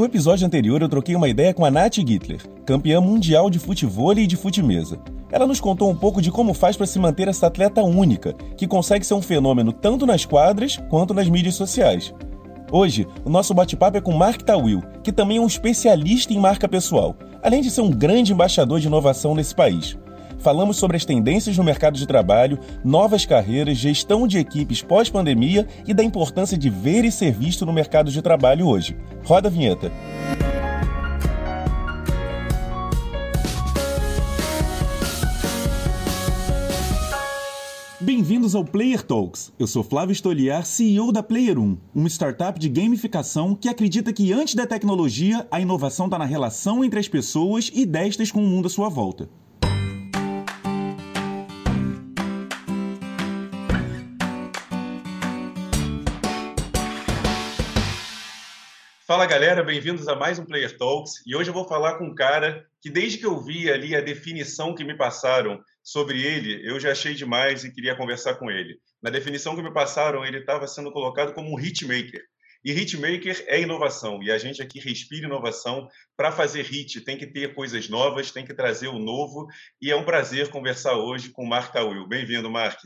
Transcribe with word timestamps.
No 0.00 0.06
episódio 0.06 0.46
anterior, 0.46 0.80
eu 0.80 0.88
troquei 0.88 1.14
uma 1.14 1.28
ideia 1.28 1.52
com 1.52 1.62
a 1.62 1.70
Nath 1.70 1.96
Gittler, 1.96 2.40
campeã 2.64 3.02
mundial 3.02 3.50
de 3.50 3.58
futebol 3.58 4.14
e 4.14 4.26
de 4.26 4.34
fute-mesa. 4.34 4.98
Ela 5.30 5.46
nos 5.46 5.60
contou 5.60 5.90
um 5.90 5.94
pouco 5.94 6.22
de 6.22 6.30
como 6.30 6.54
faz 6.54 6.74
para 6.74 6.86
se 6.86 6.98
manter 6.98 7.28
essa 7.28 7.48
atleta 7.48 7.82
única, 7.82 8.32
que 8.56 8.66
consegue 8.66 9.04
ser 9.04 9.12
um 9.12 9.20
fenômeno 9.20 9.74
tanto 9.74 10.06
nas 10.06 10.24
quadras 10.24 10.78
quanto 10.88 11.12
nas 11.12 11.28
mídias 11.28 11.54
sociais. 11.54 12.14
Hoje, 12.72 13.06
o 13.26 13.28
nosso 13.28 13.52
bate-papo 13.52 13.98
é 13.98 14.00
com 14.00 14.12
Mark 14.12 14.40
Tawil, 14.40 14.82
que 15.04 15.12
também 15.12 15.36
é 15.36 15.40
um 15.42 15.46
especialista 15.46 16.32
em 16.32 16.38
marca 16.38 16.66
pessoal, 16.66 17.14
além 17.42 17.60
de 17.60 17.70
ser 17.70 17.82
um 17.82 17.90
grande 17.90 18.32
embaixador 18.32 18.80
de 18.80 18.86
inovação 18.86 19.34
nesse 19.34 19.54
país. 19.54 19.98
Falamos 20.40 20.78
sobre 20.78 20.96
as 20.96 21.04
tendências 21.04 21.58
no 21.58 21.62
mercado 21.62 21.98
de 21.98 22.06
trabalho, 22.06 22.58
novas 22.82 23.26
carreiras, 23.26 23.76
gestão 23.76 24.26
de 24.26 24.38
equipes 24.38 24.80
pós-pandemia 24.80 25.68
e 25.86 25.92
da 25.92 26.02
importância 26.02 26.56
de 26.56 26.70
ver 26.70 27.04
e 27.04 27.12
ser 27.12 27.30
visto 27.30 27.66
no 27.66 27.74
mercado 27.74 28.10
de 28.10 28.22
trabalho 28.22 28.66
hoje. 28.66 28.96
Roda 29.22 29.48
a 29.48 29.50
vinheta. 29.50 29.92
Bem-vindos 38.00 38.54
ao 38.54 38.64
Player 38.64 39.02
Talks. 39.02 39.52
Eu 39.58 39.66
sou 39.66 39.82
Flávio 39.82 40.14
Stoliar, 40.14 40.64
CEO 40.64 41.12
da 41.12 41.22
Player 41.22 41.58
1, 41.58 41.76
uma 41.94 42.08
startup 42.08 42.58
de 42.58 42.70
gamificação 42.70 43.54
que 43.54 43.68
acredita 43.68 44.10
que 44.10 44.32
antes 44.32 44.54
da 44.54 44.66
tecnologia, 44.66 45.46
a 45.50 45.60
inovação 45.60 46.06
está 46.06 46.18
na 46.18 46.24
relação 46.24 46.82
entre 46.82 46.98
as 46.98 47.08
pessoas 47.08 47.70
e 47.74 47.84
destas 47.84 48.32
com 48.32 48.42
o 48.42 48.46
mundo 48.46 48.68
à 48.68 48.70
sua 48.70 48.88
volta. 48.88 49.28
Fala 59.10 59.26
galera, 59.26 59.64
bem-vindos 59.64 60.06
a 60.06 60.14
mais 60.14 60.38
um 60.38 60.44
Player 60.44 60.78
Talks. 60.78 61.14
E 61.26 61.34
hoje 61.34 61.50
eu 61.50 61.52
vou 61.52 61.66
falar 61.66 61.98
com 61.98 62.04
um 62.04 62.14
cara 62.14 62.64
que, 62.80 62.88
desde 62.88 63.18
que 63.18 63.26
eu 63.26 63.40
vi 63.40 63.68
ali 63.68 63.96
a 63.96 64.00
definição 64.00 64.72
que 64.72 64.84
me 64.84 64.96
passaram 64.96 65.60
sobre 65.82 66.24
ele, 66.24 66.64
eu 66.64 66.78
já 66.78 66.92
achei 66.92 67.12
demais 67.12 67.64
e 67.64 67.72
queria 67.72 67.96
conversar 67.96 68.36
com 68.36 68.48
ele. 68.48 68.78
Na 69.02 69.10
definição 69.10 69.56
que 69.56 69.62
me 69.64 69.74
passaram, 69.74 70.24
ele 70.24 70.38
estava 70.38 70.64
sendo 70.68 70.92
colocado 70.92 71.34
como 71.34 71.52
um 71.52 71.58
hitmaker. 71.58 72.22
E 72.64 72.70
hitmaker 72.70 73.44
é 73.48 73.60
inovação. 73.60 74.22
E 74.22 74.30
a 74.30 74.38
gente 74.38 74.62
aqui 74.62 74.78
respira 74.78 75.26
inovação. 75.26 75.88
Para 76.16 76.30
fazer 76.30 76.62
hit, 76.62 77.00
tem 77.00 77.18
que 77.18 77.26
ter 77.26 77.52
coisas 77.52 77.88
novas, 77.88 78.30
tem 78.30 78.44
que 78.44 78.54
trazer 78.54 78.86
o 78.86 79.00
novo. 79.00 79.48
E 79.82 79.90
é 79.90 79.96
um 79.96 80.04
prazer 80.04 80.50
conversar 80.50 80.94
hoje 80.94 81.30
com 81.30 81.42
o 81.42 81.48
Mark 81.48 81.72
Tawil. 81.72 82.06
Bem-vindo, 82.06 82.48
Mark. 82.48 82.78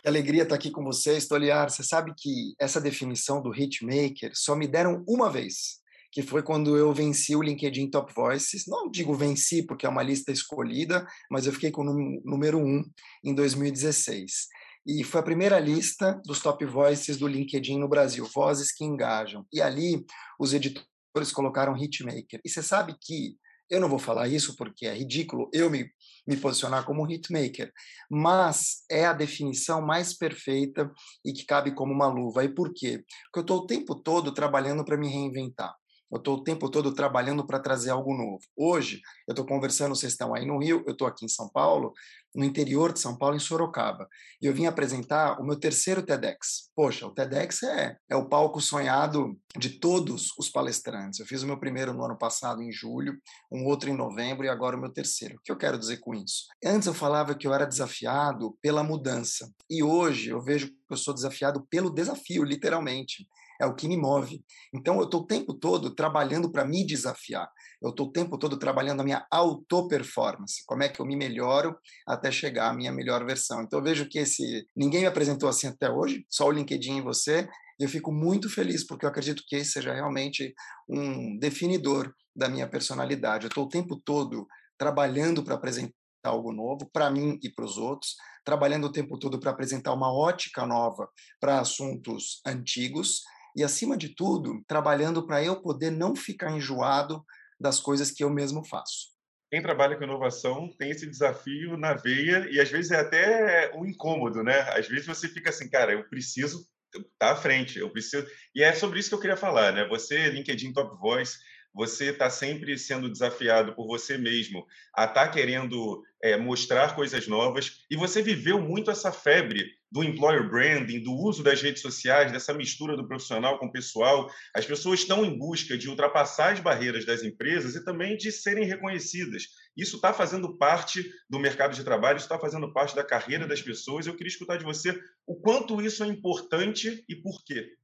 Que 0.00 0.08
alegria 0.08 0.44
estar 0.44 0.54
aqui 0.54 0.70
com 0.70 0.84
vocês, 0.84 1.26
Toliar. 1.26 1.70
Você 1.70 1.82
sabe 1.82 2.14
que 2.16 2.54
essa 2.58 2.80
definição 2.80 3.42
do 3.42 3.50
hitmaker 3.50 4.30
só 4.32 4.54
me 4.54 4.68
deram 4.68 5.04
uma 5.08 5.28
vez, 5.28 5.80
que 6.12 6.22
foi 6.22 6.40
quando 6.40 6.76
eu 6.76 6.92
venci 6.92 7.34
o 7.34 7.42
LinkedIn 7.42 7.90
Top 7.90 8.12
Voices. 8.14 8.64
Não 8.68 8.88
digo 8.88 9.12
venci 9.12 9.66
porque 9.66 9.84
é 9.84 9.88
uma 9.88 10.02
lista 10.02 10.30
escolhida, 10.30 11.04
mas 11.28 11.46
eu 11.46 11.52
fiquei 11.52 11.72
com 11.72 11.82
o 11.82 12.20
número 12.24 12.58
um 12.58 12.84
em 13.24 13.34
2016. 13.34 14.46
E 14.86 15.02
foi 15.02 15.20
a 15.20 15.24
primeira 15.24 15.58
lista 15.58 16.20
dos 16.24 16.40
top 16.40 16.64
voices 16.64 17.16
do 17.16 17.26
LinkedIn 17.26 17.78
no 17.78 17.88
Brasil, 17.88 18.24
vozes 18.32 18.72
que 18.72 18.84
engajam. 18.84 19.44
E 19.52 19.60
ali 19.60 20.06
os 20.38 20.54
editores 20.54 21.32
colocaram 21.32 21.76
hitmaker. 21.76 22.40
E 22.44 22.48
você 22.48 22.62
sabe 22.62 22.96
que 23.02 23.36
eu 23.68 23.80
não 23.80 23.88
vou 23.88 23.98
falar 23.98 24.28
isso 24.28 24.56
porque 24.56 24.86
é 24.86 24.94
ridículo 24.94 25.50
eu 25.52 25.68
me, 25.68 25.90
me 26.28 26.36
posicionar 26.36 26.84
como 26.84 27.10
hitmaker, 27.10 27.72
mas 28.10 28.84
é 28.90 29.06
a 29.06 29.14
definição 29.14 29.80
mais 29.80 30.12
perfeita 30.12 30.92
e 31.24 31.32
que 31.32 31.46
cabe 31.46 31.74
como 31.74 31.94
uma 31.94 32.06
luva. 32.06 32.44
E 32.44 32.50
por 32.50 32.74
quê? 32.74 33.02
Porque 33.24 33.38
eu 33.38 33.40
estou 33.40 33.58
o 33.60 33.66
tempo 33.66 33.94
todo 33.94 34.34
trabalhando 34.34 34.84
para 34.84 34.98
me 34.98 35.08
reinventar. 35.08 35.74
Eu 36.10 36.18
estou 36.18 36.36
o 36.36 36.42
tempo 36.42 36.70
todo 36.70 36.94
trabalhando 36.94 37.46
para 37.46 37.60
trazer 37.60 37.90
algo 37.90 38.16
novo. 38.16 38.40
Hoje, 38.56 39.00
eu 39.26 39.32
estou 39.32 39.44
conversando, 39.44 39.94
vocês 39.94 40.12
estão 40.12 40.34
aí 40.34 40.46
no 40.46 40.58
Rio, 40.58 40.82
eu 40.86 40.92
estou 40.92 41.06
aqui 41.06 41.24
em 41.24 41.28
São 41.28 41.48
Paulo, 41.50 41.92
no 42.34 42.44
interior 42.44 42.92
de 42.92 43.00
São 43.00 43.16
Paulo, 43.16 43.36
em 43.36 43.40
Sorocaba. 43.40 44.08
E 44.40 44.46
eu 44.46 44.54
vim 44.54 44.66
apresentar 44.66 45.40
o 45.40 45.44
meu 45.44 45.58
terceiro 45.58 46.02
TEDx. 46.02 46.70
Poxa, 46.74 47.06
o 47.06 47.12
TEDx 47.12 47.62
é, 47.62 47.96
é 48.08 48.16
o 48.16 48.28
palco 48.28 48.60
sonhado 48.60 49.38
de 49.56 49.70
todos 49.78 50.32
os 50.38 50.48
palestrantes. 50.48 51.20
Eu 51.20 51.26
fiz 51.26 51.42
o 51.42 51.46
meu 51.46 51.58
primeiro 51.58 51.92
no 51.92 52.04
ano 52.04 52.16
passado, 52.16 52.62
em 52.62 52.72
julho, 52.72 53.14
um 53.52 53.66
outro 53.66 53.90
em 53.90 53.96
novembro 53.96 54.46
e 54.46 54.48
agora 54.48 54.76
o 54.76 54.80
meu 54.80 54.92
terceiro. 54.92 55.36
O 55.36 55.40
que 55.42 55.52
eu 55.52 55.58
quero 55.58 55.78
dizer 55.78 55.98
com 55.98 56.14
isso? 56.14 56.44
Antes 56.64 56.86
eu 56.86 56.94
falava 56.94 57.34
que 57.34 57.46
eu 57.46 57.52
era 57.52 57.66
desafiado 57.66 58.56
pela 58.62 58.82
mudança. 58.82 59.50
E 59.68 59.82
hoje 59.82 60.30
eu 60.30 60.40
vejo 60.40 60.68
que 60.68 60.74
eu 60.90 60.96
sou 60.96 61.12
desafiado 61.12 61.66
pelo 61.68 61.92
desafio, 61.92 62.44
literalmente 62.44 63.26
é 63.60 63.66
o 63.66 63.74
que 63.74 63.88
me 63.88 63.96
move. 63.96 64.44
Então, 64.72 64.96
eu 64.98 65.04
estou 65.04 65.22
o 65.22 65.26
tempo 65.26 65.52
todo 65.52 65.94
trabalhando 65.94 66.50
para 66.50 66.64
me 66.64 66.86
desafiar. 66.86 67.50
Eu 67.82 67.90
estou 67.90 68.06
o 68.06 68.12
tempo 68.12 68.38
todo 68.38 68.58
trabalhando 68.58 69.00
a 69.00 69.04
minha 69.04 69.26
auto-performance. 69.30 70.64
Como 70.66 70.82
é 70.82 70.88
que 70.88 71.00
eu 71.00 71.06
me 71.06 71.16
melhoro 71.16 71.76
até 72.06 72.30
chegar 72.30 72.70
à 72.70 72.72
minha 72.72 72.92
melhor 72.92 73.24
versão. 73.26 73.62
Então, 73.62 73.78
eu 73.78 73.84
vejo 73.84 74.08
que 74.08 74.18
esse. 74.18 74.66
Ninguém 74.76 75.00
me 75.00 75.06
apresentou 75.06 75.48
assim 75.48 75.66
até 75.66 75.90
hoje, 75.90 76.24
só 76.28 76.46
o 76.46 76.52
LinkedIn 76.52 76.98
e 76.98 77.02
você. 77.02 77.48
E 77.80 77.84
eu 77.84 77.88
fico 77.88 78.12
muito 78.12 78.48
feliz, 78.50 78.86
porque 78.86 79.04
eu 79.04 79.10
acredito 79.10 79.44
que 79.46 79.56
esse 79.56 79.72
seja 79.72 79.92
realmente 79.92 80.54
um 80.88 81.38
definidor 81.38 82.12
da 82.34 82.48
minha 82.48 82.68
personalidade. 82.68 83.44
Eu 83.44 83.48
estou 83.48 83.64
o 83.64 83.68
tempo 83.68 83.96
todo 83.96 84.46
trabalhando 84.76 85.42
para 85.42 85.54
apresentar 85.54 85.94
algo 86.24 86.52
novo 86.52 86.88
para 86.92 87.10
mim 87.10 87.38
e 87.42 87.48
para 87.48 87.64
os 87.64 87.78
outros, 87.78 88.16
trabalhando 88.44 88.86
o 88.86 88.92
tempo 88.92 89.18
todo 89.18 89.38
para 89.38 89.50
apresentar 89.50 89.92
uma 89.92 90.12
ótica 90.12 90.66
nova 90.66 91.08
para 91.40 91.60
assuntos 91.60 92.40
antigos 92.46 93.22
e, 93.58 93.64
acima 93.64 93.96
de 93.96 94.10
tudo, 94.10 94.62
trabalhando 94.68 95.26
para 95.26 95.42
eu 95.42 95.60
poder 95.60 95.90
não 95.90 96.14
ficar 96.14 96.52
enjoado 96.52 97.24
das 97.58 97.80
coisas 97.80 98.12
que 98.12 98.22
eu 98.22 98.30
mesmo 98.30 98.64
faço. 98.64 99.08
Quem 99.50 99.60
trabalha 99.60 99.96
com 99.96 100.04
inovação 100.04 100.72
tem 100.78 100.90
esse 100.90 101.10
desafio 101.10 101.76
na 101.76 101.94
veia 101.94 102.46
e 102.52 102.60
às 102.60 102.70
vezes 102.70 102.92
é 102.92 103.00
até 103.00 103.72
um 103.74 103.84
incômodo, 103.84 104.44
né? 104.44 104.60
Às 104.78 104.86
vezes 104.86 105.06
você 105.06 105.28
fica 105.28 105.50
assim, 105.50 105.68
cara, 105.68 105.92
eu 105.92 106.08
preciso 106.08 106.68
estar 106.94 107.08
tá 107.18 107.32
à 107.32 107.36
frente, 107.36 107.80
eu 107.80 107.90
preciso. 107.90 108.24
E 108.54 108.62
é 108.62 108.72
sobre 108.72 109.00
isso 109.00 109.08
que 109.08 109.16
eu 109.16 109.20
queria 109.20 109.36
falar, 109.36 109.72
né? 109.72 109.88
Você, 109.88 110.28
LinkedIn 110.28 110.72
Top 110.72 110.96
Voice, 111.00 111.38
você 111.74 112.10
está 112.10 112.30
sempre 112.30 112.78
sendo 112.78 113.10
desafiado 113.10 113.74
por 113.74 113.88
você 113.88 114.16
mesmo 114.16 114.64
a 114.94 115.04
estar 115.04 115.26
tá 115.26 115.32
querendo 115.32 116.00
é, 116.22 116.36
mostrar 116.36 116.94
coisas 116.94 117.26
novas 117.26 117.84
e 117.90 117.96
você 117.96 118.22
viveu 118.22 118.60
muito 118.60 118.88
essa 118.88 119.10
febre 119.10 119.77
do 119.90 120.04
employer 120.04 120.48
branding, 120.48 121.02
do 121.02 121.12
uso 121.12 121.42
das 121.42 121.62
redes 121.62 121.80
sociais, 121.80 122.30
dessa 122.30 122.52
mistura 122.52 122.96
do 122.96 123.06
profissional 123.06 123.58
com 123.58 123.66
o 123.66 123.72
pessoal. 123.72 124.30
As 124.54 124.66
pessoas 124.66 125.00
estão 125.00 125.24
em 125.24 125.38
busca 125.38 125.78
de 125.78 125.88
ultrapassar 125.88 126.52
as 126.52 126.60
barreiras 126.60 127.06
das 127.06 127.22
empresas 127.22 127.74
e 127.74 127.84
também 127.84 128.16
de 128.16 128.30
serem 128.30 128.66
reconhecidas. 128.66 129.44
Isso 129.76 129.96
está 129.96 130.12
fazendo 130.12 130.56
parte 130.56 131.08
do 131.28 131.38
mercado 131.38 131.74
de 131.74 131.84
trabalho, 131.84 132.16
isso 132.16 132.26
está 132.26 132.38
fazendo 132.38 132.72
parte 132.72 132.94
da 132.94 133.04
carreira 133.04 133.46
das 133.46 133.62
pessoas. 133.62 134.06
Eu 134.06 134.14
queria 134.14 134.30
escutar 134.30 134.56
de 134.56 134.64
você 134.64 135.00
o 135.26 135.36
quanto 135.36 135.80
isso 135.80 136.04
é 136.04 136.06
importante 136.06 137.04
e 137.08 137.16
por 137.16 137.42
quê. 137.44 137.77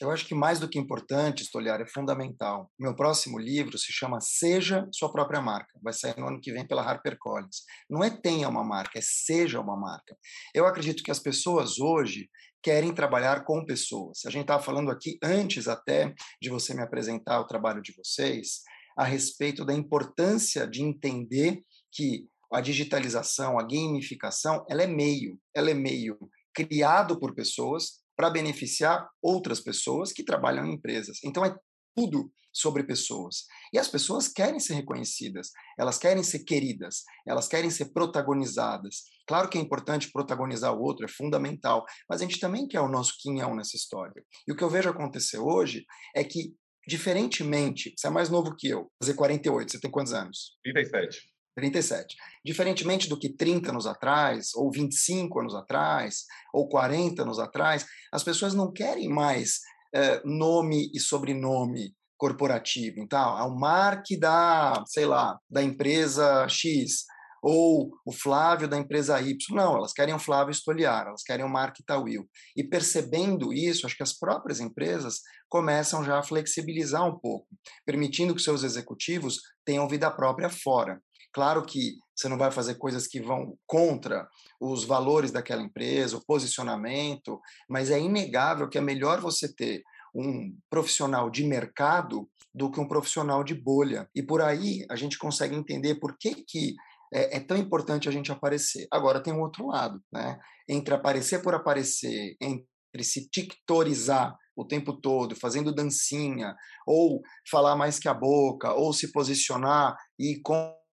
Eu 0.00 0.10
acho 0.10 0.26
que 0.26 0.34
mais 0.34 0.58
do 0.58 0.68
que 0.68 0.78
importante, 0.78 1.44
Stoliar, 1.44 1.80
é 1.80 1.86
fundamental. 1.86 2.68
Meu 2.78 2.96
próximo 2.96 3.38
livro 3.38 3.78
se 3.78 3.92
chama 3.92 4.20
Seja 4.20 4.88
Sua 4.92 5.12
Própria 5.12 5.40
Marca. 5.40 5.78
Vai 5.80 5.92
sair 5.92 6.18
no 6.18 6.26
ano 6.26 6.40
que 6.40 6.52
vem 6.52 6.66
pela 6.66 6.82
HarperCollins. 6.82 7.62
Não 7.88 8.02
é 8.02 8.10
tenha 8.10 8.48
uma 8.48 8.64
marca, 8.64 8.98
é 8.98 9.02
seja 9.02 9.60
uma 9.60 9.76
marca. 9.76 10.16
Eu 10.52 10.66
acredito 10.66 11.02
que 11.02 11.12
as 11.12 11.20
pessoas 11.20 11.78
hoje 11.78 12.28
querem 12.60 12.92
trabalhar 12.92 13.44
com 13.44 13.64
pessoas. 13.64 14.24
A 14.26 14.30
gente 14.30 14.42
estava 14.42 14.62
falando 14.62 14.90
aqui, 14.90 15.16
antes 15.22 15.68
até 15.68 16.12
de 16.42 16.50
você 16.50 16.74
me 16.74 16.82
apresentar 16.82 17.38
o 17.38 17.46
trabalho 17.46 17.80
de 17.80 17.94
vocês, 17.94 18.62
a 18.96 19.04
respeito 19.04 19.64
da 19.64 19.74
importância 19.74 20.66
de 20.66 20.82
entender 20.82 21.62
que 21.92 22.26
a 22.52 22.60
digitalização, 22.60 23.58
a 23.58 23.62
gamificação, 23.62 24.64
ela 24.68 24.82
é 24.82 24.86
meio, 24.86 25.38
ela 25.54 25.70
é 25.70 25.74
meio 25.74 26.18
criado 26.54 27.18
por 27.18 27.34
pessoas 27.34 28.03
para 28.16 28.30
beneficiar 28.30 29.08
outras 29.22 29.60
pessoas 29.60 30.12
que 30.12 30.24
trabalham 30.24 30.66
em 30.66 30.74
empresas. 30.74 31.18
Então 31.24 31.44
é 31.44 31.54
tudo 31.94 32.30
sobre 32.52 32.84
pessoas. 32.84 33.46
E 33.72 33.78
as 33.78 33.88
pessoas 33.88 34.28
querem 34.28 34.60
ser 34.60 34.74
reconhecidas, 34.74 35.50
elas 35.78 35.98
querem 35.98 36.22
ser 36.22 36.44
queridas, 36.44 37.02
elas 37.26 37.48
querem 37.48 37.68
ser 37.68 37.92
protagonizadas. 37.92 39.02
Claro 39.26 39.48
que 39.48 39.58
é 39.58 39.60
importante 39.60 40.10
protagonizar 40.12 40.72
o 40.72 40.80
outro, 40.80 41.04
é 41.04 41.08
fundamental, 41.08 41.84
mas 42.08 42.20
a 42.20 42.24
gente 42.24 42.38
também 42.38 42.68
quer 42.68 42.80
o 42.80 42.88
nosso 42.88 43.14
quinhão 43.18 43.56
nessa 43.56 43.76
história. 43.76 44.22
E 44.46 44.52
o 44.52 44.56
que 44.56 44.62
eu 44.62 44.70
vejo 44.70 44.88
acontecer 44.88 45.38
hoje 45.38 45.84
é 46.14 46.22
que, 46.22 46.54
diferentemente, 46.86 47.92
você 47.96 48.06
é 48.06 48.10
mais 48.10 48.30
novo 48.30 48.54
que 48.56 48.68
eu, 48.68 48.88
fazer 49.02 49.14
48, 49.14 49.72
você 49.72 49.80
tem 49.80 49.90
quantos 49.90 50.12
anos? 50.12 50.56
37. 50.62 51.33
37. 51.56 52.16
Diferentemente 52.44 53.08
do 53.08 53.18
que 53.18 53.28
30 53.28 53.70
anos 53.70 53.86
atrás, 53.86 54.54
ou 54.54 54.70
25 54.70 55.40
anos 55.40 55.54
atrás, 55.54 56.24
ou 56.52 56.68
40 56.68 57.22
anos 57.22 57.38
atrás, 57.38 57.86
as 58.12 58.22
pessoas 58.22 58.54
não 58.54 58.72
querem 58.72 59.08
mais 59.08 59.60
eh, 59.94 60.20
nome 60.24 60.90
e 60.92 61.00
sobrenome 61.00 61.94
corporativo. 62.16 62.96
Então, 62.98 63.38
é 63.38 63.42
o 63.42 63.54
Mark 63.54 64.06
da, 64.18 64.82
sei 64.86 65.06
lá, 65.06 65.38
da 65.48 65.62
empresa 65.62 66.48
X, 66.48 67.04
ou 67.42 67.92
o 68.06 68.10
Flávio 68.10 68.66
da 68.66 68.78
empresa 68.78 69.20
Y. 69.20 69.36
Não, 69.50 69.76
elas 69.76 69.92
querem 69.92 70.14
o 70.14 70.18
Flávio 70.18 70.54
Stoliar, 70.54 71.08
elas 71.08 71.22
querem 71.22 71.44
o 71.44 71.48
Mark 71.48 71.76
Tawil. 71.86 72.26
E 72.56 72.64
percebendo 72.64 73.52
isso, 73.52 73.84
acho 73.84 73.96
que 73.96 74.02
as 74.02 74.18
próprias 74.18 74.60
empresas 74.60 75.20
começam 75.48 76.02
já 76.02 76.18
a 76.18 76.22
flexibilizar 76.22 77.06
um 77.06 77.18
pouco, 77.18 77.46
permitindo 77.84 78.34
que 78.34 78.40
seus 78.40 78.64
executivos 78.64 79.40
tenham 79.62 79.86
vida 79.86 80.10
própria 80.10 80.48
fora. 80.48 80.98
Claro 81.34 81.64
que 81.64 81.96
você 82.14 82.28
não 82.28 82.38
vai 82.38 82.52
fazer 82.52 82.76
coisas 82.76 83.08
que 83.08 83.20
vão 83.20 83.58
contra 83.66 84.28
os 84.60 84.84
valores 84.84 85.32
daquela 85.32 85.62
empresa, 85.62 86.16
o 86.16 86.24
posicionamento, 86.24 87.40
mas 87.68 87.90
é 87.90 88.00
inegável 88.00 88.68
que 88.68 88.78
é 88.78 88.80
melhor 88.80 89.20
você 89.20 89.52
ter 89.52 89.82
um 90.14 90.56
profissional 90.70 91.28
de 91.28 91.44
mercado 91.44 92.30
do 92.54 92.70
que 92.70 92.78
um 92.78 92.86
profissional 92.86 93.42
de 93.42 93.52
bolha. 93.52 94.08
E 94.14 94.22
por 94.22 94.40
aí 94.40 94.86
a 94.88 94.94
gente 94.94 95.18
consegue 95.18 95.56
entender 95.56 95.96
por 95.96 96.16
que, 96.16 96.36
que 96.46 96.76
é, 97.12 97.38
é 97.38 97.40
tão 97.40 97.56
importante 97.56 98.08
a 98.08 98.12
gente 98.12 98.30
aparecer. 98.30 98.86
Agora 98.92 99.20
tem 99.20 99.32
um 99.32 99.40
outro 99.40 99.66
lado, 99.66 100.00
né? 100.12 100.38
Entre 100.68 100.94
aparecer 100.94 101.42
por 101.42 101.52
aparecer, 101.52 102.36
entre 102.40 103.02
se 103.02 103.28
tictorizar 103.28 104.36
o 104.56 104.64
tempo 104.64 104.92
todo, 104.92 105.34
fazendo 105.34 105.74
dancinha, 105.74 106.54
ou 106.86 107.20
falar 107.50 107.74
mais 107.74 107.98
que 107.98 108.08
a 108.08 108.14
boca, 108.14 108.72
ou 108.72 108.92
se 108.92 109.10
posicionar 109.10 109.96
e 110.16 110.40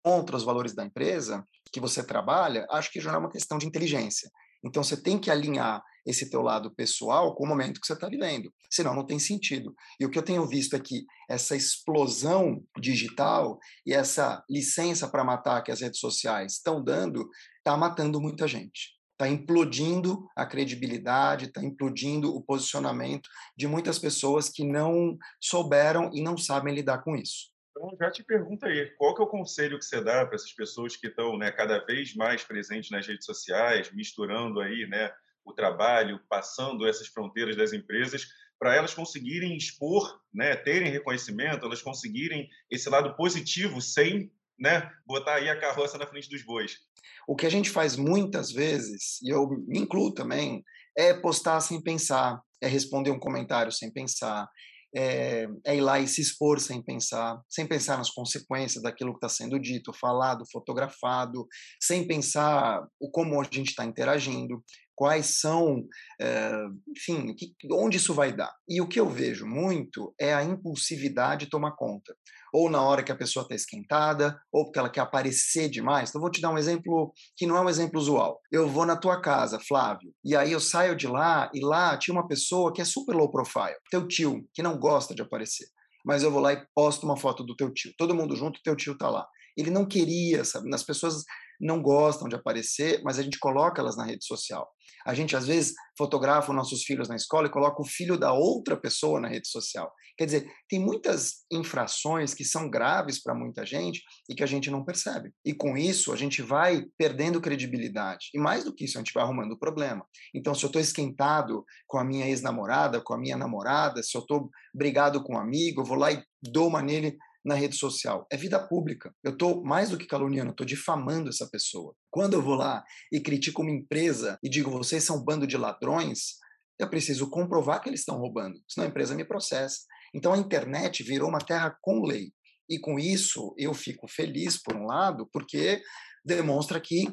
contra 0.03 0.35
os 0.35 0.43
valores 0.43 0.73
da 0.73 0.85
empresa 0.85 1.45
que 1.71 1.79
você 1.79 2.03
trabalha, 2.03 2.65
acho 2.69 2.91
que 2.91 2.99
já 2.99 3.13
é 3.13 3.17
uma 3.17 3.31
questão 3.31 3.57
de 3.57 3.67
inteligência. 3.67 4.29
Então 4.63 4.83
você 4.83 5.01
tem 5.01 5.17
que 5.17 5.31
alinhar 5.31 5.81
esse 6.05 6.29
teu 6.29 6.41
lado 6.41 6.73
pessoal 6.73 7.35
com 7.35 7.45
o 7.45 7.47
momento 7.47 7.79
que 7.79 7.87
você 7.87 7.93
está 7.93 8.09
vivendo, 8.09 8.51
senão 8.69 8.95
não 8.95 9.05
tem 9.05 9.19
sentido. 9.19 9.73
E 9.99 10.05
o 10.05 10.09
que 10.09 10.17
eu 10.17 10.23
tenho 10.23 10.47
visto 10.47 10.75
é 10.75 10.79
que 10.79 11.05
essa 11.29 11.55
explosão 11.55 12.63
digital 12.79 13.59
e 13.85 13.93
essa 13.93 14.43
licença 14.49 15.07
para 15.07 15.23
matar 15.23 15.61
que 15.61 15.71
as 15.71 15.81
redes 15.81 15.99
sociais 15.99 16.53
estão 16.53 16.83
dando, 16.83 17.29
está 17.57 17.77
matando 17.77 18.19
muita 18.19 18.47
gente. 18.47 18.97
Está 19.13 19.29
implodindo 19.29 20.25
a 20.35 20.45
credibilidade, 20.45 21.45
está 21.45 21.61
implodindo 21.61 22.33
o 22.33 22.41
posicionamento 22.41 23.29
de 23.55 23.67
muitas 23.67 23.99
pessoas 23.99 24.49
que 24.49 24.63
não 24.63 25.17
souberam 25.41 26.09
e 26.13 26.21
não 26.21 26.37
sabem 26.37 26.73
lidar 26.73 27.03
com 27.03 27.15
isso. 27.15 27.49
Então, 27.79 27.95
já 27.97 28.11
te 28.11 28.21
pergunto 28.21 28.65
aí, 28.65 28.87
qual 28.97 29.15
que 29.15 29.21
é 29.21 29.23
o 29.23 29.29
conselho 29.29 29.79
que 29.79 29.85
você 29.85 30.03
dá 30.03 30.25
para 30.25 30.35
essas 30.35 30.51
pessoas 30.51 30.97
que 30.97 31.07
estão 31.07 31.37
né, 31.37 31.49
cada 31.49 31.79
vez 31.85 32.13
mais 32.13 32.43
presentes 32.43 32.91
nas 32.91 33.07
redes 33.07 33.25
sociais, 33.25 33.89
misturando 33.93 34.59
aí 34.59 34.85
né, 34.85 35.09
o 35.45 35.53
trabalho, 35.53 36.19
passando 36.27 36.85
essas 36.85 37.07
fronteiras 37.07 37.55
das 37.55 37.71
empresas, 37.71 38.27
para 38.59 38.75
elas 38.75 38.93
conseguirem 38.93 39.55
expor, 39.55 40.21
né, 40.33 40.57
terem 40.57 40.91
reconhecimento, 40.91 41.65
elas 41.65 41.81
conseguirem 41.81 42.49
esse 42.69 42.89
lado 42.89 43.15
positivo 43.15 43.81
sem 43.81 44.29
né, 44.59 44.91
botar 45.05 45.35
aí 45.35 45.49
a 45.49 45.57
carroça 45.57 45.97
na 45.97 46.05
frente 46.05 46.29
dos 46.29 46.43
bois? 46.43 46.79
O 47.25 47.33
que 47.33 47.45
a 47.45 47.49
gente 47.49 47.69
faz 47.69 47.95
muitas 47.95 48.51
vezes, 48.51 49.21
e 49.21 49.29
eu 49.29 49.47
me 49.51 49.79
incluo 49.79 50.13
também, 50.13 50.65
é 50.97 51.13
postar 51.13 51.61
sem 51.61 51.81
pensar, 51.81 52.41
é 52.59 52.67
responder 52.67 53.11
um 53.11 53.19
comentário 53.19 53.71
sem 53.71 53.89
pensar, 53.89 54.49
é, 54.95 55.47
é, 55.65 55.75
ir 55.75 55.81
lá 55.81 55.99
e 55.99 56.07
se 56.07 56.21
expor 56.21 56.59
sem 56.59 56.81
pensar, 56.81 57.39
sem 57.47 57.67
pensar 57.67 57.97
nas 57.97 58.09
consequências 58.09 58.81
daquilo 58.81 59.11
que 59.11 59.25
está 59.25 59.29
sendo 59.29 59.59
dito, 59.59 59.93
falado, 59.93 60.45
fotografado, 60.51 61.47
sem 61.81 62.07
pensar 62.07 62.81
o 62.99 63.09
como 63.11 63.39
a 63.39 63.43
gente 63.43 63.69
está 63.69 63.85
interagindo, 63.85 64.63
quais 64.99 65.39
são, 65.39 65.87
é, 66.19 66.51
enfim, 66.89 67.33
onde 67.71 67.95
isso 67.95 68.13
vai 68.13 68.35
dar. 68.35 68.53
E 68.67 68.81
o 68.81 68.87
que 68.87 68.99
eu 68.99 69.07
vejo 69.09 69.45
muito 69.47 70.13
é 70.19 70.33
a 70.33 70.43
impulsividade 70.43 71.49
tomar 71.49 71.71
conta 71.77 72.13
ou 72.51 72.69
na 72.69 72.81
hora 72.81 73.03
que 73.03 73.11
a 73.11 73.15
pessoa 73.15 73.43
está 73.43 73.53
esquentada, 73.53 74.41
ou 74.51 74.65
porque 74.65 74.79
ela 74.79 74.89
quer 74.89 75.01
aparecer 75.01 75.69
demais. 75.69 76.09
Então, 76.09 76.19
vou 76.19 76.31
te 76.31 76.41
dar 76.41 76.49
um 76.49 76.57
exemplo 76.57 77.13
que 77.37 77.45
não 77.45 77.55
é 77.55 77.61
um 77.61 77.69
exemplo 77.69 77.99
usual. 77.99 78.41
Eu 78.51 78.67
vou 78.67 78.87
na 78.87 78.97
tua 78.97 79.21
casa, 79.21 79.59
Flávio, 79.59 80.11
e 80.25 80.35
aí 80.35 80.51
eu 80.51 80.59
saio 80.59 80.95
de 80.95 81.05
lá, 81.05 81.51
e 81.53 81.63
lá 81.63 81.95
tinha 81.95 82.11
uma 82.11 82.27
pessoa 82.27 82.73
que 82.73 82.81
é 82.81 82.85
super 82.85 83.15
low 83.15 83.29
profile, 83.29 83.77
teu 83.91 84.07
tio, 84.07 84.43
que 84.51 84.63
não 84.63 84.79
gosta 84.79 85.13
de 85.13 85.21
aparecer. 85.21 85.67
Mas 86.03 86.23
eu 86.23 86.31
vou 86.31 86.41
lá 86.41 86.51
e 86.51 86.65
posto 86.73 87.05
uma 87.05 87.15
foto 87.15 87.43
do 87.43 87.55
teu 87.55 87.71
tio. 87.71 87.93
Todo 87.95 88.15
mundo 88.15 88.35
junto, 88.35 88.59
teu 88.63 88.75
tio 88.75 88.93
está 88.93 89.11
lá. 89.11 89.27
Ele 89.55 89.69
não 89.69 89.85
queria, 89.85 90.43
sabe? 90.43 90.73
As 90.73 90.81
pessoas 90.83 91.23
não 91.59 91.81
gostam 91.81 92.27
de 92.27 92.35
aparecer, 92.35 93.01
mas 93.03 93.19
a 93.19 93.23
gente 93.23 93.39
coloca 93.39 93.81
elas 93.81 93.97
na 93.97 94.05
rede 94.05 94.25
social. 94.25 94.67
A 95.05 95.13
gente, 95.13 95.35
às 95.35 95.47
vezes, 95.47 95.73
fotografa 95.97 96.51
os 96.51 96.55
nossos 96.55 96.83
filhos 96.83 97.09
na 97.09 97.15
escola 97.15 97.47
e 97.47 97.51
coloca 97.51 97.81
o 97.81 97.85
filho 97.85 98.17
da 98.17 98.33
outra 98.33 98.77
pessoa 98.77 99.19
na 99.19 99.27
rede 99.27 99.47
social. 99.47 99.91
Quer 100.17 100.25
dizer, 100.25 100.51
tem 100.67 100.79
muitas 100.79 101.45
infrações 101.49 102.33
que 102.33 102.43
são 102.43 102.69
graves 102.69 103.21
para 103.23 103.33
muita 103.33 103.65
gente 103.65 104.01
e 104.29 104.35
que 104.35 104.43
a 104.43 104.45
gente 104.45 104.69
não 104.69 104.83
percebe. 104.83 105.31
E 105.45 105.53
com 105.53 105.77
isso, 105.77 106.11
a 106.11 106.17
gente 106.17 106.41
vai 106.41 106.83
perdendo 106.97 107.39
credibilidade. 107.39 108.27
E 108.33 108.37
mais 108.37 108.65
do 108.65 108.75
que 108.75 108.83
isso, 108.83 108.97
a 108.97 109.01
gente 109.01 109.13
vai 109.13 109.23
arrumando 109.23 109.57
problema. 109.57 110.05
Então, 110.35 110.53
se 110.53 110.65
eu 110.65 110.67
estou 110.67 110.81
esquentado 110.81 111.63
com 111.87 111.97
a 111.97 112.03
minha 112.03 112.27
ex-namorada, 112.27 113.01
com 113.01 113.13
a 113.13 113.17
minha 113.17 113.37
namorada, 113.37 114.03
se 114.03 114.17
eu 114.17 114.21
estou 114.21 114.49
brigado 114.73 115.23
com 115.23 115.35
um 115.35 115.39
amigo, 115.39 115.81
eu 115.81 115.85
vou 115.85 115.97
lá 115.97 116.11
e 116.11 116.21
dou 116.41 116.67
uma 116.67 116.81
nele 116.81 117.17
na 117.49 117.55
rede 117.55 117.75
social. 117.75 118.25
É 118.31 118.37
vida 118.37 118.59
pública. 118.65 119.13
Eu 119.23 119.33
estou, 119.33 119.63
mais 119.63 119.89
do 119.89 119.97
que 119.97 120.05
caluniando, 120.05 120.51
estou 120.51 120.65
difamando 120.65 121.29
essa 121.29 121.49
pessoa. 121.49 121.95
Quando 122.09 122.35
eu 122.35 122.41
vou 122.41 122.55
lá 122.55 122.83
e 123.11 123.19
critico 123.19 123.61
uma 123.61 123.71
empresa 123.71 124.37
e 124.43 124.49
digo, 124.49 124.71
vocês 124.71 125.03
são 125.03 125.17
um 125.17 125.23
bando 125.23 125.47
de 125.47 125.57
ladrões, 125.57 126.35
eu 126.79 126.89
preciso 126.89 127.29
comprovar 127.29 127.81
que 127.81 127.89
eles 127.89 128.01
estão 128.01 128.17
roubando, 128.17 128.61
senão 128.67 128.87
a 128.87 128.89
empresa 128.89 129.15
me 129.15 129.25
processa. 129.25 129.79
Então 130.13 130.31
a 130.31 130.37
internet 130.37 131.03
virou 131.03 131.27
uma 131.27 131.39
terra 131.39 131.75
com 131.81 132.05
lei. 132.05 132.31
E 132.69 132.79
com 132.79 132.99
isso 132.99 133.53
eu 133.57 133.73
fico 133.73 134.07
feliz, 134.07 134.61
por 134.61 134.75
um 134.75 134.85
lado, 134.85 135.27
porque 135.33 135.81
demonstra 136.23 136.79
que 136.79 137.11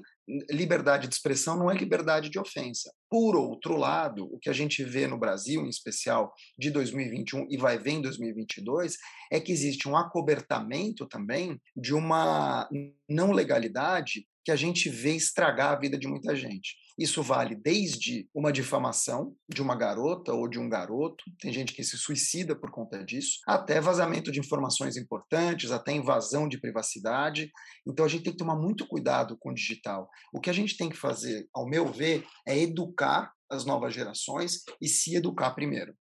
liberdade 0.51 1.09
de 1.09 1.15
expressão 1.15 1.57
não 1.57 1.71
é 1.71 1.75
liberdade 1.75 2.29
de 2.29 2.39
ofensa. 2.39 2.93
Por 3.09 3.37
outro 3.37 3.77
lado, 3.77 4.25
o 4.33 4.39
que 4.39 4.51
a 4.51 4.53
gente 4.53 4.83
vê 4.83 5.07
no 5.07 5.19
Brasil, 5.19 5.65
em 5.65 5.69
especial 5.69 6.33
de 6.59 6.71
2021 6.71 7.47
e 7.49 7.57
vai 7.57 7.79
ver 7.79 7.93
em 7.93 8.03
2022, 8.03 8.97
é 9.31 9.41
que 9.41 9.53
existe 9.53 9.89
um 9.89 9.97
acobertamento 9.97 11.07
também 11.07 11.61
de 11.77 11.95
uma 11.95 12.69
não 13.09 13.33
legalidade 13.33 14.27
que 14.47 14.53
a 14.53 14.57
gente 14.57 14.89
vê 14.89 15.17
estragar 15.17 15.73
a 15.73 15.77
vida 15.77 15.99
de 15.99 16.07
muita 16.07 16.37
gente. 16.37 16.77
Isso 16.97 17.21
vale 17.21 17.57
desde 17.57 18.29
uma 18.33 18.53
difamação 18.53 19.35
de 19.53 19.61
uma 19.61 19.75
garota 19.75 20.33
ou 20.33 20.47
de 20.47 20.57
um 20.57 20.69
garoto, 20.69 21.25
tem 21.41 21.53
gente 21.53 21.73
que 21.73 21.83
se 21.83 21.99
suicida 21.99 22.55
por 22.55 22.71
conta 22.71 23.05
disso, 23.05 23.41
até 23.45 23.81
vazamento 23.81 24.31
de 24.31 24.39
informações 24.39 24.97
importantes, 24.97 25.73
até 25.73 25.91
invasão 25.91 26.49
de 26.49 26.61
privacidade. 26.61 27.51
Então 27.85 28.05
a 28.05 28.09
gente 28.09 28.23
tem 28.23 28.33
que 28.33 28.39
tomar 28.39 28.55
muito 28.55 28.87
cuidado 28.87 29.37
com 29.37 29.51
o 29.51 29.55
digital. 29.55 30.09
O 30.33 30.41
que 30.41 30.49
a 30.49 30.53
gente 30.53 30.77
tem 30.77 30.89
que 30.89 30.97
fazer, 30.97 31.49
ao 31.53 31.69
meu 31.69 31.93
ver, 31.93 32.25
é 32.47 32.57
educar 32.57 33.33
as 33.51 33.65
novas 33.65 33.93
gerações 33.93 34.63
e 34.81 34.87
se 34.87 35.17
educar 35.17 35.51
primeiro. 35.57 35.93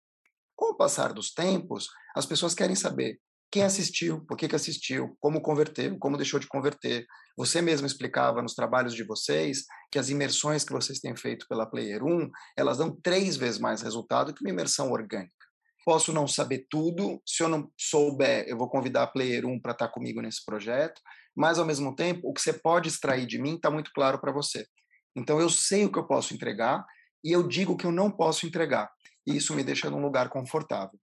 Com 0.56 0.74
o 0.74 0.78
passar 0.78 1.14
dos 1.14 1.34
tempos, 1.34 1.88
as 2.16 2.28
pessoas 2.28 2.54
querem 2.54 2.76
saber 2.76 3.20
quem 3.52 3.64
assistiu, 3.64 4.26
por 4.26 4.38
que, 4.38 4.48
que 4.48 4.56
assistiu, 4.56 5.16
como 5.20 5.42
converteu, 5.42 5.98
como 5.98 6.18
deixou 6.18 6.40
de 6.40 6.48
converter. 6.48 7.06
Você 7.38 7.62
mesmo 7.62 7.88
explicava 7.88 8.42
nos 8.42 8.54
trabalhos 8.54 8.94
de 8.94 9.04
vocês 9.04 9.66
que 9.92 10.00
as 10.00 10.10
imersões 10.10 10.64
que 10.64 10.74
vocês 10.74 11.00
têm 11.00 11.16
feito 11.16 11.46
pela 11.48 11.66
Player 11.66 12.04
1, 12.04 12.30
elas 12.58 12.78
dão 12.78 12.96
três 13.02 13.38
vezes 13.38 13.60
mais 13.60 13.82
resultado 13.82 14.34
que 14.34 14.44
uma 14.44 14.50
imersão 14.50 14.92
orgânica. 14.92 15.32
Posso 15.86 16.12
não 16.12 16.28
saber 16.28 16.66
tudo, 16.70 17.22
se 17.26 17.44
eu 17.44 17.48
não 17.48 17.72
souber, 17.80 18.46
eu 18.48 18.58
vou 18.58 18.70
convidar 18.70 19.04
a 19.04 19.08
Player 19.08 19.46
1 19.46 19.62
para 19.62 19.72
estar 19.72 19.88
tá 19.88 19.94
comigo 19.94 20.22
nesse 20.22 20.44
projeto, 20.44 21.00
mas 21.36 21.60
ao 21.60 21.66
mesmo 21.66 21.96
tempo, 21.96 22.28
o 22.28 22.34
que 22.34 22.42
você 22.42 22.54
pode 22.54 22.90
extrair 22.90 23.26
de 23.26 23.40
mim 23.40 23.56
está 23.56 23.70
muito 23.70 23.92
claro 23.94 24.20
para 24.20 24.32
você. 24.32 24.66
Então 25.16 25.40
eu 25.40 25.50
sei 25.50 25.86
o 25.86 25.92
que 25.92 26.00
eu 26.00 26.08
posso 26.08 26.34
entregar 26.34 26.86
e 27.24 27.32
eu 27.32 27.48
digo 27.48 27.78
que 27.78 27.86
eu 27.86 27.92
não 27.92 28.10
posso 28.10 28.46
entregar. 28.46 28.90
E 29.28 29.36
isso 29.36 29.54
me 29.54 29.64
deixa 29.64 29.90
num 29.90 30.02
lugar 30.02 30.30
confortável. 30.30 31.00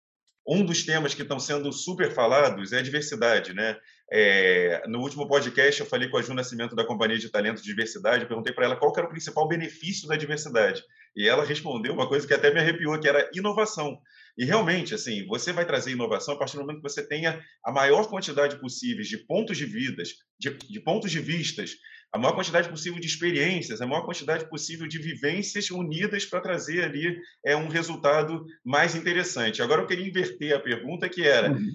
Um 0.46 0.64
dos 0.64 0.84
temas 0.84 1.14
que 1.14 1.22
estão 1.22 1.38
sendo 1.38 1.72
super 1.72 2.12
falados 2.12 2.72
é 2.72 2.78
a 2.78 2.82
diversidade, 2.82 3.54
né? 3.54 3.76
É, 4.10 4.82
no 4.88 5.00
último 5.00 5.26
podcast, 5.26 5.80
eu 5.80 5.86
falei 5.86 6.08
com 6.08 6.18
a 6.18 6.22
Ju 6.22 6.34
Nascimento 6.34 6.76
da 6.76 6.84
Companhia 6.84 7.18
de 7.18 7.30
Talento 7.30 7.62
de 7.62 7.68
Diversidade, 7.68 8.26
perguntei 8.26 8.52
para 8.52 8.66
ela 8.66 8.76
qual 8.76 8.92
era 8.96 9.06
o 9.06 9.10
principal 9.10 9.48
benefício 9.48 10.06
da 10.08 10.16
diversidade. 10.16 10.82
E 11.16 11.28
ela 11.28 11.44
respondeu 11.44 11.94
uma 11.94 12.08
coisa 12.08 12.26
que 12.26 12.34
até 12.34 12.52
me 12.52 12.60
arrepiou, 12.60 12.98
que 12.98 13.08
era 13.08 13.30
inovação. 13.32 13.98
E 14.36 14.44
realmente, 14.44 14.94
assim, 14.94 15.26
você 15.26 15.52
vai 15.52 15.64
trazer 15.64 15.92
inovação 15.92 16.34
a 16.34 16.38
partir 16.38 16.56
do 16.56 16.60
momento 16.60 16.82
que 16.82 16.90
você 16.90 17.06
tenha 17.06 17.42
a 17.64 17.70
maior 17.70 18.08
quantidade 18.08 18.56
possível 18.56 19.02
de 19.02 19.18
pontos 19.18 19.56
de 19.56 19.64
vidas, 19.64 20.14
de, 20.38 20.50
de 20.50 20.80
pontos 20.80 21.10
de 21.10 21.20
vistas, 21.20 21.76
a 22.12 22.18
maior 22.18 22.34
quantidade 22.34 22.68
possível 22.68 23.00
de 23.00 23.06
experiências, 23.06 23.80
a 23.80 23.86
maior 23.86 24.04
quantidade 24.04 24.48
possível 24.48 24.86
de 24.86 24.98
vivências 24.98 25.70
unidas 25.70 26.26
para 26.26 26.42
trazer 26.42 26.84
ali 26.84 27.18
é, 27.44 27.56
um 27.56 27.68
resultado 27.68 28.44
mais 28.62 28.94
interessante. 28.94 29.62
Agora 29.62 29.80
eu 29.80 29.86
queria 29.86 30.06
inverter 30.06 30.54
a 30.54 30.60
pergunta 30.60 31.08
que 31.08 31.26
era 31.26 31.50
uhum. 31.50 31.72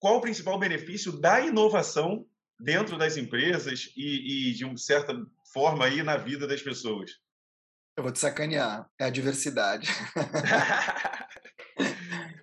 qual 0.00 0.16
o 0.16 0.20
principal 0.20 0.58
benefício 0.58 1.12
da 1.12 1.40
inovação 1.40 2.26
dentro 2.58 2.98
das 2.98 3.16
empresas 3.16 3.92
e, 3.96 4.50
e 4.50 4.54
de 4.54 4.64
uma 4.64 4.76
certa 4.76 5.14
forma 5.52 5.84
aí 5.84 6.02
na 6.02 6.16
vida 6.16 6.48
das 6.48 6.60
pessoas? 6.60 7.12
Eu 7.96 8.02
vou 8.02 8.12
te 8.12 8.18
sacanear, 8.18 8.90
é 8.98 9.04
a 9.04 9.10
diversidade. 9.10 9.88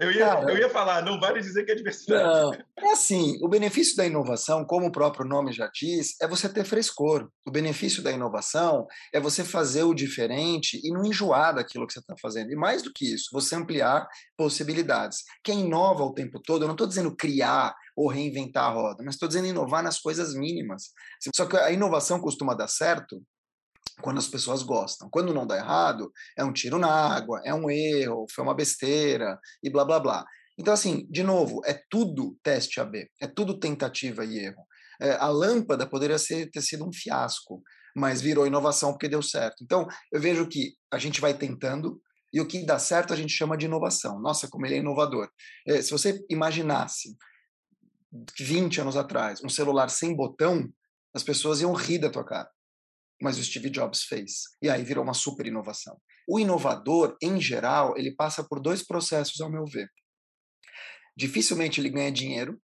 eu 0.01 0.11
ia, 0.11 0.25
Cara, 0.25 0.51
eu 0.51 0.57
ia 0.57 0.69
falar, 0.69 1.03
não 1.03 1.19
vale 1.19 1.39
dizer 1.39 1.63
que 1.63 1.71
é 1.71 1.75
diversidade. 1.75 2.23
Não, 2.23 2.53
é 2.53 2.91
assim, 2.91 3.37
o 3.39 3.47
benefício 3.47 3.95
da 3.95 4.03
inovação, 4.03 4.65
como 4.65 4.87
o 4.87 4.91
próprio 4.91 5.23
nome 5.23 5.53
já 5.53 5.69
diz, 5.71 6.19
é 6.19 6.27
você 6.27 6.49
ter 6.49 6.65
frescor. 6.65 7.29
O 7.45 7.51
benefício 7.51 8.01
da 8.01 8.11
inovação 8.11 8.87
é 9.13 9.19
você 9.19 9.43
fazer 9.43 9.83
o 9.83 9.93
diferente 9.93 10.81
e 10.83 10.91
não 10.91 11.05
enjoar 11.05 11.53
daquilo 11.53 11.85
que 11.85 11.93
você 11.93 11.99
está 11.99 12.15
fazendo. 12.19 12.51
E 12.51 12.55
mais 12.55 12.81
do 12.81 12.91
que 12.91 13.13
isso, 13.13 13.29
você 13.31 13.55
ampliar 13.55 14.07
possibilidades. 14.35 15.19
Quem 15.43 15.61
inova 15.61 16.03
o 16.03 16.13
tempo 16.13 16.41
todo, 16.41 16.63
eu 16.63 16.67
não 16.67 16.73
estou 16.73 16.87
dizendo 16.87 17.15
criar 17.15 17.75
ou 17.95 18.09
reinventar 18.09 18.65
a 18.65 18.73
roda, 18.73 19.03
mas 19.03 19.13
estou 19.13 19.27
dizendo 19.27 19.47
inovar 19.47 19.83
nas 19.83 19.99
coisas 19.99 20.33
mínimas. 20.33 20.89
Só 21.35 21.45
que 21.45 21.55
a 21.55 21.71
inovação 21.71 22.19
costuma 22.19 22.55
dar 22.55 22.67
certo 22.67 23.21
quando 24.01 24.17
as 24.17 24.27
pessoas 24.27 24.63
gostam. 24.63 25.09
Quando 25.09 25.33
não 25.33 25.47
dá 25.47 25.57
errado, 25.57 26.11
é 26.37 26.43
um 26.43 26.51
tiro 26.51 26.77
na 26.77 26.91
água, 26.91 27.41
é 27.45 27.53
um 27.53 27.69
erro, 27.69 28.25
foi 28.33 28.43
uma 28.43 28.55
besteira 28.55 29.39
e 29.63 29.69
blá 29.69 29.85
blá 29.85 29.99
blá. 29.99 30.25
Então, 30.57 30.73
assim, 30.73 31.07
de 31.09 31.23
novo, 31.23 31.61
é 31.65 31.81
tudo 31.89 32.37
teste 32.43 32.79
AB, 32.79 33.09
é 33.19 33.27
tudo 33.27 33.59
tentativa 33.59 34.25
e 34.25 34.37
erro. 34.37 34.65
É, 35.01 35.13
a 35.13 35.27
lâmpada 35.27 35.87
poderia 35.87 36.17
ser, 36.17 36.49
ter 36.51 36.61
sido 36.61 36.87
um 36.87 36.93
fiasco, 36.93 37.63
mas 37.95 38.21
virou 38.21 38.45
inovação 38.45 38.91
porque 38.91 39.09
deu 39.09 39.21
certo. 39.21 39.63
Então, 39.63 39.87
eu 40.11 40.19
vejo 40.19 40.47
que 40.47 40.75
a 40.91 40.99
gente 40.99 41.19
vai 41.19 41.33
tentando, 41.33 41.99
e 42.33 42.39
o 42.39 42.47
que 42.47 42.65
dá 42.65 42.77
certo 42.77 43.13
a 43.13 43.15
gente 43.15 43.33
chama 43.33 43.57
de 43.57 43.65
inovação. 43.65 44.19
Nossa, 44.21 44.47
como 44.47 44.65
ele 44.65 44.75
é 44.75 44.77
inovador. 44.77 45.29
É, 45.67 45.81
se 45.81 45.91
você 45.91 46.23
imaginasse 46.29 47.15
20 48.39 48.81
anos 48.81 48.97
atrás 48.97 49.43
um 49.43 49.49
celular 49.49 49.89
sem 49.89 50.15
botão, 50.15 50.69
as 51.13 51.23
pessoas 51.23 51.61
iam 51.61 51.73
rir 51.73 51.99
da 51.99 52.09
tua 52.09 52.23
cara 52.23 52.49
mas 53.21 53.37
o 53.37 53.43
Steve 53.43 53.69
Jobs 53.69 54.03
fez. 54.03 54.43
E 54.61 54.69
aí 54.69 54.83
virou 54.83 55.03
uma 55.03 55.13
super 55.13 55.45
inovação. 55.45 55.97
O 56.27 56.39
inovador, 56.39 57.15
em 57.21 57.39
geral, 57.39 57.97
ele 57.97 58.15
passa 58.15 58.43
por 58.43 58.59
dois 58.59 58.85
processos, 58.85 59.39
ao 59.41 59.51
meu 59.51 59.65
ver. 59.65 59.89
Dificilmente 61.15 61.79
ele 61.79 61.89
ganha 61.89 62.11
dinheiro, 62.11 62.59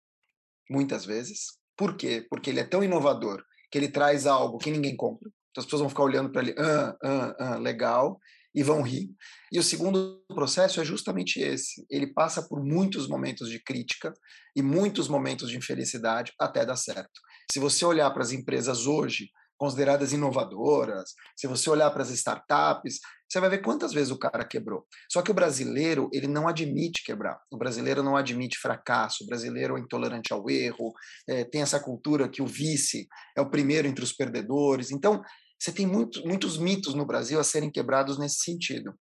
muitas 0.70 1.06
vezes. 1.06 1.58
Por 1.78 1.98
quê? 1.98 2.26
Porque 2.30 2.50
ele 2.50 2.60
é 2.60 2.64
tão 2.64 2.84
inovador 2.84 3.44
que 3.72 3.78
ele 3.78 3.88
traz 3.88 4.28
algo 4.28 4.58
que 4.58 4.72
ninguém 4.72 4.96
compra. 4.96 5.30
Então 5.50 5.62
as 5.62 5.66
pessoas 5.66 5.82
vão 5.82 5.90
ficar 5.90 6.04
olhando 6.04 6.32
para 6.32 6.42
ele, 6.42 6.56
ah, 6.58 6.96
ah, 7.04 7.36
ah, 7.40 7.58
legal, 7.58 8.20
e 8.54 8.62
vão 8.62 8.82
rir. 8.82 9.10
E 9.52 9.58
o 9.58 9.64
segundo 9.64 10.24
processo 10.28 10.80
é 10.80 10.86
justamente 10.86 11.40
esse. 11.40 11.86
Ele 11.90 12.14
passa 12.14 12.48
por 12.48 12.64
muitos 12.64 13.08
momentos 13.08 13.50
de 13.50 13.62
crítica 13.62 14.14
e 14.56 14.62
muitos 14.62 15.08
momentos 15.08 15.50
de 15.50 15.58
infelicidade 15.58 16.32
até 16.40 16.66
dar 16.66 16.76
certo. 16.76 17.20
Se 17.52 17.60
você 17.60 17.84
olhar 17.86 18.12
para 18.12 18.24
as 18.24 18.32
empresas 18.32 18.86
hoje, 18.86 19.30
consideradas 19.64 20.12
inovadoras, 20.12 21.14
se 21.38 21.48
você 21.48 21.70
olhar 21.70 21.90
para 21.90 22.04
as 22.04 22.10
startups, 22.10 23.00
você 23.30 23.40
vai 23.40 23.50
ver 23.50 23.60
quantas 23.60 23.94
vezes 23.94 24.12
o 24.12 24.20
cara 24.20 24.44
quebrou. 24.44 24.86
Só 25.10 25.22
que 25.22 25.32
o 25.32 25.34
brasileiro, 25.34 26.10
ele 26.12 26.28
não 26.28 26.50
admite 26.50 27.02
quebrar. 27.02 27.40
O 27.50 27.58
brasileiro 27.58 28.04
não 28.04 28.18
admite 28.18 28.58
fracasso. 28.58 29.24
O 29.24 29.28
brasileiro 29.28 29.78
é 29.78 29.80
intolerante 29.80 30.34
ao 30.34 30.50
erro, 30.50 30.92
é, 31.30 31.46
tem 31.46 31.62
essa 31.62 31.80
cultura 31.80 32.28
que 32.28 32.42
o 32.42 32.46
vice 32.46 33.08
é 33.38 33.42
o 33.42 33.50
primeiro 33.50 33.88
entre 33.88 34.04
os 34.04 34.12
perdedores. 34.12 34.92
Então, 34.92 35.24
você 35.58 35.72
tem 35.72 35.88
muito, 35.88 36.28
muitos 36.28 36.58
mitos 36.58 36.94
no 36.94 37.06
Brasil 37.06 37.40
a 37.40 37.44
serem 37.44 37.72
quebrados 37.72 38.20
nesse 38.20 38.42
sentido. 38.44 38.94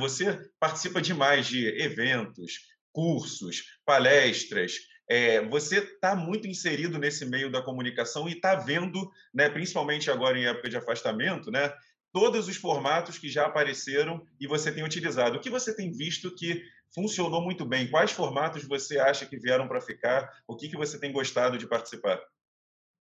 Você 0.00 0.36
participa 0.58 1.00
demais 1.00 1.46
de 1.46 1.64
eventos, 1.80 2.54
cursos, 2.92 3.62
palestras, 3.86 4.72
é, 5.10 5.44
você 5.48 5.78
está 5.78 6.14
muito 6.14 6.46
inserido 6.46 6.96
nesse 6.96 7.26
meio 7.26 7.50
da 7.50 7.60
comunicação 7.60 8.28
e 8.28 8.34
está 8.34 8.54
vendo, 8.54 9.10
né, 9.34 9.48
principalmente 9.48 10.08
agora 10.08 10.38
em 10.38 10.46
época 10.46 10.70
de 10.70 10.76
afastamento, 10.76 11.50
né, 11.50 11.72
todos 12.12 12.46
os 12.46 12.56
formatos 12.56 13.18
que 13.18 13.28
já 13.28 13.46
apareceram 13.46 14.24
e 14.40 14.46
você 14.46 14.70
tem 14.70 14.84
utilizado. 14.84 15.36
O 15.36 15.40
que 15.40 15.50
você 15.50 15.74
tem 15.74 15.90
visto 15.90 16.32
que 16.36 16.62
funcionou 16.94 17.42
muito 17.42 17.66
bem? 17.66 17.90
Quais 17.90 18.12
formatos 18.12 18.62
você 18.64 19.00
acha 19.00 19.26
que 19.26 19.36
vieram 19.36 19.66
para 19.66 19.80
ficar? 19.80 20.30
O 20.46 20.56
que, 20.56 20.68
que 20.68 20.76
você 20.76 20.98
tem 20.98 21.12
gostado 21.12 21.58
de 21.58 21.66
participar? 21.66 22.20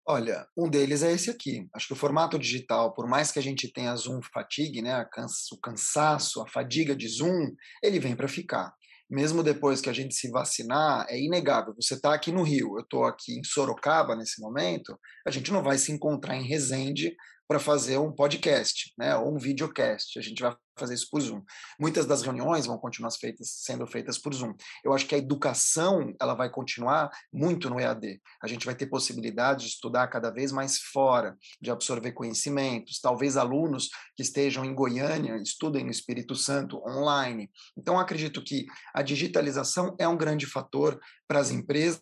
Olha, 0.05 0.45
um 0.57 0.69
deles 0.69 1.03
é 1.03 1.13
esse 1.13 1.29
aqui. 1.29 1.69
Acho 1.73 1.87
que 1.87 1.93
o 1.93 1.97
formato 1.97 2.37
digital, 2.37 2.93
por 2.93 3.07
mais 3.07 3.31
que 3.31 3.39
a 3.39 3.41
gente 3.41 3.71
tenha 3.71 3.95
Zoom 3.95 4.19
fatigue, 4.21 4.81
né, 4.81 5.05
o 5.53 5.57
cansaço, 5.57 6.41
a 6.41 6.47
fadiga 6.47 6.93
de 6.93 7.07
Zoom, 7.07 7.55
ele 7.81 7.99
vem 7.99 8.13
para 8.13 8.27
ficar 8.27 8.73
mesmo 9.09 9.43
depois 9.43 9.81
que 9.81 9.89
a 9.89 9.93
gente 9.93 10.15
se 10.15 10.29
vacinar, 10.29 11.05
é 11.09 11.19
inegável. 11.19 11.73
Você 11.79 11.95
está 11.95 12.13
aqui 12.13 12.31
no 12.31 12.43
Rio, 12.43 12.77
eu 12.77 12.83
estou 12.83 13.05
aqui 13.05 13.37
em 13.37 13.43
Sorocaba 13.43 14.15
nesse 14.15 14.41
momento, 14.41 14.97
a 15.25 15.31
gente 15.31 15.51
não 15.51 15.63
vai 15.63 15.77
se 15.77 15.91
encontrar 15.91 16.35
em 16.35 16.47
Resende 16.47 17.15
para 17.53 17.59
fazer 17.59 17.99
um 17.99 18.11
podcast, 18.11 18.91
né, 18.97 19.15
ou 19.15 19.35
um 19.35 19.37
videocast. 19.37 20.17
A 20.17 20.23
gente 20.23 20.41
vai 20.41 20.55
fazer 20.75 20.95
isso 20.95 21.07
por 21.11 21.21
Zoom. 21.21 21.43
Muitas 21.79 22.07
das 22.07 22.23
reuniões 22.23 22.65
vão 22.65 22.79
continuar 22.79 23.11
feitas, 23.11 23.47
sendo 23.61 23.85
feitas 23.85 24.17
por 24.17 24.33
Zoom. 24.33 24.55
Eu 24.83 24.91
acho 24.91 25.05
que 25.05 25.13
a 25.13 25.19
educação 25.19 26.15
ela 26.19 26.33
vai 26.33 26.49
continuar 26.49 27.11
muito 27.31 27.69
no 27.69 27.79
EAD. 27.79 28.19
A 28.41 28.47
gente 28.47 28.65
vai 28.65 28.73
ter 28.73 28.87
possibilidade 28.87 29.65
de 29.65 29.69
estudar 29.69 30.07
cada 30.07 30.31
vez 30.31 30.51
mais 30.51 30.79
fora, 30.79 31.37
de 31.61 31.69
absorver 31.69 32.13
conhecimentos. 32.13 32.99
Talvez 32.99 33.37
alunos 33.37 33.89
que 34.15 34.23
estejam 34.23 34.65
em 34.65 34.73
Goiânia 34.73 35.37
estudem 35.37 35.85
no 35.85 35.91
Espírito 35.91 36.33
Santo 36.33 36.81
online. 36.87 37.51
Então, 37.77 37.99
acredito 37.99 38.43
que 38.43 38.65
a 38.95 39.03
digitalização 39.03 39.95
é 39.99 40.07
um 40.07 40.17
grande 40.17 40.47
fator 40.47 40.99
para 41.27 41.37
as 41.37 41.51
empresas 41.51 42.01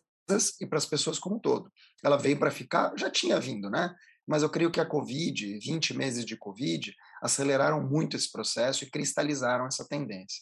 e 0.62 0.66
para 0.66 0.78
as 0.78 0.86
pessoas 0.86 1.20
como 1.20 1.36
um 1.36 1.40
todo. 1.40 1.70
Ela 2.02 2.16
veio 2.16 2.40
para 2.40 2.52
ficar, 2.52 2.94
já 2.96 3.10
tinha 3.10 3.38
vindo, 3.38 3.70
né? 3.70 3.94
Mas 4.32 4.44
eu 4.44 4.50
creio 4.50 4.72
que 4.72 4.80
a 4.80 4.86
Covid, 4.86 5.60
20 5.60 5.94
meses 5.94 6.26
de 6.26 6.38
Covid, 6.38 6.96
aceleraram 7.22 7.86
muito 7.86 8.16
esse 8.16 8.32
processo 8.32 8.86
e 8.86 8.90
cristalizaram 8.90 9.68
essa 9.68 9.86
tendência. 9.86 10.42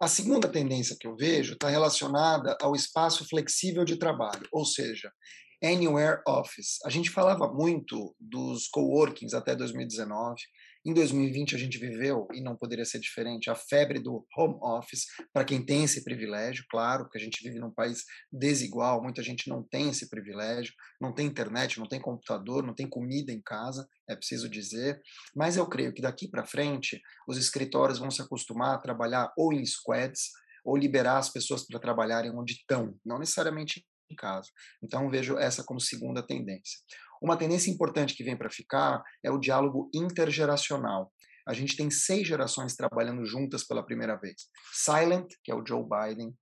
A 0.00 0.06
segunda 0.06 0.46
tendência 0.48 0.96
que 0.96 1.04
eu 1.04 1.16
vejo 1.16 1.54
está 1.54 1.68
relacionada 1.68 2.56
ao 2.62 2.76
espaço 2.76 3.28
flexível 3.28 3.84
de 3.84 3.96
trabalho, 3.96 4.46
ou 4.52 4.64
seja, 4.64 5.10
Anywhere 5.60 6.22
Office. 6.28 6.78
A 6.84 6.88
gente 6.88 7.10
falava 7.10 7.52
muito 7.52 8.14
dos 8.20 8.68
coworkings 8.68 9.34
até 9.34 9.56
2019, 9.56 10.40
em 10.86 10.94
2020, 10.94 11.56
a 11.56 11.58
gente 11.58 11.78
viveu, 11.78 12.28
e 12.32 12.40
não 12.40 12.56
poderia 12.56 12.84
ser 12.84 13.00
diferente, 13.00 13.50
a 13.50 13.56
febre 13.56 13.98
do 13.98 14.24
home 14.36 14.56
office, 14.62 15.06
para 15.32 15.44
quem 15.44 15.60
tem 15.60 15.82
esse 15.82 16.04
privilégio, 16.04 16.64
claro, 16.70 17.04
porque 17.04 17.18
a 17.18 17.20
gente 17.20 17.42
vive 17.42 17.58
num 17.58 17.72
país 17.72 18.04
desigual, 18.32 19.02
muita 19.02 19.20
gente 19.20 19.50
não 19.50 19.64
tem 19.64 19.90
esse 19.90 20.08
privilégio, 20.08 20.72
não 21.00 21.12
tem 21.12 21.26
internet, 21.26 21.80
não 21.80 21.88
tem 21.88 22.00
computador, 22.00 22.64
não 22.64 22.72
tem 22.72 22.88
comida 22.88 23.32
em 23.32 23.42
casa, 23.42 23.84
é 24.08 24.14
preciso 24.14 24.48
dizer, 24.48 25.00
mas 25.34 25.56
eu 25.56 25.66
creio 25.68 25.92
que 25.92 26.00
daqui 26.00 26.28
para 26.28 26.46
frente 26.46 27.00
os 27.26 27.36
escritórios 27.36 27.98
vão 27.98 28.10
se 28.10 28.22
acostumar 28.22 28.76
a 28.76 28.78
trabalhar 28.78 29.32
ou 29.36 29.52
em 29.52 29.66
squads, 29.66 30.30
ou 30.64 30.76
liberar 30.76 31.18
as 31.18 31.30
pessoas 31.30 31.66
para 31.66 31.80
trabalharem 31.80 32.30
onde 32.30 32.52
estão, 32.52 32.96
não 33.04 33.18
necessariamente 33.18 33.84
em 34.10 34.14
casa. 34.14 34.48
Então 34.82 35.10
vejo 35.10 35.36
essa 35.38 35.64
como 35.64 35.80
segunda 35.80 36.24
tendência. 36.24 36.78
Uma 37.22 37.36
tendência 37.36 37.70
importante 37.70 38.14
que 38.14 38.24
vem 38.24 38.36
para 38.36 38.50
ficar 38.50 39.02
é 39.22 39.30
o 39.30 39.38
diálogo 39.38 39.90
intergeracional. 39.94 41.12
A 41.46 41.52
gente 41.54 41.76
tem 41.76 41.90
seis 41.90 42.26
gerações 42.26 42.74
trabalhando 42.74 43.24
juntas 43.24 43.64
pela 43.64 43.84
primeira 43.84 44.16
vez. 44.16 44.48
Silent, 44.72 45.28
que 45.44 45.52
é 45.52 45.54
o 45.54 45.64
Joe 45.64 45.84
Biden, 45.84 46.34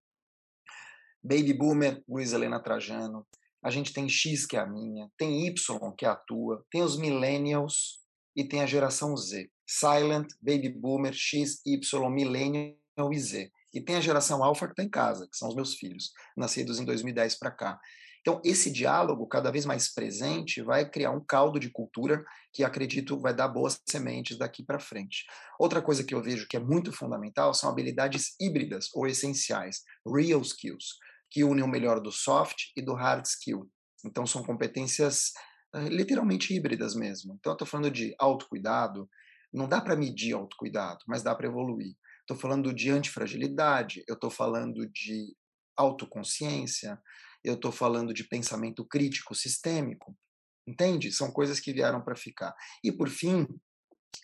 Baby 1.23 1.53
Boomer, 1.55 2.03
Luiz 2.09 2.33
Helena 2.33 2.63
Trajano, 2.63 3.27
a 3.63 3.71
gente 3.71 3.95
tem 3.95 4.09
X, 4.09 4.45
que 4.45 4.57
é 4.57 4.61
a 4.61 4.67
minha, 4.67 5.11
tem 5.17 5.47
Y, 5.47 5.93
que 5.97 6.05
é 6.05 6.09
a 6.09 6.15
tua, 6.15 6.65
tem 6.71 6.83
os 6.83 6.99
Millennials 6.99 8.01
e 8.37 8.45
tem 8.45 8.61
a 8.61 8.67
geração 8.67 9.17
Z. 9.17 9.51
Silent, 9.67 10.29
Baby 10.43 10.69
Boomer, 10.69 11.15
X, 11.15 11.63
Y, 11.65 12.11
Millennial 12.11 12.77
e 13.11 13.19
Z. 13.19 13.51
E 13.73 13.81
tem 13.81 13.97
a 13.97 14.01
geração 14.01 14.45
Alpha 14.45 14.67
que 14.67 14.73
está 14.73 14.83
em 14.83 14.91
casa, 14.91 15.27
que 15.27 15.37
são 15.37 15.49
os 15.49 15.55
meus 15.55 15.75
filhos, 15.77 16.13
nascidos 16.37 16.79
em 16.79 16.85
2010 16.85 17.39
para 17.39 17.51
cá. 17.51 17.81
Então, 18.25 18.41
esse 18.43 18.71
diálogo, 18.71 19.27
cada 19.27 19.51
vez 19.51 19.67
mais 19.67 19.93
presente, 19.93 20.63
vai 20.63 20.89
criar 20.89 21.11
um 21.11 21.23
caldo 21.23 21.61
de 21.61 21.69
cultura 21.69 22.25
que 22.55 22.65
acredito 22.65 23.21
vai 23.21 23.35
dar 23.35 23.49
boas 23.49 23.79
sementes 23.87 24.39
daqui 24.39 24.65
para 24.65 24.81
frente. 24.81 25.27
Outra 25.59 25.83
coisa 25.83 26.03
que 26.03 26.15
eu 26.15 26.23
vejo 26.23 26.49
que 26.49 26.57
é 26.57 26.61
muito 26.61 26.91
fundamental 26.91 27.53
são 27.53 27.69
habilidades 27.69 28.35
híbridas 28.41 28.89
ou 28.95 29.07
essenciais, 29.07 29.83
real 30.07 30.41
skills, 30.41 30.97
que 31.31 31.45
unem 31.45 31.63
o 31.63 31.69
melhor 31.69 32.01
do 32.01 32.11
soft 32.11 32.71
e 32.75 32.81
do 32.81 32.95
hard 32.95 33.27
skill. 33.27 33.71
Então, 34.03 34.27
são 34.27 34.43
competências 34.43 35.33
eh, 35.75 35.91
literalmente 35.91 36.55
híbridas 36.55 36.95
mesmo. 36.95 37.35
Então, 37.35 37.53
eu 37.53 37.57
estou 37.57 37.69
falando 37.69 37.91
de 37.91 38.15
autocuidado, 38.19 39.07
não 39.53 39.69
dá 39.69 39.83
para 39.83 39.97
medir 39.97 40.33
autocuidado, 40.33 41.01
mas 41.07 41.23
dá 41.23 41.35
para 41.35 41.47
evoluir. 41.47 41.95
Estou 42.23 42.39
falando 42.39 42.73
de 42.73 42.89
antifragilidade, 42.89 44.03
eu 44.09 44.15
estou 44.15 44.31
falando 44.31 44.89
de 44.91 45.37
autoconsciência, 45.77 46.99
eu 47.45 47.55
estou 47.55 47.71
falando 47.71 48.15
de 48.15 48.25
pensamento 48.25 48.87
crítico 48.87 49.35
sistêmico. 49.35 50.17
Entende? 50.67 51.13
São 51.13 51.31
coisas 51.31 51.61
que 51.61 51.73
vieram 51.73 52.03
para 52.03 52.17
ficar. 52.17 52.55
E, 52.83 52.91
por 52.91 53.11
fim, 53.11 53.47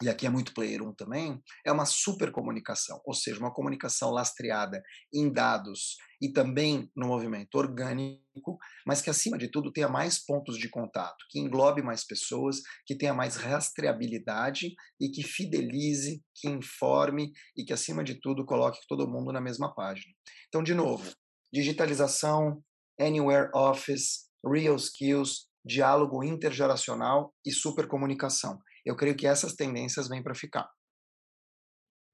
e 0.03 0.09
aqui 0.09 0.27
é 0.27 0.31
muito 0.31 0.55
player 0.55 0.83
1 0.83 0.95
também, 0.95 1.43
é 1.65 1.73
uma 1.73 1.85
super 1.85 2.31
comunicação, 2.31 3.00
ou 3.05 3.12
seja, 3.12 3.39
uma 3.39 3.53
comunicação 3.53 4.11
lastreada 4.11 4.83
em 5.12 5.31
dados 5.31 5.97
e 6.23 6.33
também 6.33 6.91
no 6.97 7.09
movimento 7.09 7.57
orgânico, 7.57 8.59
mas 8.87 9.03
que 9.03 9.11
acima 9.11 9.37
de 9.37 9.50
tudo 9.50 9.73
tenha 9.73 9.89
mais 9.89 10.19
pontos 10.19 10.57
de 10.57 10.69
contato, 10.69 11.25
que 11.29 11.39
englobe 11.39 11.83
mais 11.83 12.05
pessoas, 12.05 12.61
que 12.87 12.97
tenha 12.97 13.12
mais 13.12 13.37
rastreabilidade 13.37 14.75
e 15.00 15.11
que 15.11 15.23
fidelize, 15.23 16.23
que 16.35 16.49
informe 16.49 17.33
e 17.57 17.65
que 17.65 17.73
acima 17.73 18.05
de 18.05 18.15
tudo 18.21 18.47
coloque 18.47 18.79
todo 18.89 19.09
mundo 19.09 19.33
na 19.33 19.41
mesma 19.41 19.75
página. 19.75 20.15
Então, 20.49 20.62
de 20.62 20.75
novo, 20.75 21.11
digitalização, 21.53 22.62
anywhere 23.00 23.50
office, 23.54 24.28
real 24.45 24.76
skills, 24.76 25.49
diálogo 25.64 26.23
intergeracional 26.23 27.33
e 27.45 27.50
supercomunicação 27.50 28.59
eu 28.85 28.97
creio 28.97 29.16
que 29.16 29.26
essas 29.26 29.54
tendências 29.54 30.09
vêm 30.09 30.23
para 30.23 30.35
ficar. 30.35 30.69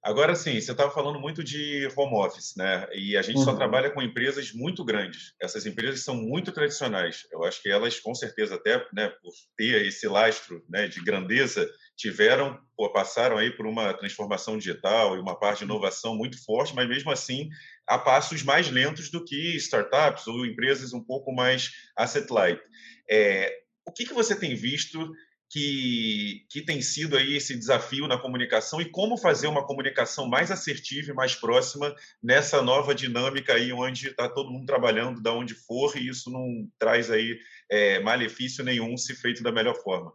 Agora 0.07 0.37
sim, 0.37 0.61
você 0.61 0.71
estava 0.71 0.89
falando 0.89 1.19
muito 1.19 1.43
de 1.43 1.89
home 1.97 2.15
office, 2.15 2.55
né? 2.57 2.87
E 2.95 3.17
a 3.17 3.23
gente 3.23 3.39
uhum. 3.39 3.45
só 3.45 3.57
trabalha 3.57 3.91
com 3.91 4.01
empresas 4.01 4.53
muito 4.53 4.85
grandes. 4.85 5.35
Essas 5.43 5.67
empresas 5.67 6.05
são 6.05 6.15
muito 6.15 6.53
tradicionais. 6.53 7.27
Eu 7.33 7.43
acho 7.43 7.61
que 7.61 7.69
elas, 7.69 7.99
com 7.99 8.15
certeza, 8.15 8.55
até 8.55 8.87
né, 8.93 9.09
por 9.09 9.33
ter 9.57 9.85
esse 9.85 10.07
lastro 10.07 10.65
né, 10.69 10.87
de 10.87 11.03
grandeza, 11.03 11.69
tiveram 11.97 12.57
ou 12.77 12.93
passaram 12.93 13.37
aí 13.37 13.51
por 13.51 13.67
uma 13.67 13.93
transformação 13.95 14.57
digital 14.57 15.17
e 15.17 15.21
uma 15.21 15.37
parte 15.37 15.59
de 15.59 15.65
inovação 15.65 16.15
muito 16.15 16.41
forte, 16.45 16.73
mas 16.73 16.89
mesmo 16.89 17.11
assim 17.11 17.49
a 17.85 17.99
passos 17.99 18.45
mais 18.45 18.71
lentos 18.71 19.11
do 19.11 19.25
que 19.25 19.57
startups 19.57 20.29
ou 20.29 20.47
empresas 20.47 20.93
um 20.93 21.03
pouco 21.03 21.33
mais 21.35 21.73
asset 21.97 22.33
light. 22.33 22.63
É, 23.11 23.53
o 23.85 23.93
que, 23.93 24.07
que 24.07 24.15
você 24.15 24.39
tem 24.39 24.55
visto 24.55 25.13
que, 25.49 26.45
que 26.51 26.61
tem 26.61 26.83
sido 26.83 27.17
aí 27.17 27.37
esse 27.37 27.57
desafio 27.57 28.09
na 28.09 28.19
comunicação 28.19 28.81
e 28.81 28.91
como 28.91 29.17
fazer 29.17 29.47
uma 29.47 29.65
comunicação 29.65 30.29
mais 30.29 30.51
assertiva 30.51 31.13
e 31.13 31.15
mais 31.15 31.35
próxima 31.35 31.95
nessa 32.23 32.63
nova 32.63 32.95
dinâmica 32.95 33.55
aí 33.55 33.73
onde 33.73 34.09
está 34.09 34.29
todo 34.29 34.51
mundo 34.51 34.67
trabalhando 34.67 35.23
da 35.23 35.33
onde 35.33 35.55
for 35.55 35.97
e 35.97 36.09
isso 36.09 36.31
não 36.31 36.69
traz 36.79 37.11
aí 37.11 37.39
é, 37.71 38.01
malefício 38.01 38.65
nenhum 38.65 38.97
se 38.97 39.15
feito 39.15 39.43
da 39.43 39.53
melhor 39.53 39.77
forma. 39.83 40.13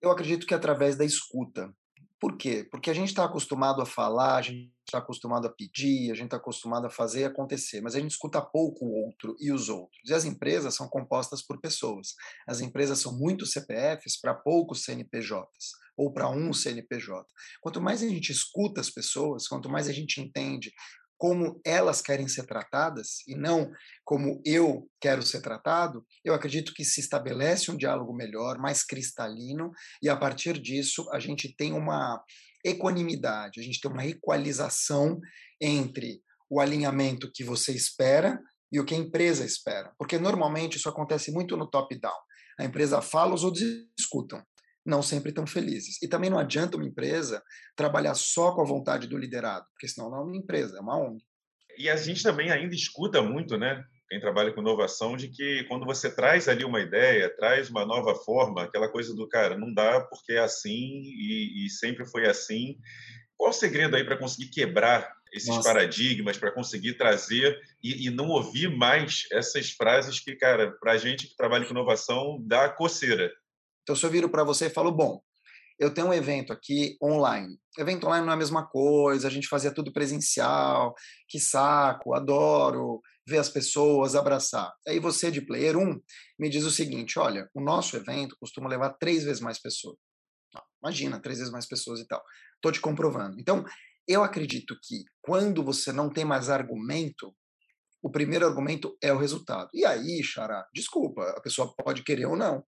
Eu 0.00 0.10
acredito 0.10 0.46
que 0.46 0.54
através 0.54 0.96
da 0.96 1.04
escuta. 1.04 1.74
Por 2.18 2.36
quê? 2.38 2.66
Porque 2.70 2.90
a 2.90 2.94
gente 2.94 3.08
está 3.08 3.24
acostumado 3.24 3.82
a 3.82 3.86
falar, 3.86 4.36
a 4.36 4.42
gente 4.42 4.72
está 4.86 4.98
acostumado 4.98 5.46
a 5.46 5.52
pedir, 5.52 6.10
a 6.10 6.14
gente 6.14 6.26
está 6.26 6.38
acostumado 6.38 6.86
a 6.86 6.90
fazer 6.90 7.24
acontecer, 7.24 7.82
mas 7.82 7.94
a 7.94 8.00
gente 8.00 8.12
escuta 8.12 8.40
pouco 8.40 8.86
o 8.86 9.04
outro 9.04 9.36
e 9.38 9.52
os 9.52 9.68
outros. 9.68 10.08
E 10.08 10.14
as 10.14 10.24
empresas 10.24 10.74
são 10.74 10.88
compostas 10.88 11.42
por 11.42 11.60
pessoas. 11.60 12.14
As 12.48 12.60
empresas 12.60 13.00
são 13.00 13.12
muitos 13.12 13.52
CPFs 13.52 14.18
para 14.18 14.32
poucos 14.32 14.84
CNPJs 14.84 15.72
ou 15.96 16.12
para 16.12 16.28
um 16.28 16.52
CNPJ. 16.52 17.26
Quanto 17.60 17.80
mais 17.82 18.02
a 18.02 18.08
gente 18.08 18.32
escuta 18.32 18.80
as 18.80 18.88
pessoas, 18.88 19.46
quanto 19.46 19.68
mais 19.68 19.88
a 19.88 19.92
gente 19.92 20.20
entende 20.20 20.72
como 21.18 21.60
elas 21.64 22.00
querem 22.00 22.28
ser 22.28 22.46
tratadas 22.46 23.26
e 23.26 23.34
não 23.34 23.70
como 24.04 24.40
eu 24.44 24.88
quero 25.00 25.22
ser 25.22 25.40
tratado, 25.40 26.04
eu 26.24 26.34
acredito 26.34 26.72
que 26.74 26.84
se 26.84 27.00
estabelece 27.00 27.70
um 27.70 27.76
diálogo 27.76 28.14
melhor, 28.14 28.58
mais 28.58 28.84
cristalino, 28.84 29.70
e 30.02 30.08
a 30.08 30.16
partir 30.16 30.60
disso 30.60 31.08
a 31.12 31.18
gente 31.18 31.54
tem 31.56 31.72
uma 31.72 32.22
equanimidade, 32.64 33.60
a 33.60 33.62
gente 33.62 33.80
tem 33.80 33.90
uma 33.90 34.06
equalização 34.06 35.18
entre 35.60 36.20
o 36.50 36.60
alinhamento 36.60 37.30
que 37.32 37.44
você 37.44 37.72
espera 37.72 38.38
e 38.70 38.78
o 38.78 38.84
que 38.84 38.94
a 38.94 38.98
empresa 38.98 39.44
espera. 39.44 39.92
Porque 39.98 40.18
normalmente 40.18 40.76
isso 40.76 40.88
acontece 40.88 41.32
muito 41.32 41.56
no 41.56 41.68
top-down. 41.68 42.18
A 42.58 42.64
empresa 42.64 43.00
fala, 43.00 43.34
os 43.34 43.44
outros 43.44 43.64
escutam 43.98 44.42
não 44.86 45.02
sempre 45.02 45.32
tão 45.32 45.46
felizes. 45.46 46.00
E 46.02 46.08
também 46.08 46.30
não 46.30 46.38
adianta 46.38 46.76
uma 46.76 46.86
empresa 46.86 47.42
trabalhar 47.74 48.14
só 48.14 48.54
com 48.54 48.62
a 48.62 48.66
vontade 48.66 49.06
do 49.06 49.18
liderado, 49.18 49.66
porque 49.72 49.88
senão 49.88 50.10
não 50.10 50.18
é 50.18 50.22
uma 50.22 50.36
empresa, 50.36 50.78
é 50.78 50.80
uma 50.80 50.98
ONG. 50.98 51.22
E 51.78 51.90
a 51.90 51.96
gente 51.96 52.22
também 52.22 52.50
ainda 52.50 52.74
escuta 52.74 53.20
muito, 53.20 53.58
né? 53.58 53.84
Quem 54.08 54.20
trabalha 54.20 54.52
com 54.52 54.60
inovação, 54.60 55.16
de 55.16 55.28
que 55.28 55.64
quando 55.64 55.84
você 55.84 56.08
traz 56.08 56.48
ali 56.48 56.64
uma 56.64 56.80
ideia, 56.80 57.34
traz 57.36 57.68
uma 57.68 57.84
nova 57.84 58.14
forma, 58.14 58.62
aquela 58.62 58.88
coisa 58.88 59.14
do 59.14 59.28
cara, 59.28 59.58
não 59.58 59.74
dá 59.74 60.00
porque 60.00 60.34
é 60.34 60.38
assim 60.38 61.02
e, 61.02 61.66
e 61.66 61.70
sempre 61.70 62.06
foi 62.06 62.26
assim. 62.26 62.78
Qual 63.36 63.50
o 63.50 63.52
segredo 63.52 63.96
aí 63.96 64.04
para 64.04 64.16
conseguir 64.16 64.48
quebrar 64.48 65.12
esses 65.32 65.48
Nossa. 65.48 65.68
paradigmas, 65.68 66.38
para 66.38 66.52
conseguir 66.52 66.94
trazer 66.94 67.60
e, 67.82 68.06
e, 68.06 68.10
não 68.10 68.28
ouvir 68.28 68.68
mais 68.68 69.26
essas 69.32 69.70
frases 69.70 70.20
que, 70.20 70.34
cara, 70.36 70.72
para 70.80 70.92
a 70.92 70.96
gente 70.96 71.26
que 71.26 71.36
trabalha 71.36 71.64
com 71.64 71.72
inovação, 71.72 72.38
dá 72.46 72.68
coceira. 72.68 73.30
Então, 73.86 73.94
se 73.94 74.04
eu 74.04 74.10
viro 74.10 74.28
para 74.28 74.42
você 74.42 74.66
e 74.66 74.70
falo, 74.70 74.90
bom, 74.90 75.22
eu 75.78 75.94
tenho 75.94 76.08
um 76.08 76.12
evento 76.12 76.52
aqui 76.52 76.96
online. 77.00 77.56
Evento 77.78 78.04
online 78.08 78.26
não 78.26 78.32
é 78.32 78.34
a 78.34 78.38
mesma 78.38 78.66
coisa, 78.66 79.28
a 79.28 79.30
gente 79.30 79.46
fazia 79.46 79.72
tudo 79.72 79.92
presencial, 79.92 80.92
que 81.28 81.38
saco, 81.38 82.12
adoro 82.12 83.00
ver 83.24 83.38
as 83.38 83.48
pessoas, 83.48 84.16
abraçar. 84.16 84.72
Aí 84.88 84.98
você, 84.98 85.30
de 85.30 85.40
player 85.40 85.76
1, 85.76 86.00
me 86.36 86.48
diz 86.48 86.64
o 86.64 86.70
seguinte: 86.70 87.16
olha, 87.16 87.48
o 87.54 87.60
nosso 87.60 87.96
evento 87.96 88.36
costuma 88.40 88.68
levar 88.68 88.94
três 88.94 89.22
vezes 89.22 89.40
mais 89.40 89.60
pessoas. 89.60 89.96
Imagina, 90.82 91.20
três 91.20 91.38
vezes 91.38 91.52
mais 91.52 91.66
pessoas 91.66 92.00
e 92.00 92.06
tal. 92.08 92.22
Estou 92.56 92.72
te 92.72 92.80
comprovando. 92.80 93.38
Então, 93.38 93.64
eu 94.08 94.24
acredito 94.24 94.76
que 94.82 95.04
quando 95.22 95.62
você 95.62 95.92
não 95.92 96.10
tem 96.10 96.24
mais 96.24 96.50
argumento, 96.50 97.32
o 98.02 98.10
primeiro 98.10 98.46
argumento 98.46 98.96
é 99.00 99.12
o 99.12 99.18
resultado. 99.18 99.68
E 99.74 99.84
aí, 99.84 100.22
Xará, 100.24 100.66
desculpa, 100.74 101.22
a 101.30 101.40
pessoa 101.40 101.72
pode 101.76 102.02
querer 102.02 102.26
ou 102.26 102.36
não. 102.36 102.64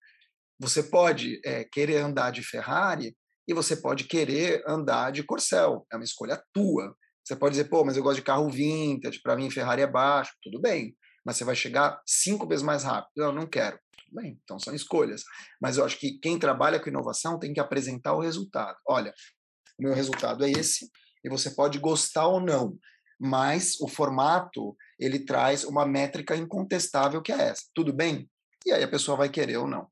Você 0.60 0.82
pode 0.82 1.40
é, 1.44 1.64
querer 1.64 1.98
andar 1.98 2.30
de 2.30 2.42
Ferrari 2.42 3.16
e 3.46 3.54
você 3.54 3.76
pode 3.76 4.04
querer 4.04 4.62
andar 4.66 5.12
de 5.12 5.22
Corcel. 5.22 5.86
É 5.92 5.96
uma 5.96 6.04
escolha 6.04 6.42
tua. 6.52 6.94
Você 7.24 7.36
pode 7.36 7.56
dizer, 7.56 7.68
pô, 7.68 7.84
mas 7.84 7.96
eu 7.96 8.02
gosto 8.02 8.16
de 8.16 8.24
carro 8.24 8.48
vintage, 8.50 9.20
para 9.22 9.36
mim 9.36 9.50
Ferrari 9.50 9.82
é 9.82 9.86
baixo. 9.86 10.32
Tudo 10.42 10.60
bem, 10.60 10.96
mas 11.24 11.36
você 11.36 11.44
vai 11.44 11.54
chegar 11.54 12.00
cinco 12.06 12.46
vezes 12.46 12.64
mais 12.64 12.84
rápido. 12.84 13.22
Eu 13.22 13.32
não 13.32 13.46
quero. 13.46 13.78
Tudo 13.96 14.22
bem, 14.22 14.38
então 14.42 14.58
são 14.58 14.74
escolhas. 14.74 15.22
Mas 15.60 15.76
eu 15.76 15.84
acho 15.84 15.98
que 15.98 16.18
quem 16.18 16.38
trabalha 16.38 16.80
com 16.80 16.88
inovação 16.88 17.38
tem 17.38 17.52
que 17.52 17.60
apresentar 17.60 18.14
o 18.14 18.20
resultado. 18.20 18.76
Olha, 18.88 19.12
o 19.78 19.82
meu 19.82 19.94
resultado 19.94 20.44
é 20.44 20.50
esse, 20.50 20.90
e 21.24 21.28
você 21.28 21.50
pode 21.50 21.78
gostar 21.78 22.26
ou 22.26 22.40
não, 22.40 22.76
mas 23.20 23.80
o 23.80 23.88
formato 23.88 24.76
ele 24.98 25.20
traz 25.20 25.64
uma 25.64 25.86
métrica 25.86 26.36
incontestável 26.36 27.22
que 27.22 27.32
é 27.32 27.48
essa. 27.48 27.62
Tudo 27.74 27.92
bem? 27.92 28.28
E 28.66 28.72
aí 28.72 28.82
a 28.82 28.88
pessoa 28.88 29.16
vai 29.16 29.28
querer 29.28 29.58
ou 29.58 29.68
não. 29.68 29.88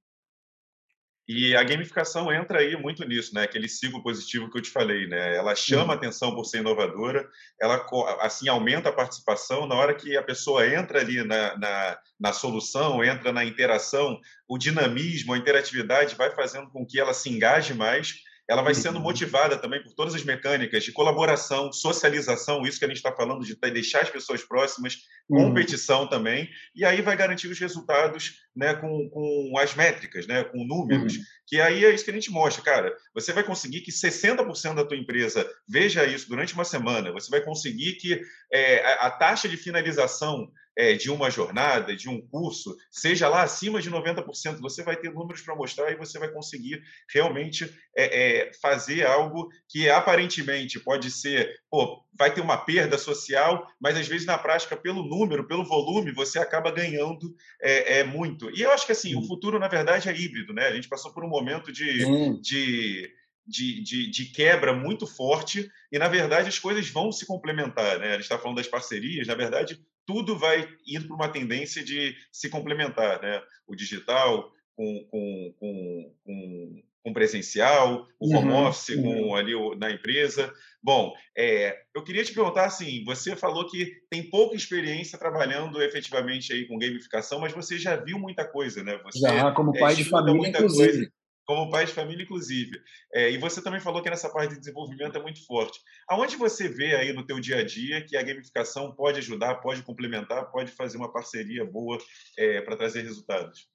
E 1.28 1.56
a 1.56 1.62
gamificação 1.64 2.32
entra 2.32 2.60
aí 2.60 2.76
muito 2.76 3.04
nisso, 3.04 3.34
né? 3.34 3.42
Aquele 3.42 3.68
ciclo 3.68 4.00
positivo 4.02 4.48
que 4.48 4.58
eu 4.58 4.62
te 4.62 4.70
falei, 4.70 5.08
né? 5.08 5.36
Ela 5.36 5.56
chama 5.56 5.92
a 5.92 5.96
atenção 5.96 6.34
por 6.34 6.44
ser 6.44 6.58
inovadora, 6.58 7.28
ela 7.60 7.84
assim 8.20 8.48
aumenta 8.48 8.90
a 8.90 8.92
participação 8.92 9.66
na 9.66 9.74
hora 9.74 9.94
que 9.94 10.16
a 10.16 10.22
pessoa 10.22 10.66
entra 10.66 11.00
ali 11.00 11.24
na, 11.24 11.58
na, 11.58 11.98
na 12.20 12.32
solução, 12.32 13.02
entra 13.02 13.32
na 13.32 13.44
interação, 13.44 14.20
o 14.48 14.56
dinamismo, 14.56 15.32
a 15.32 15.38
interatividade 15.38 16.14
vai 16.14 16.30
fazendo 16.32 16.70
com 16.70 16.86
que 16.86 17.00
ela 17.00 17.12
se 17.12 17.28
engaje 17.28 17.74
mais 17.74 18.14
ela 18.48 18.62
vai 18.62 18.74
sendo 18.74 18.96
uhum. 18.96 19.02
motivada 19.02 19.56
também 19.56 19.82
por 19.82 19.92
todas 19.92 20.14
as 20.14 20.22
mecânicas 20.22 20.85
de 20.85 20.92
colaboração, 20.92 21.72
socialização, 21.72 22.62
isso 22.62 22.78
que 22.78 22.85
a 22.85 22.88
gente 22.88 22.98
está 22.98 23.12
falando 23.12 23.44
de 23.44 23.54
deixar 23.70 24.02
as 24.02 24.11
pessoas 24.11 24.42
próximas, 24.42 24.98
uhum. 25.28 25.48
competição 25.48 26.06
também, 26.06 26.48
e 26.74 26.85
aí 26.85 27.02
vai 27.02 27.16
garantir 27.16 27.48
os 27.48 27.59
resultados 27.59 28.40
né, 28.54 28.74
com, 28.74 29.09
com 29.11 29.59
as 29.59 29.74
métricas, 29.74 30.26
né, 30.26 30.44
com 30.44 30.64
números, 30.64 31.16
uhum. 31.16 31.22
que 31.46 31.61
aí 31.61 31.85
é 31.85 31.92
isso 31.92 32.04
que 32.04 32.11
a 32.11 32.14
gente 32.14 32.30
mostra, 32.30 32.62
cara, 32.62 32.96
você 33.12 33.32
vai 33.32 33.42
conseguir 33.42 33.80
que 33.80 33.90
60% 33.90 34.74
da 34.74 34.85
tua 34.85 34.96
empresa 34.96 35.48
veja 35.68 36.06
isso 36.06 36.28
durante 36.28 36.54
uma 36.54 36.64
semana, 36.64 37.12
você 37.12 37.30
vai 37.30 37.40
conseguir 37.40 37.94
que 37.94 38.20
é, 38.52 38.85
a, 38.85 39.06
a 39.06 39.11
taxa 39.11 39.48
de 39.48 39.56
finalização 39.56 40.50
é, 40.76 40.92
de 40.92 41.10
uma 41.10 41.30
jornada, 41.30 41.96
de 41.96 42.08
um 42.08 42.20
curso, 42.20 42.76
seja 42.90 43.28
lá 43.28 43.42
acima 43.42 43.80
de 43.80 43.90
90%, 43.90 44.60
você 44.60 44.82
vai 44.82 44.96
ter 44.96 45.12
números 45.12 45.40
para 45.40 45.56
mostrar 45.56 45.90
e 45.90 45.96
você 45.96 46.18
vai 46.18 46.28
conseguir 46.28 46.82
realmente 47.12 47.64
é, 47.96 48.48
é, 48.48 48.52
fazer 48.60 49.06
algo 49.06 49.48
que 49.68 49.88
aparentemente 49.88 50.78
pode 50.78 51.10
ser, 51.10 51.58
pô, 51.70 52.04
vai 52.18 52.32
ter 52.32 52.42
uma 52.42 52.58
perda 52.58 52.98
social, 52.98 53.66
mas 53.80 53.96
às 53.96 54.06
vezes 54.06 54.26
na 54.26 54.36
prática, 54.36 54.76
pelo 54.76 55.02
número, 55.02 55.46
pelo 55.46 55.64
volume, 55.64 56.12
você 56.12 56.38
acaba 56.38 56.70
ganhando 56.70 57.34
é, 57.60 58.00
é 58.00 58.04
muito. 58.04 58.50
E 58.50 58.60
eu 58.60 58.70
acho 58.70 58.84
que 58.84 58.92
assim, 58.92 59.16
o 59.16 59.26
futuro, 59.26 59.58
na 59.58 59.68
verdade, 59.68 60.08
é 60.08 60.16
híbrido, 60.16 60.52
né? 60.52 60.66
A 60.66 60.74
gente 60.74 60.88
passou 60.88 61.12
por 61.12 61.24
um 61.24 61.28
momento 61.28 61.72
de, 61.72 62.40
de 62.40 63.10
de, 63.46 63.80
de, 63.82 64.10
de, 64.10 64.24
quebra 64.26 64.72
muito 64.72 65.06
forte 65.06 65.70
e, 65.92 65.98
na 65.98 66.08
verdade, 66.08 66.48
as 66.48 66.58
coisas 66.58 66.90
vão 66.90 67.12
se 67.12 67.24
complementar. 67.24 67.98
Né? 68.00 68.08
A 68.08 68.12
gente 68.14 68.22
está 68.22 68.38
falando 68.38 68.56
das 68.56 68.66
parcerias, 68.66 69.26
na 69.28 69.36
verdade, 69.36 69.80
tudo 70.06 70.38
vai 70.38 70.68
indo 70.86 71.06
para 71.06 71.16
uma 71.16 71.28
tendência 71.28 71.84
de 71.84 72.14
se 72.30 72.48
complementar, 72.48 73.20
né? 73.20 73.42
O 73.66 73.74
digital 73.74 74.52
com, 74.76 75.06
com, 75.10 75.54
com, 75.58 76.14
com, 76.24 76.82
com 77.02 77.12
presencial, 77.12 78.06
o 78.20 78.36
home 78.36 78.50
uhum, 78.50 78.66
office 78.66 78.94
com 78.94 79.34
ali 79.34 79.52
na 79.78 79.90
empresa. 79.90 80.52
Bom, 80.82 81.12
é, 81.36 81.76
eu 81.94 82.04
queria 82.04 82.22
te 82.22 82.32
perguntar 82.32 82.66
assim, 82.66 83.02
você 83.04 83.34
falou 83.34 83.68
que 83.68 84.02
tem 84.10 84.30
pouca 84.30 84.54
experiência 84.54 85.18
trabalhando 85.18 85.82
efetivamente 85.82 86.52
aí 86.52 86.66
com 86.66 86.78
gamificação, 86.78 87.40
mas 87.40 87.52
você 87.52 87.78
já 87.78 87.96
viu 87.96 88.18
muita 88.18 88.44
coisa, 88.46 88.84
né? 88.84 89.00
Você, 89.04 89.18
já, 89.18 89.50
como 89.52 89.74
é, 89.76 89.80
pai 89.80 89.92
é, 89.94 89.96
de 89.96 90.04
família, 90.04 90.48
inclusive. 90.48 90.92
Coisa. 90.92 91.15
Como 91.46 91.70
pai 91.70 91.87
de 91.87 91.92
família, 91.92 92.24
inclusive. 92.24 92.78
É, 93.14 93.30
e 93.30 93.38
você 93.38 93.62
também 93.62 93.80
falou 93.80 94.02
que 94.02 94.11
nessa 94.11 94.28
parte 94.28 94.54
de 94.54 94.59
desenvolvimento 94.59 95.16
é 95.16 95.22
muito 95.22 95.46
forte. 95.46 95.80
Aonde 96.09 96.37
você 96.37 96.68
vê 96.68 96.96
aí 96.96 97.12
no 97.12 97.24
teu 97.24 97.38
dia 97.38 97.59
a 97.59 97.64
dia 97.64 98.04
que 98.04 98.16
a 98.16 98.22
gamificação 98.22 98.92
pode 98.94 99.18
ajudar, 99.18 99.56
pode 99.56 99.82
complementar, 99.82 100.50
pode 100.50 100.72
fazer 100.72 100.96
uma 100.96 101.12
parceria 101.12 101.64
boa 101.64 101.98
é, 102.37 102.61
para 102.61 102.76
trazer 102.76 103.02
resultados? 103.02 103.68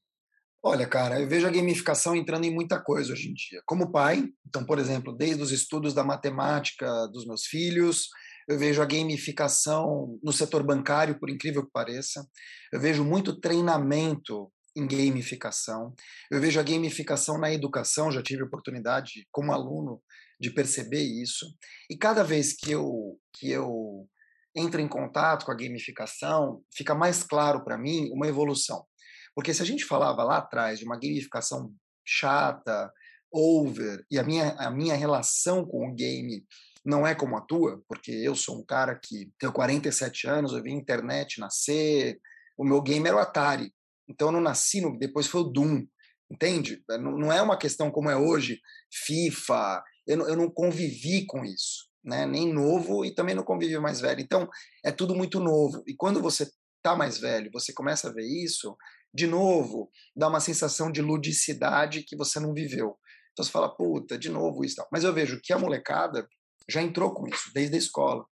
Olha, 0.64 0.86
cara, 0.86 1.20
eu 1.20 1.28
vejo 1.28 1.48
a 1.48 1.52
gamificação 1.52 2.16
entrando 2.16 2.46
em 2.46 2.54
muita 2.54 2.80
coisa 2.80 3.14
hoje 3.14 3.30
em 3.30 3.34
dia. 3.34 3.64
Como 3.66 3.92
pai, 3.92 4.30
então, 4.46 4.64
por 4.64 4.78
exemplo, 4.78 5.12
desde 5.12 5.42
os 5.42 5.52
estudos 5.52 5.94
da 5.94 6.04
matemática 6.04 7.08
dos 7.08 7.26
meus 7.26 7.46
filhos, 7.46 8.10
eu 8.48 8.60
vejo 8.60 8.82
a 8.82 8.86
gamificação 8.86 10.20
no 10.22 10.32
setor 10.32 10.62
bancário, 10.62 11.20
por 11.20 11.30
incrível 11.32 11.66
que 11.66 11.72
pareça. 11.72 12.28
Eu 12.72 12.80
vejo 12.80 13.04
muito 13.04 13.40
treinamento 13.40 14.52
em 14.76 14.88
gamificação. 14.88 15.94
Eu 16.30 16.40
vejo 16.40 16.60
a 16.60 16.64
gamificação 16.64 17.38
na 17.38 17.52
educação, 17.52 18.12
já 18.12 18.22
tive 18.22 18.44
oportunidade 18.44 19.28
como 19.32 19.52
aluno 19.52 20.02
de 20.40 20.50
perceber 20.52 21.04
isso. 21.04 21.46
E 21.90 21.98
cada 21.98 22.24
vez 22.24 22.54
que 22.54 22.72
eu 22.72 23.20
que 23.34 23.50
eu 23.50 24.08
entro 24.56 24.82
em 24.82 24.88
contato 24.88 25.46
com 25.46 25.52
a 25.52 25.56
gamificação, 25.56 26.62
fica 26.76 26.94
mais 26.94 27.24
claro 27.24 27.64
para 27.64 27.78
mim 27.78 28.10
uma 28.12 28.28
evolução. 28.28 28.86
Porque 29.34 29.54
se 29.54 29.62
a 29.62 29.66
gente 29.66 29.86
falava 29.86 30.24
lá 30.24 30.38
atrás 30.38 30.80
de 30.80 30.86
uma 30.86 31.00
gamificação 31.00 31.74
chata, 32.06 32.92
over, 33.32 34.04
e 34.12 34.20
a 34.20 34.24
minha, 34.24 34.52
a 34.58 34.70
minha 34.70 34.96
relação 34.96 35.66
com 35.66 35.88
o 35.88 35.96
game 35.96 36.46
não 36.84 37.06
é 37.06 37.16
como 37.16 37.38
a 37.38 37.42
tua, 37.42 37.82
porque 37.88 38.12
eu 38.12 38.36
sou 38.36 38.60
um 38.60 38.66
cara 38.66 39.00
que 39.02 39.32
tenho 39.40 39.54
47 39.54 40.28
anos, 40.28 40.52
eu 40.52 40.62
vi 40.62 40.72
a 40.72 40.76
internet 40.76 41.40
nascer, 41.40 42.20
o 42.58 42.66
meu 42.66 42.82
game 42.82 43.08
era 43.08 43.16
o 43.16 43.20
Atari. 43.20 43.74
Então 44.12 44.28
eu 44.28 44.32
não 44.34 44.42
nasci, 44.42 44.82
no, 44.82 44.98
depois 44.98 45.28
foi 45.28 45.42
o 45.42 45.46
Doom, 45.46 45.86
entende? 46.30 46.84
Não, 46.90 47.18
não 47.18 47.32
é 47.32 47.42
uma 47.42 47.58
questão 47.58 47.90
como 47.90 48.10
é 48.10 48.16
hoje, 48.16 48.60
FIFA, 48.92 49.84
eu 50.08 50.18
não, 50.18 50.30
eu 50.30 50.36
não 50.36 50.50
convivi 50.50 51.26
com 51.26 51.44
isso, 51.44 51.90
né? 52.04 52.26
nem 52.26 52.52
novo 52.52 53.06
e 53.06 53.14
também 53.14 53.36
não 53.36 53.44
convivi 53.44 53.78
mais 53.80 54.00
velho. 54.00 54.22
Então 54.22 54.50
é 54.84 54.92
tudo 54.92 55.16
muito 55.16 55.40
novo. 55.40 55.84
E 55.88 55.96
quando 55.96 56.22
você 56.22 56.50
tá 56.82 56.96
mais 56.96 57.18
velho, 57.18 57.52
você 57.54 57.74
começa 57.74 58.10
a 58.10 58.14
ver 58.14 58.26
isso, 58.26 58.76
de 59.14 59.28
novo, 59.28 59.90
dá 60.16 60.28
uma 60.28 60.40
sensação 60.40 60.92
de 60.92 61.02
ludicidade 61.02 62.04
que 62.04 62.16
você 62.16 62.40
não 62.40 62.54
viveu. 62.54 62.98
Então 63.32 63.46
você 63.46 63.52
fala, 63.52 63.76
puta, 63.76 64.18
de 64.18 64.30
novo 64.30 64.64
isso. 64.64 64.84
Mas 64.92 65.04
eu 65.04 65.14
vejo 65.14 65.40
que 65.42 65.54
a 65.54 65.60
molecada 65.60 66.28
já 66.70 66.82
entrou 66.82 67.14
com 67.14 67.28
isso 67.28 67.52
desde 67.54 67.76
a 67.76 67.80
escola. 67.80 68.26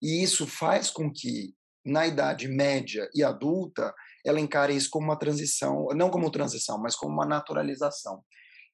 E 0.00 0.22
isso 0.22 0.46
faz 0.46 0.90
com 0.90 1.12
que, 1.12 1.54
na 1.84 2.06
idade 2.06 2.48
média 2.48 3.08
e 3.14 3.22
adulta, 3.22 3.94
ela 4.24 4.40
encare 4.40 4.74
isso 4.74 4.88
como 4.90 5.06
uma 5.06 5.18
transição, 5.18 5.88
não 5.94 6.10
como 6.10 6.30
transição, 6.30 6.78
mas 6.80 6.94
como 6.94 7.12
uma 7.12 7.26
naturalização. 7.26 8.16
O 8.16 8.22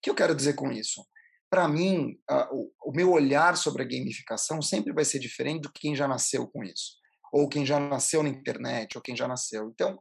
que 0.02 0.10
eu 0.10 0.14
quero 0.14 0.34
dizer 0.34 0.54
com 0.54 0.70
isso? 0.70 1.04
Para 1.50 1.66
mim, 1.66 2.18
o 2.84 2.92
meu 2.92 3.10
olhar 3.12 3.56
sobre 3.56 3.82
a 3.82 3.86
gamificação 3.86 4.60
sempre 4.60 4.92
vai 4.92 5.04
ser 5.04 5.18
diferente 5.18 5.62
do 5.62 5.72
que 5.72 5.80
quem 5.80 5.96
já 5.96 6.06
nasceu 6.06 6.46
com 6.46 6.62
isso, 6.62 6.96
ou 7.32 7.48
quem 7.48 7.64
já 7.64 7.80
nasceu 7.80 8.22
na 8.22 8.28
internet, 8.28 8.96
ou 8.96 9.02
quem 9.02 9.16
já 9.16 9.26
nasceu. 9.26 9.70
Então, 9.72 9.98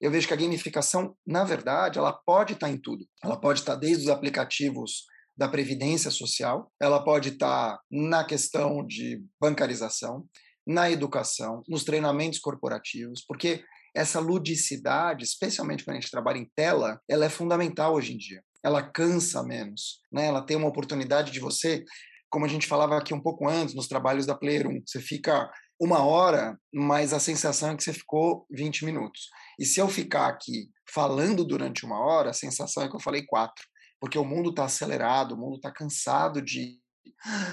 eu 0.00 0.10
vejo 0.10 0.26
que 0.26 0.34
a 0.34 0.36
gamificação, 0.36 1.16
na 1.26 1.44
verdade, 1.44 1.98
ela 1.98 2.12
pode 2.12 2.54
estar 2.54 2.68
em 2.68 2.80
tudo. 2.80 3.06
Ela 3.22 3.38
pode 3.38 3.60
estar 3.60 3.76
desde 3.76 4.04
os 4.04 4.10
aplicativos 4.10 5.04
da 5.36 5.48
previdência 5.48 6.10
social, 6.10 6.70
ela 6.80 7.02
pode 7.02 7.30
estar 7.30 7.78
na 7.90 8.24
questão 8.24 8.84
de 8.84 9.24
bancarização, 9.40 10.26
na 10.66 10.90
educação, 10.90 11.62
nos 11.68 11.84
treinamentos 11.84 12.38
corporativos, 12.38 13.24
porque 13.26 13.64
essa 13.94 14.20
ludicidade, 14.20 15.24
especialmente 15.24 15.84
quando 15.84 15.96
a 15.96 16.00
gente 16.00 16.10
trabalha 16.10 16.38
em 16.38 16.50
tela, 16.54 17.00
ela 17.08 17.24
é 17.24 17.28
fundamental 17.28 17.94
hoje 17.94 18.14
em 18.14 18.16
dia. 18.16 18.42
Ela 18.62 18.82
cansa 18.82 19.42
menos, 19.42 20.00
né? 20.12 20.26
Ela 20.26 20.42
tem 20.42 20.56
uma 20.56 20.68
oportunidade 20.68 21.32
de 21.32 21.40
você, 21.40 21.84
como 22.28 22.44
a 22.44 22.48
gente 22.48 22.66
falava 22.66 22.96
aqui 22.96 23.12
um 23.12 23.20
pouco 23.20 23.48
antes 23.48 23.74
nos 23.74 23.88
trabalhos 23.88 24.26
da 24.26 24.34
Player 24.34 24.66
1, 24.66 24.82
você 24.86 25.00
fica 25.00 25.50
uma 25.80 26.04
hora, 26.04 26.58
mas 26.72 27.14
a 27.14 27.18
sensação 27.18 27.70
é 27.70 27.76
que 27.76 27.82
você 27.82 27.92
ficou 27.92 28.46
20 28.50 28.84
minutos. 28.84 29.28
E 29.58 29.64
se 29.64 29.80
eu 29.80 29.88
ficar 29.88 30.26
aqui 30.26 30.68
falando 30.92 31.42
durante 31.42 31.86
uma 31.86 31.98
hora, 31.98 32.30
a 32.30 32.34
sensação 32.34 32.82
é 32.82 32.88
que 32.88 32.94
eu 32.94 33.00
falei 33.00 33.24
quatro, 33.24 33.64
porque 33.98 34.18
o 34.18 34.24
mundo 34.24 34.50
está 34.50 34.64
acelerado, 34.64 35.34
o 35.34 35.38
mundo 35.38 35.56
está 35.56 35.72
cansado 35.72 36.42
de, 36.42 36.78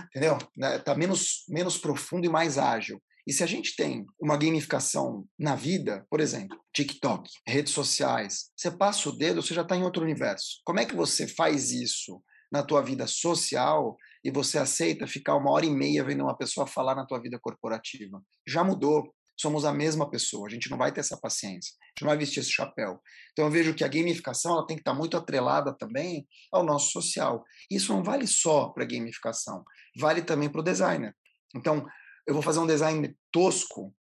entendeu? 0.08 0.38
Está 0.76 0.94
né, 0.94 1.00
menos 1.00 1.46
menos 1.48 1.78
profundo 1.78 2.26
e 2.26 2.30
mais 2.30 2.58
ágil. 2.58 3.02
E 3.28 3.34
se 3.34 3.44
a 3.44 3.46
gente 3.46 3.76
tem 3.76 4.06
uma 4.18 4.38
gamificação 4.38 5.28
na 5.38 5.54
vida, 5.54 6.08
por 6.10 6.22
exemplo, 6.22 6.58
TikTok, 6.74 7.30
redes 7.46 7.74
sociais, 7.74 8.52
você 8.56 8.72
passa 8.72 9.10
o 9.10 9.12
dedo, 9.12 9.42
você 9.42 9.54
já 9.54 9.64
está 9.64 9.76
em 9.76 9.84
outro 9.84 10.02
universo. 10.02 10.62
Como 10.64 10.80
é 10.80 10.86
que 10.86 10.96
você 10.96 11.28
faz 11.28 11.72
isso 11.72 12.24
na 12.50 12.64
tua 12.64 12.82
vida 12.82 13.06
social 13.06 13.98
e 14.24 14.32
você 14.32 14.58
aceita 14.58 15.06
ficar 15.06 15.36
uma 15.36 15.52
hora 15.52 15.66
e 15.66 15.70
meia 15.70 16.06
vendo 16.06 16.24
uma 16.24 16.38
pessoa 16.38 16.66
falar 16.66 16.96
na 16.96 17.06
tua 17.06 17.22
vida 17.22 17.38
corporativa? 17.38 18.22
Já 18.48 18.64
mudou. 18.64 19.14
Somos 19.40 19.66
a 19.66 19.74
mesma 19.74 20.10
pessoa. 20.10 20.48
A 20.48 20.50
gente 20.50 20.72
não 20.72 20.78
vai 20.78 20.92
ter 20.94 21.02
essa 21.02 21.20
paciência. 21.20 21.76
A 21.80 21.86
gente 21.90 22.02
não 22.04 22.08
vai 22.08 22.18
vestir 22.18 22.40
esse 22.40 22.50
chapéu. 22.50 23.00
Então 23.34 23.46
eu 23.46 23.52
vejo 23.52 23.76
que 23.76 23.84
a 23.84 23.90
gamificação 23.90 24.54
ela 24.54 24.66
tem 24.66 24.78
que 24.78 24.82
estar 24.82 24.94
tá 24.94 24.98
muito 24.98 25.18
atrelada 25.18 25.76
também 25.78 26.26
ao 26.52 26.64
nosso 26.64 26.92
social. 26.92 27.44
Isso 27.70 27.94
não 27.94 28.02
vale 28.02 28.26
só 28.26 28.70
para 28.70 28.86
gamificação, 28.86 29.64
vale 30.00 30.22
também 30.22 30.50
para 30.50 30.62
o 30.62 30.64
designer. 30.64 31.14
Então, 31.56 31.86
eu 32.28 32.34
vou 32.34 32.44
fazer 32.44 32.60
um 32.60 32.68
design 32.68 33.16
tosco 33.32 33.96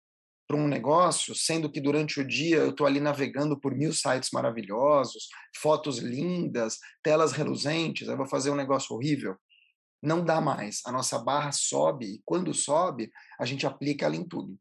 para 0.49 0.57
um 0.57 0.67
negócio, 0.67 1.35
sendo 1.35 1.71
que 1.71 1.81
durante 1.81 2.21
o 2.21 2.27
dia 2.27 2.57
eu 2.57 2.71
estou 2.71 2.87
ali 2.87 3.01
navegando 3.01 3.59
por 3.59 3.75
mil 3.75 3.93
sites 3.93 4.31
maravilhosos, 4.33 5.29
fotos 5.57 5.99
lindas, 5.99 6.79
telas 7.03 7.33
reluzentes, 7.33 8.09
eu 8.09 8.17
vou 8.17 8.27
fazer 8.27 8.51
um 8.51 8.57
negócio 8.57 8.95
horrível. 8.95 9.37
Não 10.03 10.23
dá 10.25 10.41
mais. 10.41 10.81
A 10.87 10.93
nossa 10.93 11.19
barra 11.19 11.53
sobe 11.53 12.07
e 12.07 12.23
quando 12.25 12.53
sobe, 12.53 13.11
a 13.39 13.47
gente 13.47 13.67
aplica 13.67 14.05
ela 14.05 14.17
em 14.17 14.27
tudo. 14.27 14.59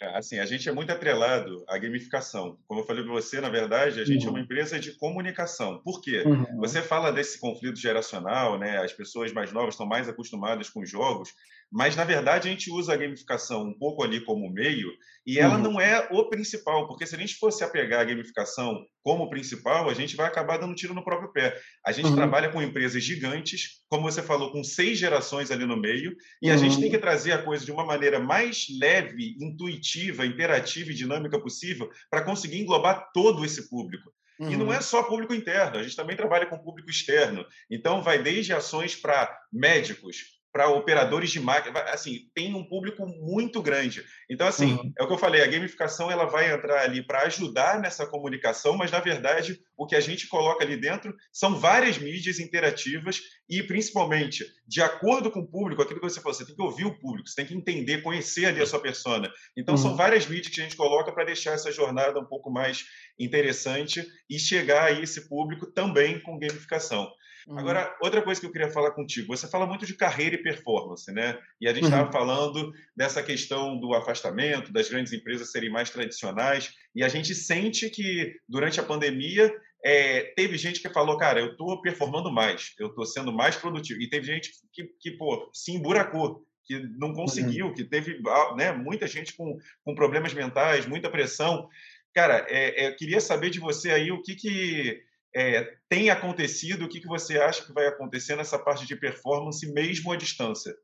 É, 0.00 0.18
assim, 0.18 0.38
a 0.38 0.44
gente 0.44 0.68
é 0.68 0.72
muito 0.72 0.92
atrelado 0.92 1.64
à 1.66 1.78
gamificação. 1.78 2.58
Como 2.68 2.80
eu 2.80 2.84
falei 2.84 3.02
para 3.02 3.14
você, 3.14 3.40
na 3.40 3.48
verdade, 3.48 3.98
a 3.98 4.04
gente 4.04 4.22
uhum. 4.22 4.26
é 4.26 4.30
uma 4.30 4.38
uhum. 4.38 4.44
empresa 4.44 4.78
de 4.78 4.92
comunicação. 4.98 5.80
Por 5.82 6.02
quê? 6.02 6.22
Uhum. 6.26 6.58
Você 6.58 6.82
fala 6.82 7.10
desse 7.10 7.40
conflito 7.40 7.78
geracional, 7.78 8.58
né? 8.58 8.76
As 8.78 8.92
pessoas 8.92 9.32
mais 9.32 9.52
novas 9.52 9.72
estão 9.72 9.86
mais 9.86 10.06
acostumadas 10.06 10.68
com 10.68 10.84
jogos, 10.84 11.32
mas 11.70 11.96
na 11.96 12.04
verdade 12.04 12.48
a 12.48 12.50
gente 12.50 12.70
usa 12.70 12.92
a 12.92 12.96
gamificação 12.96 13.64
um 13.64 13.76
pouco 13.76 14.02
ali 14.02 14.20
como 14.20 14.50
meio 14.50 14.90
e 15.26 15.40
ela 15.40 15.56
uhum. 15.56 15.62
não 15.62 15.80
é 15.80 16.06
o 16.12 16.28
principal, 16.28 16.86
porque 16.86 17.04
se 17.04 17.16
a 17.16 17.18
gente 17.18 17.34
fosse 17.34 17.64
apegar 17.64 18.00
a 18.00 18.04
gamificação 18.04 18.86
como 19.02 19.28
principal, 19.28 19.90
a 19.90 19.94
gente 19.94 20.14
vai 20.14 20.26
acabar 20.26 20.56
dando 20.56 20.74
tiro 20.76 20.94
no 20.94 21.04
próprio 21.04 21.32
pé. 21.32 21.60
A 21.84 21.90
gente 21.90 22.06
uhum. 22.06 22.14
trabalha 22.14 22.48
com 22.48 22.62
empresas 22.62 23.02
gigantes, 23.02 23.82
como 23.88 24.04
você 24.04 24.22
falou, 24.22 24.52
com 24.52 24.62
seis 24.62 24.98
gerações 24.98 25.50
ali 25.50 25.66
no 25.66 25.76
meio, 25.76 26.14
e 26.40 26.48
a 26.48 26.56
gente 26.56 26.78
tem 26.78 26.88
que 26.88 26.96
uhum. 26.96 27.02
trazer 27.02 27.32
a 27.32 27.42
coisa 27.42 27.64
de 27.64 27.72
uma 27.72 27.84
maneira 27.84 28.20
mais 28.20 28.66
leve, 28.80 29.36
intuitiva, 29.40 30.24
interativa 30.24 30.92
e 30.92 30.94
dinâmica 30.94 31.40
possível 31.40 31.90
para 32.08 32.22
conseguir 32.22 32.60
englobar 32.60 33.10
todo 33.12 33.44
esse 33.44 33.68
público. 33.68 34.12
Uhum. 34.38 34.50
E 34.52 34.56
não 34.56 34.72
é 34.72 34.76
uhum. 34.76 34.82
só 34.82 35.02
público 35.02 35.34
interno, 35.34 35.78
a 35.78 35.82
gente 35.82 35.96
também 35.96 36.16
trabalha 36.16 36.46
com 36.46 36.58
público 36.58 36.88
externo. 36.88 37.44
Então, 37.68 38.00
vai 38.00 38.22
desde 38.22 38.52
ações 38.52 38.94
para 38.94 39.36
médicos, 39.52 40.35
para 40.56 40.70
operadores 40.70 41.30
de 41.30 41.38
máquina, 41.38 41.78
assim, 41.80 42.30
tem 42.34 42.54
um 42.54 42.64
público 42.64 43.06
muito 43.06 43.60
grande. 43.60 44.02
Então, 44.30 44.48
assim, 44.48 44.72
uhum. 44.72 44.90
é 44.98 45.02
o 45.02 45.06
que 45.06 45.12
eu 45.12 45.18
falei, 45.18 45.42
a 45.42 45.46
gamificação 45.46 46.10
ela 46.10 46.24
vai 46.24 46.50
entrar 46.50 46.80
ali 46.80 47.06
para 47.06 47.24
ajudar 47.24 47.78
nessa 47.78 48.06
comunicação, 48.06 48.74
mas 48.74 48.90
na 48.90 48.98
verdade 48.98 49.60
o 49.76 49.86
que 49.86 49.94
a 49.94 50.00
gente 50.00 50.26
coloca 50.26 50.64
ali 50.64 50.78
dentro 50.78 51.14
são 51.30 51.60
várias 51.60 51.98
mídias 51.98 52.40
interativas 52.40 53.20
e 53.46 53.62
principalmente 53.62 54.46
de 54.66 54.80
acordo 54.80 55.30
com 55.30 55.40
o 55.40 55.46
público, 55.46 55.82
aquilo 55.82 56.00
que 56.00 56.08
você 56.08 56.22
falou, 56.22 56.32
você 56.32 56.46
tem 56.46 56.56
que 56.56 56.62
ouvir 56.62 56.86
o 56.86 56.98
público, 56.98 57.28
você 57.28 57.36
tem 57.36 57.44
que 57.44 57.54
entender, 57.54 58.00
conhecer 58.00 58.46
ali 58.46 58.62
a 58.62 58.66
sua 58.66 58.80
persona. 58.80 59.30
Então, 59.54 59.74
uhum. 59.74 59.82
são 59.82 59.94
várias 59.94 60.26
mídias 60.26 60.54
que 60.54 60.58
a 60.58 60.64
gente 60.64 60.76
coloca 60.76 61.12
para 61.12 61.26
deixar 61.26 61.52
essa 61.52 61.70
jornada 61.70 62.18
um 62.18 62.24
pouco 62.24 62.50
mais 62.50 62.82
interessante 63.18 64.02
e 64.30 64.38
chegar 64.38 64.84
a 64.84 64.92
esse 64.92 65.28
público 65.28 65.66
também 65.66 66.18
com 66.18 66.38
gamificação. 66.38 67.06
Uhum. 67.46 67.58
Agora, 67.58 67.96
outra 68.00 68.20
coisa 68.22 68.40
que 68.40 68.46
eu 68.46 68.50
queria 68.50 68.70
falar 68.70 68.90
contigo, 68.90 69.28
você 69.28 69.46
fala 69.46 69.66
muito 69.66 69.86
de 69.86 69.94
carreira 69.94 70.34
e 70.34 70.42
performance, 70.42 71.10
né? 71.12 71.38
E 71.60 71.68
a 71.68 71.72
gente 71.72 71.84
estava 71.84 72.06
uhum. 72.06 72.12
falando 72.12 72.72
dessa 72.96 73.22
questão 73.22 73.78
do 73.78 73.94
afastamento, 73.94 74.72
das 74.72 74.88
grandes 74.88 75.12
empresas 75.12 75.52
serem 75.52 75.70
mais 75.70 75.88
tradicionais, 75.88 76.74
e 76.94 77.04
a 77.04 77.08
gente 77.08 77.34
sente 77.34 77.88
que 77.88 78.34
durante 78.48 78.80
a 78.80 78.82
pandemia 78.82 79.54
é, 79.84 80.32
teve 80.34 80.58
gente 80.58 80.80
que 80.80 80.88
falou, 80.88 81.16
cara, 81.16 81.38
eu 81.38 81.52
estou 81.52 81.80
performando 81.80 82.32
mais, 82.32 82.74
eu 82.80 82.88
estou 82.88 83.06
sendo 83.06 83.32
mais 83.32 83.54
produtivo, 83.54 84.02
e 84.02 84.10
teve 84.10 84.26
gente 84.26 84.50
que, 84.72 84.84
que 84.98 85.12
pô, 85.12 85.48
se 85.52 85.70
emburacou, 85.70 86.44
que 86.64 86.80
não 86.98 87.12
conseguiu, 87.12 87.66
uhum. 87.66 87.74
que 87.74 87.84
teve 87.84 88.20
ah, 88.26 88.54
né, 88.56 88.72
muita 88.72 89.06
gente 89.06 89.34
com, 89.36 89.56
com 89.84 89.94
problemas 89.94 90.34
mentais, 90.34 90.84
muita 90.84 91.08
pressão. 91.08 91.68
Cara, 92.12 92.44
é, 92.48 92.86
é, 92.86 92.88
eu 92.88 92.96
queria 92.96 93.20
saber 93.20 93.50
de 93.50 93.60
você 93.60 93.92
aí 93.92 94.10
o 94.10 94.20
que, 94.20 94.34
que 94.34 95.00
é, 95.36 95.76
tem 95.86 96.08
acontecido, 96.08 96.86
o 96.86 96.88
que, 96.88 96.98
que 96.98 97.06
você 97.06 97.38
acha 97.38 97.62
que 97.62 97.72
vai 97.72 97.86
acontecer 97.86 98.36
nessa 98.36 98.58
parte 98.58 98.86
de 98.86 98.96
performance, 98.96 99.70
mesmo 99.70 100.10
à 100.10 100.16
distância? 100.16 100.74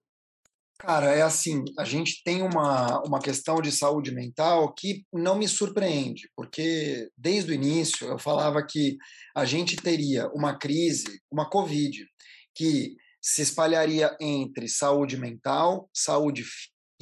Cara, 0.78 1.14
é 1.14 1.22
assim, 1.22 1.64
a 1.78 1.84
gente 1.84 2.22
tem 2.22 2.42
uma, 2.42 3.00
uma 3.02 3.18
questão 3.18 3.62
de 3.62 3.72
saúde 3.72 4.12
mental 4.12 4.74
que 4.74 5.06
não 5.10 5.38
me 5.38 5.48
surpreende, 5.48 6.28
porque 6.36 7.08
desde 7.16 7.52
o 7.52 7.54
início 7.54 8.06
eu 8.06 8.18
falava 8.18 8.62
que 8.66 8.98
a 9.34 9.46
gente 9.46 9.76
teria 9.76 10.28
uma 10.34 10.58
crise, 10.58 11.22
uma 11.30 11.48
Covid, 11.48 12.04
que 12.54 12.94
se 13.22 13.40
espalharia 13.40 14.14
entre 14.20 14.68
saúde 14.68 15.16
mental, 15.16 15.88
saúde 15.94 16.44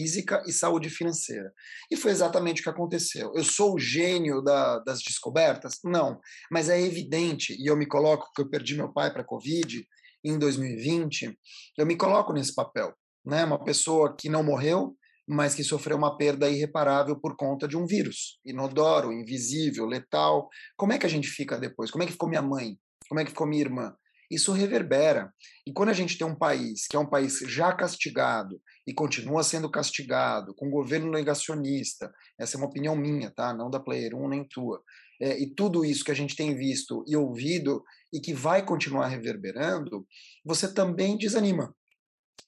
física 0.00 0.42
e 0.46 0.52
saúde 0.52 0.88
financeira. 0.88 1.52
E 1.90 1.96
foi 1.96 2.10
exatamente 2.10 2.60
o 2.60 2.64
que 2.64 2.70
aconteceu. 2.70 3.32
Eu 3.34 3.44
sou 3.44 3.74
o 3.74 3.78
gênio 3.78 4.40
da, 4.42 4.78
das 4.78 5.00
descobertas? 5.02 5.78
Não, 5.84 6.18
mas 6.50 6.68
é 6.68 6.80
evidente, 6.80 7.54
e 7.58 7.70
eu 7.70 7.76
me 7.76 7.86
coloco 7.86 8.30
que 8.34 8.42
eu 8.42 8.48
perdi 8.48 8.76
meu 8.76 8.92
pai 8.92 9.12
para 9.12 9.22
a 9.22 9.26
Covid 9.26 9.86
em 10.24 10.38
2020, 10.38 11.38
eu 11.78 11.86
me 11.86 11.96
coloco 11.96 12.32
nesse 12.32 12.54
papel 12.54 12.94
né? 13.24 13.44
Uma 13.44 13.62
pessoa 13.62 14.14
que 14.16 14.28
não 14.28 14.42
morreu, 14.42 14.96
mas 15.26 15.54
que 15.54 15.62
sofreu 15.62 15.96
uma 15.96 16.16
perda 16.16 16.48
irreparável 16.48 17.18
por 17.18 17.36
conta 17.36 17.68
de 17.68 17.76
um 17.76 17.86
vírus, 17.86 18.38
inodoro, 18.44 19.12
invisível, 19.12 19.86
letal. 19.86 20.48
Como 20.76 20.92
é 20.92 20.98
que 20.98 21.06
a 21.06 21.10
gente 21.10 21.28
fica 21.28 21.58
depois? 21.58 21.90
Como 21.90 22.02
é 22.02 22.06
que 22.06 22.12
ficou 22.12 22.28
minha 22.28 22.42
mãe? 22.42 22.76
Como 23.08 23.20
é 23.20 23.24
que 23.24 23.30
ficou 23.30 23.46
minha 23.46 23.62
irmã? 23.62 23.94
Isso 24.30 24.52
reverbera. 24.52 25.32
E 25.66 25.72
quando 25.72 25.88
a 25.88 25.94
gente 25.94 26.16
tem 26.16 26.26
um 26.26 26.36
país 26.36 26.86
que 26.86 26.96
é 26.96 26.98
um 26.98 27.08
país 27.08 27.38
já 27.46 27.72
castigado 27.72 28.60
e 28.86 28.94
continua 28.94 29.42
sendo 29.42 29.70
castigado, 29.70 30.54
com 30.54 30.68
um 30.68 30.70
governo 30.70 31.10
negacionista, 31.10 32.12
essa 32.38 32.56
é 32.56 32.58
uma 32.58 32.68
opinião 32.68 32.94
minha, 32.94 33.30
tá? 33.30 33.52
Não 33.52 33.70
da 33.70 33.80
Player 33.80 34.14
1 34.14 34.28
nem 34.28 34.44
tua. 34.44 34.82
É, 35.20 35.38
e 35.38 35.54
tudo 35.54 35.84
isso 35.84 36.04
que 36.04 36.10
a 36.10 36.14
gente 36.14 36.36
tem 36.36 36.56
visto 36.56 37.04
e 37.06 37.16
ouvido 37.16 37.84
e 38.12 38.20
que 38.20 38.32
vai 38.32 38.64
continuar 38.64 39.08
reverberando, 39.08 40.06
você 40.44 40.72
também 40.72 41.18
desanima 41.18 41.74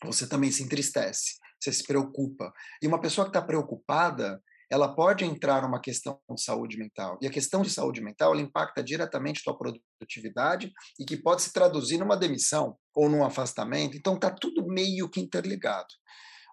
você 0.05 0.27
também 0.27 0.51
se 0.51 0.63
entristece, 0.63 1.37
você 1.61 1.73
se 1.73 1.85
preocupa. 1.85 2.53
E 2.81 2.87
uma 2.87 3.01
pessoa 3.01 3.25
que 3.25 3.31
está 3.31 3.43
preocupada, 3.43 4.43
ela 4.73 4.89
pode 4.89 5.23
entrar 5.23 5.61
numa 5.61 5.79
questão 5.79 6.19
de 6.35 6.43
saúde 6.43 6.79
mental. 6.79 7.19
E 7.21 7.27
a 7.27 7.31
questão 7.31 7.61
de 7.61 7.69
saúde 7.69 8.01
mental, 8.01 8.33
ela 8.33 8.41
impacta 8.41 8.83
diretamente 8.83 9.45
tua 9.45 9.55
produtividade 9.55 10.73
e 10.99 11.05
que 11.05 11.15
pode 11.15 11.43
se 11.43 11.53
traduzir 11.53 11.99
numa 11.99 12.17
demissão 12.17 12.75
ou 12.95 13.07
num 13.07 13.23
afastamento. 13.23 13.99
Então, 13.99 14.15
está 14.15 14.31
tudo 14.31 14.67
meio 14.67 15.11
que 15.11 15.21
interligado. 15.21 15.89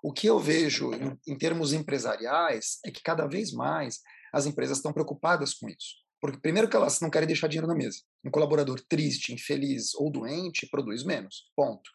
O 0.03 0.11
que 0.11 0.27
eu 0.27 0.37
vejo 0.37 0.93
em, 0.93 1.17
em 1.25 1.37
termos 1.37 1.71
empresariais 1.71 2.79
é 2.85 2.91
que 2.91 3.01
cada 3.01 3.25
vez 3.25 3.53
mais 3.53 3.99
as 4.33 4.45
empresas 4.45 4.79
estão 4.79 4.91
preocupadas 4.91 5.53
com 5.53 5.69
isso. 5.69 5.95
Porque, 6.19 6.41
primeiro, 6.41 6.69
que 6.69 6.75
elas 6.75 6.99
não 6.99 7.09
querem 7.09 7.27
deixar 7.27 7.47
dinheiro 7.47 7.67
na 7.67 7.75
mesa. 7.75 7.99
Um 8.25 8.29
colaborador 8.29 8.81
triste, 8.89 9.33
infeliz 9.33 9.95
ou 9.95 10.11
doente 10.11 10.67
produz 10.69 11.05
menos. 11.05 11.49
Ponto. 11.55 11.89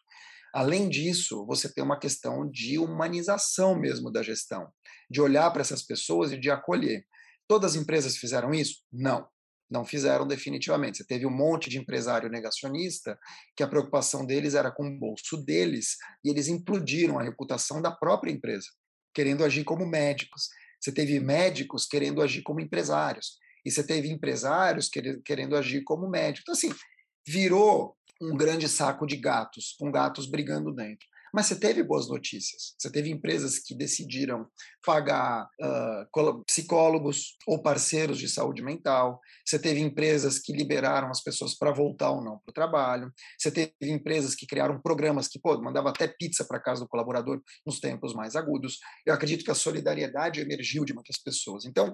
Além 0.55 0.87
disso, 0.87 1.45
você 1.45 1.67
tem 1.67 1.83
uma 1.83 1.99
questão 1.99 2.49
de 2.49 2.79
humanização 2.79 3.77
mesmo 3.77 4.09
da 4.09 4.23
gestão, 4.23 4.71
de 5.11 5.19
olhar 5.19 5.51
para 5.51 5.59
essas 5.59 5.83
pessoas 5.83 6.31
e 6.31 6.39
de 6.39 6.49
acolher. 6.49 7.05
Todas 7.45 7.71
as 7.75 7.81
empresas 7.81 8.15
fizeram 8.15 8.53
isso? 8.53 8.77
Não, 8.89 9.27
não 9.69 9.83
fizeram 9.83 10.25
definitivamente. 10.25 10.99
Você 10.99 11.05
teve 11.05 11.25
um 11.25 11.29
monte 11.29 11.69
de 11.69 11.77
empresário 11.77 12.29
negacionista 12.29 13.19
que 13.53 13.63
a 13.63 13.67
preocupação 13.67 14.25
deles 14.25 14.53
era 14.53 14.71
com 14.71 14.87
o 14.87 14.97
bolso 14.97 15.35
deles 15.43 15.97
e 16.23 16.29
eles 16.29 16.47
implodiram 16.47 17.19
a 17.19 17.23
reputação 17.23 17.81
da 17.81 17.91
própria 17.91 18.31
empresa, 18.31 18.67
querendo 19.13 19.43
agir 19.43 19.65
como 19.65 19.85
médicos. 19.85 20.47
Você 20.79 20.93
teve 20.93 21.19
médicos 21.19 21.85
querendo 21.85 22.21
agir 22.21 22.43
como 22.43 22.61
empresários 22.61 23.39
e 23.65 23.69
você 23.69 23.85
teve 23.85 24.09
empresários 24.09 24.89
querendo 25.25 25.57
agir 25.57 25.83
como 25.83 26.09
médicos. 26.09 26.43
Então, 26.43 26.53
assim, 26.53 26.79
virou 27.27 27.97
um 28.21 28.35
grande 28.35 28.67
saco 28.67 29.05
de 29.05 29.15
gatos, 29.15 29.75
com 29.77 29.91
gatos 29.91 30.25
brigando 30.25 30.73
dentro. 30.73 31.07
Mas 31.35 31.47
você 31.47 31.59
teve 31.59 31.83
boas 31.83 32.07
notícias. 32.07 32.75
Você 32.79 32.89
teve 32.89 33.09
empresas 33.09 33.59
que 33.59 33.75
decidiram 33.75 34.47
pagar 34.85 35.49
uh, 35.61 36.43
psicólogos 36.45 37.35
ou 37.45 37.61
parceiros 37.61 38.17
de 38.17 38.29
saúde 38.29 38.63
mental. 38.63 39.19
Você 39.45 39.59
teve 39.59 39.81
empresas 39.81 40.39
que 40.39 40.53
liberaram 40.53 41.09
as 41.09 41.21
pessoas 41.21 41.53
para 41.53 41.73
voltar 41.73 42.11
ou 42.11 42.23
não 42.23 42.39
para 42.39 42.51
o 42.51 42.53
trabalho. 42.53 43.11
Você 43.37 43.51
teve 43.51 43.73
empresas 43.81 44.33
que 44.33 44.47
criaram 44.47 44.79
programas 44.81 45.27
que, 45.27 45.37
pô, 45.37 45.61
mandava 45.61 45.89
até 45.89 46.07
pizza 46.07 46.45
para 46.45 46.57
casa 46.57 46.85
do 46.85 46.87
colaborador 46.87 47.41
nos 47.65 47.81
tempos 47.81 48.13
mais 48.13 48.37
agudos. 48.37 48.79
Eu 49.05 49.13
acredito 49.13 49.43
que 49.43 49.51
a 49.51 49.55
solidariedade 49.55 50.39
emergiu 50.39 50.85
de 50.85 50.93
muitas 50.93 51.21
pessoas. 51.21 51.65
Então, 51.65 51.93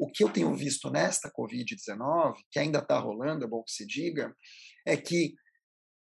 o 0.00 0.10
que 0.10 0.24
eu 0.24 0.30
tenho 0.30 0.52
visto 0.52 0.90
nesta 0.90 1.30
Covid-19, 1.30 2.34
que 2.50 2.58
ainda 2.58 2.80
está 2.80 2.98
rolando, 2.98 3.44
é 3.44 3.48
bom 3.48 3.62
que 3.62 3.70
se 3.70 3.86
diga, 3.86 4.34
é 4.84 4.96
que 4.96 5.34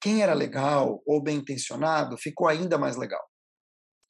quem 0.01 0.23
era 0.23 0.33
legal 0.33 1.01
ou 1.05 1.21
bem 1.21 1.37
intencionado 1.37 2.17
ficou 2.17 2.47
ainda 2.47 2.77
mais 2.77 2.97
legal, 2.97 3.23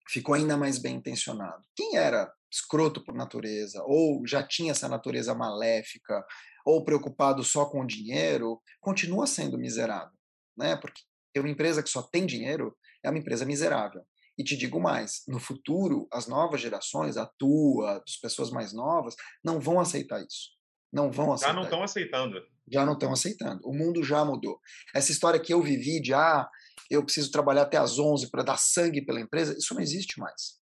ficou 0.10 0.34
ainda 0.34 0.56
mais 0.56 0.80
bem 0.80 0.96
intencionado. 0.96 1.64
Quem 1.76 1.98
era 1.98 2.32
escroto 2.52 3.04
por 3.04 3.14
natureza 3.14 3.84
ou 3.86 4.26
já 4.26 4.42
tinha 4.42 4.72
essa 4.72 4.88
natureza 4.88 5.34
maléfica 5.36 6.26
ou 6.66 6.84
preocupado 6.84 7.44
só 7.44 7.66
com 7.66 7.82
o 7.82 7.88
dinheiro, 7.88 8.62
continua 8.80 9.28
sendo 9.28 9.58
miserável, 9.58 10.18
né? 10.58 10.76
Porque 10.78 11.02
uma 11.38 11.50
empresa 11.50 11.82
que 11.82 11.90
só 11.90 12.02
tem 12.02 12.26
dinheiro 12.26 12.76
é 13.04 13.10
uma 13.10 13.20
empresa 13.20 13.46
miserável. 13.46 14.06
E 14.38 14.44
te 14.44 14.56
digo 14.56 14.80
mais, 14.80 15.24
no 15.28 15.40
futuro, 15.40 16.08
as 16.12 16.28
novas 16.28 16.62
gerações, 16.62 17.18
a 17.18 17.26
tua, 17.38 18.02
as 18.08 18.16
pessoas 18.18 18.50
mais 18.50 18.74
novas, 18.74 19.16
não 19.44 19.60
vão 19.60 19.80
aceitar 19.80 20.22
isso. 20.22 20.50
Não 20.92 21.12
vão 21.12 21.34
aceitar. 21.34 21.54
Já 21.54 21.56
não 21.56 21.64
estão 21.64 21.84
aceitando 21.84 22.38
já 22.72 22.86
não 22.86 22.94
estão 22.94 23.12
aceitando. 23.12 23.62
O 23.64 23.74
mundo 23.74 24.04
já 24.04 24.24
mudou. 24.24 24.60
Essa 24.96 25.12
história 25.12 25.40
que 25.40 25.54
eu 25.54 25.62
vivi 25.62 26.02
de, 26.02 26.14
ah, 26.14 26.48
eu 26.90 27.04
preciso 27.04 27.32
trabalhar 27.32 27.64
até 27.64 27.78
às 27.78 28.00
11 28.00 28.30
para 28.30 28.44
dar 28.44 28.58
sangue 28.58 29.04
pela 29.06 29.20
empresa, 29.20 29.56
isso 29.58 29.74
não 29.74 29.82
existe 29.82 30.20
mais. 30.20 30.60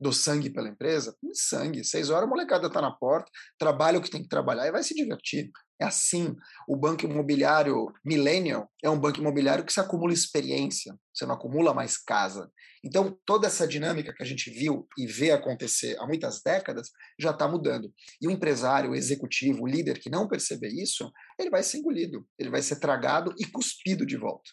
Do 0.00 0.12
sangue 0.12 0.50
pela 0.50 0.68
empresa? 0.68 1.16
Sangue. 1.32 1.84
Seis 1.84 2.08
horas 2.10 2.24
a 2.24 2.30
molecada 2.30 2.68
está 2.68 2.80
na 2.80 2.92
porta, 2.92 3.30
trabalha 3.58 3.98
o 3.98 4.02
que 4.02 4.10
tem 4.10 4.22
que 4.22 4.28
trabalhar 4.28 4.66
e 4.66 4.72
vai 4.72 4.82
se 4.82 4.94
divertir. 4.94 5.50
É 5.80 5.84
assim. 5.84 6.34
O 6.66 6.76
banco 6.76 7.04
imobiliário 7.04 7.92
Millennial 8.04 8.70
é 8.82 8.90
um 8.90 8.98
banco 8.98 9.20
imobiliário 9.20 9.64
que 9.64 9.72
se 9.72 9.80
acumula 9.80 10.12
experiência, 10.12 10.98
você 11.14 11.24
não 11.24 11.34
acumula 11.34 11.72
mais 11.72 11.96
casa. 11.96 12.50
Então, 12.84 13.16
toda 13.24 13.46
essa 13.46 13.66
dinâmica 13.66 14.12
que 14.12 14.22
a 14.22 14.26
gente 14.26 14.50
viu 14.50 14.86
e 14.96 15.06
vê 15.06 15.30
acontecer 15.30 15.96
há 15.98 16.06
muitas 16.06 16.42
décadas 16.42 16.90
já 17.18 17.30
está 17.30 17.48
mudando. 17.48 17.92
E 18.20 18.26
o 18.26 18.30
empresário, 18.30 18.90
o 18.90 18.94
executivo, 18.94 19.62
o 19.62 19.66
líder 19.66 19.98
que 19.98 20.10
não 20.10 20.28
perceber 20.28 20.68
isso, 20.68 21.10
ele 21.38 21.50
vai 21.50 21.62
ser 21.62 21.78
engolido, 21.78 22.26
ele 22.38 22.50
vai 22.50 22.62
ser 22.62 22.80
tragado 22.80 23.34
e 23.38 23.46
cuspido 23.46 24.06
de 24.06 24.16
volta. 24.16 24.50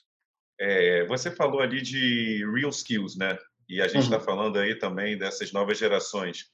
É, 0.60 1.06
você 1.08 1.30
falou 1.32 1.60
ali 1.60 1.82
de 1.82 2.44
real 2.56 2.70
skills, 2.70 3.18
né? 3.18 3.38
E 3.68 3.82
a 3.82 3.88
gente 3.88 4.04
está 4.04 4.18
uhum. 4.18 4.24
falando 4.24 4.60
aí 4.60 4.78
também 4.78 5.18
dessas 5.18 5.52
novas 5.52 5.78
gerações. 5.78 6.46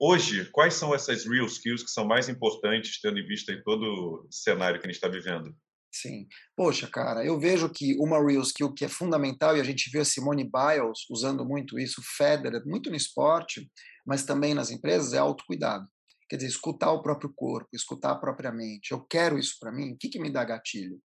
Hoje, 0.00 0.48
quais 0.52 0.74
são 0.74 0.94
essas 0.94 1.26
real 1.26 1.46
skills 1.46 1.82
que 1.82 1.90
são 1.90 2.06
mais 2.06 2.28
importantes, 2.28 3.00
tendo 3.00 3.18
em 3.18 3.26
vista 3.26 3.52
em 3.52 3.62
todo 3.62 3.82
o 3.82 4.28
cenário 4.30 4.80
que 4.80 4.86
a 4.86 4.88
gente 4.88 4.96
está 4.96 5.08
vivendo? 5.08 5.52
Sim. 5.92 6.28
Poxa, 6.56 6.86
cara, 6.86 7.24
eu 7.24 7.40
vejo 7.40 7.68
que 7.68 7.96
uma 7.98 8.24
real 8.24 8.42
skill 8.42 8.72
que 8.72 8.84
é 8.84 8.88
fundamental, 8.88 9.56
e 9.56 9.60
a 9.60 9.64
gente 9.64 9.90
viu 9.90 10.00
a 10.00 10.04
Simone 10.04 10.44
Biles 10.44 11.00
usando 11.10 11.44
muito 11.44 11.78
isso, 11.78 12.00
Federer, 12.16 12.62
muito 12.64 12.90
no 12.90 12.96
esporte, 12.96 13.68
mas 14.06 14.24
também 14.24 14.54
nas 14.54 14.70
empresas, 14.70 15.12
é 15.12 15.18
autocuidado. 15.18 15.86
Quer 16.28 16.36
dizer, 16.36 16.48
escutar 16.48 16.92
o 16.92 17.02
próprio 17.02 17.32
corpo, 17.34 17.68
escutar 17.72 18.12
a 18.12 18.16
própria 18.16 18.52
mente. 18.52 18.92
Eu 18.92 19.00
quero 19.00 19.38
isso 19.38 19.56
para 19.58 19.72
mim? 19.72 19.92
O 19.92 19.96
que, 19.98 20.08
que 20.08 20.20
me 20.20 20.30
dá 20.30 20.44
gatilho? 20.44 21.00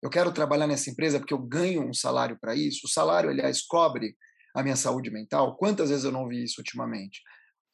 Eu 0.00 0.08
quero 0.08 0.32
trabalhar 0.32 0.66
nessa 0.66 0.88
empresa 0.88 1.18
porque 1.18 1.34
eu 1.34 1.38
ganho 1.38 1.86
um 1.86 1.92
salário 1.92 2.38
para 2.40 2.54
isso. 2.54 2.86
O 2.86 2.88
salário, 2.88 3.28
aliás, 3.28 3.60
cobre 3.60 4.16
a 4.54 4.62
minha 4.62 4.76
saúde 4.76 5.10
mental. 5.10 5.56
Quantas 5.56 5.90
vezes 5.90 6.04
eu 6.04 6.12
não 6.12 6.26
vi 6.26 6.44
isso 6.44 6.60
ultimamente? 6.60 7.20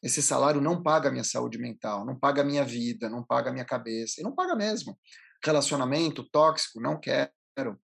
Esse 0.06 0.22
salário 0.22 0.60
não 0.60 0.82
paga 0.82 1.08
a 1.08 1.12
minha 1.12 1.24
saúde 1.24 1.58
mental, 1.58 2.06
não 2.06 2.16
paga 2.16 2.42
a 2.42 2.44
minha 2.44 2.64
vida, 2.64 3.10
não 3.10 3.24
paga 3.24 3.50
a 3.50 3.52
minha 3.52 3.64
cabeça, 3.64 4.20
e 4.20 4.22
não 4.22 4.32
paga 4.32 4.54
mesmo. 4.54 4.96
Relacionamento 5.44 6.24
tóxico, 6.30 6.80
não 6.80 6.98
quero. 6.98 7.30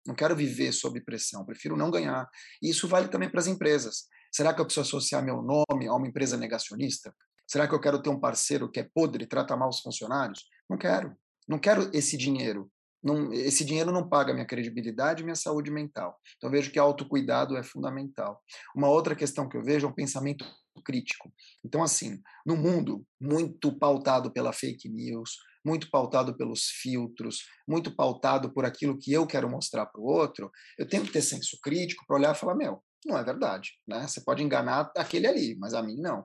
Não 0.06 0.14
quero 0.14 0.34
viver 0.34 0.72
sob 0.72 1.00
pressão, 1.00 1.44
prefiro 1.44 1.76
não 1.76 1.90
ganhar. 1.90 2.28
E 2.62 2.70
isso 2.70 2.88
vale 2.88 3.08
também 3.08 3.28
para 3.28 3.40
as 3.40 3.46
empresas. 3.46 4.04
Será 4.32 4.54
que 4.54 4.60
eu 4.60 4.64
preciso 4.64 4.86
associar 4.86 5.22
meu 5.24 5.42
nome 5.42 5.88
a 5.88 5.94
uma 5.94 6.06
empresa 6.06 6.36
negacionista? 6.36 7.14
Será 7.46 7.68
que 7.68 7.74
eu 7.74 7.80
quero 7.80 8.00
ter 8.00 8.08
um 8.08 8.18
parceiro 8.18 8.70
que 8.70 8.80
é 8.80 8.88
podre 8.94 9.26
trata 9.26 9.56
mal 9.56 9.68
os 9.68 9.80
funcionários? 9.80 10.44
Não 10.70 10.78
quero. 10.78 11.16
Não 11.46 11.58
quero 11.58 11.90
esse 11.92 12.16
dinheiro. 12.16 12.70
Não, 13.06 13.32
esse 13.32 13.64
dinheiro 13.64 13.92
não 13.92 14.08
paga 14.08 14.34
minha 14.34 14.44
credibilidade 14.44 15.22
e 15.22 15.24
minha 15.24 15.36
saúde 15.36 15.70
mental. 15.70 16.18
Então, 16.36 16.50
vejo 16.50 16.72
que 16.72 16.78
autocuidado 16.78 17.56
é 17.56 17.62
fundamental. 17.62 18.42
Uma 18.74 18.88
outra 18.88 19.14
questão 19.14 19.48
que 19.48 19.56
eu 19.56 19.62
vejo 19.62 19.86
é 19.86 19.88
um 19.88 19.94
pensamento 19.94 20.44
crítico. 20.84 21.32
Então, 21.64 21.84
assim, 21.84 22.20
no 22.44 22.56
mundo 22.56 23.06
muito 23.20 23.78
pautado 23.78 24.32
pela 24.32 24.52
fake 24.52 24.88
news, 24.88 25.36
muito 25.64 25.88
pautado 25.88 26.36
pelos 26.36 26.64
filtros, 26.64 27.44
muito 27.66 27.94
pautado 27.94 28.52
por 28.52 28.64
aquilo 28.64 28.98
que 28.98 29.12
eu 29.12 29.24
quero 29.24 29.48
mostrar 29.48 29.86
para 29.86 30.00
o 30.00 30.04
outro, 30.04 30.50
eu 30.76 30.88
tenho 30.88 31.04
que 31.04 31.12
ter 31.12 31.22
senso 31.22 31.58
crítico 31.62 32.04
para 32.08 32.16
olhar 32.16 32.34
e 32.34 32.38
falar: 32.38 32.56
meu, 32.56 32.82
não 33.04 33.16
é 33.16 33.22
verdade. 33.22 33.70
Né? 33.86 34.06
Você 34.06 34.20
pode 34.20 34.42
enganar 34.42 34.90
aquele 34.96 35.28
ali, 35.28 35.56
mas 35.60 35.74
a 35.74 35.82
mim 35.82 35.96
não. 35.96 36.24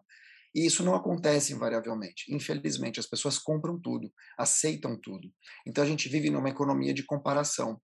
E 0.54 0.66
isso 0.66 0.84
não 0.84 0.96
acontece 0.96 1.54
invariavelmente. 1.54 2.34
Infelizmente, 2.34 3.00
as 3.00 3.08
pessoas 3.08 3.38
compram 3.38 3.80
tudo, 3.80 4.12
aceitam 4.38 5.00
tudo. 5.02 5.30
Então 5.66 5.84
a 5.84 5.88
gente 5.88 6.10
vive 6.10 6.30
numa 6.30 6.50
economia 6.50 6.94
de 6.94 7.06
comparação. 7.06 7.80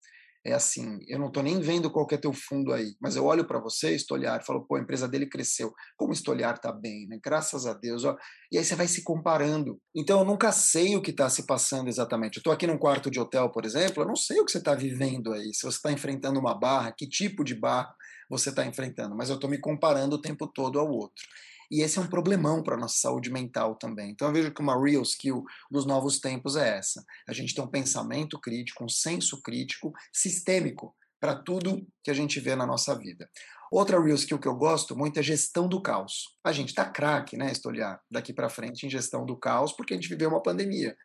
é 0.44 0.52
assim, 0.52 0.98
eu 1.08 1.18
não 1.18 1.26
estou 1.26 1.42
nem 1.42 1.60
vendo 1.60 1.90
qual 1.90 2.06
que 2.06 2.14
é 2.14 2.18
teu 2.18 2.32
fundo 2.32 2.72
aí, 2.72 2.94
mas 3.00 3.16
eu 3.16 3.24
olho 3.24 3.44
para 3.44 3.58
você, 3.58 3.94
Estolhar, 3.96 4.44
falo, 4.44 4.64
pô, 4.64 4.76
a 4.76 4.80
empresa 4.80 5.08
dele 5.08 5.28
cresceu, 5.28 5.72
como 5.96 6.12
Estolhar 6.12 6.54
está 6.54 6.72
bem, 6.72 7.06
né? 7.08 7.18
Graças 7.22 7.66
a 7.66 7.74
Deus, 7.74 8.04
ó. 8.04 8.16
E 8.52 8.58
aí 8.58 8.64
você 8.64 8.76
vai 8.76 8.86
se 8.86 9.02
comparando. 9.02 9.80
Então 9.94 10.20
eu 10.20 10.24
nunca 10.24 10.52
sei 10.52 10.96
o 10.96 11.02
que 11.02 11.10
está 11.10 11.28
se 11.28 11.46
passando 11.46 11.88
exatamente. 11.88 12.36
Eu 12.36 12.40
estou 12.40 12.52
aqui 12.52 12.66
num 12.66 12.78
quarto 12.78 13.10
de 13.10 13.18
hotel, 13.18 13.50
por 13.50 13.64
exemplo, 13.64 14.02
eu 14.02 14.06
não 14.06 14.16
sei 14.16 14.38
o 14.38 14.44
que 14.44 14.52
você 14.52 14.58
está 14.58 14.74
vivendo 14.74 15.32
aí, 15.32 15.52
se 15.52 15.62
você 15.62 15.78
está 15.78 15.90
enfrentando 15.90 16.38
uma 16.38 16.56
barra, 16.58 16.94
que 16.96 17.08
tipo 17.08 17.42
de 17.42 17.54
barra 17.54 17.92
você 18.30 18.50
está 18.50 18.64
enfrentando, 18.64 19.16
mas 19.16 19.28
eu 19.28 19.36
estou 19.36 19.50
me 19.50 19.58
comparando 19.58 20.16
o 20.16 20.20
tempo 20.20 20.46
todo 20.46 20.78
ao 20.78 20.88
outro. 20.88 21.24
E 21.70 21.82
esse 21.82 21.98
é 21.98 22.02
um 22.02 22.06
problemão 22.06 22.62
para 22.62 22.74
a 22.74 22.78
nossa 22.78 22.96
saúde 22.98 23.30
mental 23.30 23.76
também. 23.76 24.10
Então 24.10 24.28
eu 24.28 24.34
vejo 24.34 24.52
que 24.52 24.60
uma 24.60 24.80
real 24.80 25.02
skill 25.02 25.44
dos 25.70 25.86
novos 25.86 26.20
tempos 26.20 26.56
é 26.56 26.78
essa. 26.78 27.04
A 27.28 27.32
gente 27.32 27.54
tem 27.54 27.64
um 27.64 27.70
pensamento 27.70 28.40
crítico, 28.40 28.84
um 28.84 28.88
senso 28.88 29.42
crítico 29.42 29.92
sistêmico 30.12 30.94
para 31.20 31.34
tudo 31.34 31.86
que 32.02 32.10
a 32.10 32.14
gente 32.14 32.38
vê 32.40 32.54
na 32.54 32.66
nossa 32.66 32.96
vida. 32.96 33.28
Outra 33.70 34.00
real 34.00 34.14
skill 34.16 34.38
que 34.38 34.46
eu 34.46 34.54
gosto 34.54 34.96
muito 34.96 35.18
é 35.18 35.22
gestão 35.22 35.68
do 35.68 35.82
caos. 35.82 36.36
A 36.44 36.52
gente 36.52 36.68
está 36.68 36.84
craque, 36.84 37.36
né, 37.36 37.50
Estolhar, 37.50 38.00
daqui 38.10 38.32
para 38.32 38.48
frente 38.48 38.86
em 38.86 38.90
gestão 38.90 39.26
do 39.26 39.36
caos, 39.36 39.72
porque 39.72 39.94
a 39.94 39.96
gente 39.96 40.08
viveu 40.08 40.28
uma 40.28 40.42
pandemia. 40.42 40.96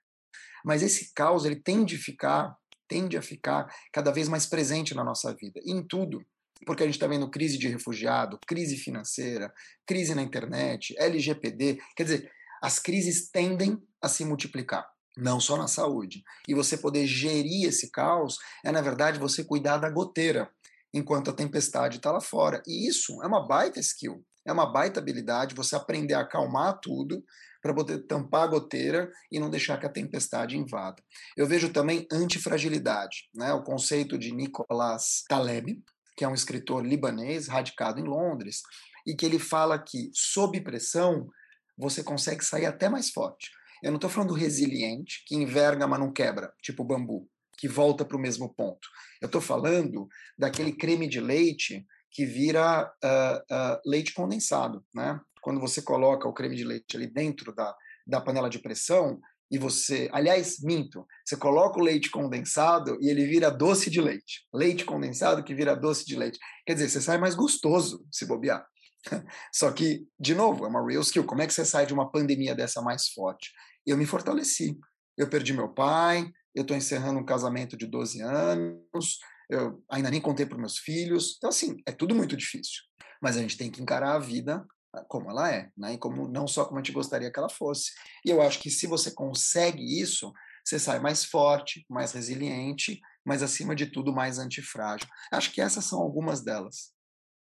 Mas 0.63 0.83
esse 0.83 1.11
caos 1.13 1.43
ele 1.43 1.55
tende 1.55 1.95
a 1.95 1.99
ficar, 1.99 2.55
tende 2.87 3.17
a 3.17 3.21
ficar 3.21 3.73
cada 3.91 4.11
vez 4.11 4.29
mais 4.29 4.45
presente 4.45 4.93
na 4.93 5.03
nossa 5.03 5.33
vida, 5.33 5.59
em 5.65 5.83
tudo 5.83 6.23
porque 6.65 6.83
a 6.83 6.85
gente 6.85 6.95
está 6.95 7.07
vendo 7.07 7.29
crise 7.29 7.57
de 7.57 7.67
refugiado, 7.67 8.39
crise 8.45 8.77
financeira, 8.77 9.53
crise 9.85 10.13
na 10.13 10.21
internet, 10.21 10.95
LGPD. 10.97 11.79
Quer 11.95 12.03
dizer, 12.03 12.31
as 12.61 12.79
crises 12.79 13.29
tendem 13.29 13.81
a 14.01 14.07
se 14.07 14.23
multiplicar, 14.23 14.87
não 15.17 15.39
só 15.39 15.57
na 15.57 15.67
saúde. 15.67 16.23
E 16.47 16.53
você 16.53 16.77
poder 16.77 17.05
gerir 17.07 17.67
esse 17.67 17.89
caos 17.89 18.37
é, 18.63 18.71
na 18.71 18.81
verdade, 18.81 19.19
você 19.19 19.43
cuidar 19.43 19.77
da 19.77 19.89
goteira 19.89 20.49
enquanto 20.93 21.29
a 21.29 21.33
tempestade 21.33 21.97
está 21.97 22.11
lá 22.11 22.21
fora. 22.21 22.61
E 22.67 22.87
isso 22.87 23.21
é 23.23 23.27
uma 23.27 23.45
baita 23.47 23.79
skill, 23.79 24.23
é 24.45 24.51
uma 24.51 24.71
baita 24.71 24.99
habilidade 24.99 25.55
você 25.55 25.75
aprender 25.75 26.13
a 26.13 26.21
acalmar 26.21 26.79
tudo 26.79 27.23
para 27.61 27.73
poder 27.73 27.99
tampar 28.07 28.43
a 28.43 28.47
goteira 28.47 29.11
e 29.31 29.39
não 29.39 29.49
deixar 29.49 29.79
que 29.79 29.85
a 29.85 29.89
tempestade 29.89 30.57
invada. 30.57 31.01
Eu 31.37 31.45
vejo 31.45 31.71
também 31.71 32.07
antifragilidade, 32.11 33.29
né? 33.33 33.53
o 33.53 33.63
conceito 33.63 34.17
de 34.17 34.33
Nicolas 34.33 35.23
Taleb, 35.29 35.81
que 36.21 36.25
é 36.25 36.27
um 36.27 36.35
escritor 36.35 36.85
libanês 36.85 37.47
radicado 37.47 37.99
em 37.99 38.03
Londres, 38.03 38.61
e 39.07 39.15
que 39.15 39.25
ele 39.25 39.39
fala 39.39 39.79
que, 39.79 40.11
sob 40.13 40.61
pressão, 40.61 41.27
você 41.75 42.03
consegue 42.03 42.45
sair 42.45 42.67
até 42.67 42.87
mais 42.87 43.09
forte. 43.09 43.49
Eu 43.81 43.89
não 43.89 43.95
estou 43.95 44.07
falando 44.07 44.27
do 44.29 44.35
resiliente, 44.35 45.23
que 45.25 45.33
enverga, 45.33 45.87
mas 45.87 45.99
não 45.99 46.13
quebra, 46.13 46.53
tipo 46.61 46.83
bambu, 46.83 47.27
que 47.57 47.67
volta 47.67 48.05
para 48.05 48.15
o 48.15 48.19
mesmo 48.19 48.53
ponto. 48.53 48.87
Eu 49.19 49.25
estou 49.25 49.41
falando 49.41 50.07
daquele 50.37 50.71
creme 50.71 51.07
de 51.07 51.19
leite 51.19 51.87
que 52.11 52.23
vira 52.23 52.93
uh, 53.03 53.37
uh, 53.55 53.81
leite 53.83 54.13
condensado. 54.13 54.85
Né? 54.93 55.19
Quando 55.41 55.59
você 55.59 55.81
coloca 55.81 56.29
o 56.29 56.33
creme 56.33 56.55
de 56.55 56.63
leite 56.63 56.95
ali 56.95 57.07
dentro 57.07 57.51
da, 57.51 57.75
da 58.05 58.21
panela 58.21 58.47
de 58.47 58.59
pressão, 58.59 59.19
e 59.51 59.57
você, 59.57 60.09
aliás, 60.13 60.61
minto, 60.61 61.05
você 61.25 61.35
coloca 61.35 61.77
o 61.77 61.83
leite 61.83 62.09
condensado 62.09 62.97
e 63.01 63.09
ele 63.09 63.25
vira 63.25 63.51
doce 63.51 63.89
de 63.89 63.99
leite. 63.99 64.47
Leite 64.53 64.85
condensado 64.85 65.43
que 65.43 65.53
vira 65.53 65.75
doce 65.75 66.05
de 66.05 66.15
leite. 66.15 66.39
Quer 66.65 66.75
dizer, 66.75 66.89
você 66.89 67.01
sai 67.01 67.17
mais 67.17 67.35
gostoso 67.35 68.05
se 68.09 68.25
bobear. 68.25 68.65
Só 69.53 69.69
que, 69.71 70.07
de 70.17 70.33
novo, 70.33 70.65
é 70.65 70.69
uma 70.69 70.87
real 70.87 71.01
skill. 71.01 71.25
Como 71.25 71.41
é 71.41 71.47
que 71.47 71.53
você 71.53 71.65
sai 71.65 71.85
de 71.85 71.93
uma 71.93 72.09
pandemia 72.09 72.55
dessa 72.55 72.81
mais 72.81 73.09
forte? 73.09 73.51
Eu 73.85 73.97
me 73.97 74.05
fortaleci. 74.05 74.79
Eu 75.17 75.29
perdi 75.29 75.51
meu 75.51 75.67
pai, 75.67 76.31
eu 76.55 76.61
estou 76.61 76.77
encerrando 76.77 77.19
um 77.19 77.25
casamento 77.25 77.75
de 77.75 77.85
12 77.85 78.21
anos, 78.21 79.19
eu 79.49 79.83
ainda 79.91 80.09
nem 80.09 80.21
contei 80.21 80.45
para 80.45 80.57
meus 80.57 80.77
filhos. 80.77 81.35
Então, 81.37 81.49
assim, 81.49 81.75
é 81.85 81.91
tudo 81.91 82.15
muito 82.15 82.37
difícil. 82.37 82.81
Mas 83.21 83.35
a 83.35 83.41
gente 83.41 83.57
tem 83.57 83.69
que 83.69 83.81
encarar 83.81 84.15
a 84.15 84.19
vida 84.19 84.65
como 85.07 85.29
ela 85.29 85.53
é, 85.53 85.69
né? 85.77 85.93
E 85.93 85.97
como 85.97 86.27
não 86.27 86.47
só 86.47 86.65
como 86.65 86.79
a 86.79 86.83
gente 86.83 86.91
gostaria 86.91 87.31
que 87.31 87.39
ela 87.39 87.49
fosse. 87.49 87.91
E 88.25 88.29
eu 88.29 88.41
acho 88.41 88.59
que 88.59 88.69
se 88.69 88.87
você 88.87 89.11
consegue 89.11 89.81
isso, 89.99 90.33
você 90.63 90.77
sai 90.77 90.99
mais 90.99 91.25
forte, 91.25 91.85
mais 91.89 92.11
resiliente, 92.11 92.99
mas 93.25 93.41
acima 93.41 93.75
de 93.75 93.85
tudo 93.85 94.13
mais 94.13 94.37
antifrágil. 94.37 95.07
Acho 95.31 95.51
que 95.51 95.61
essas 95.61 95.85
são 95.85 95.99
algumas 95.99 96.43
delas. 96.43 96.93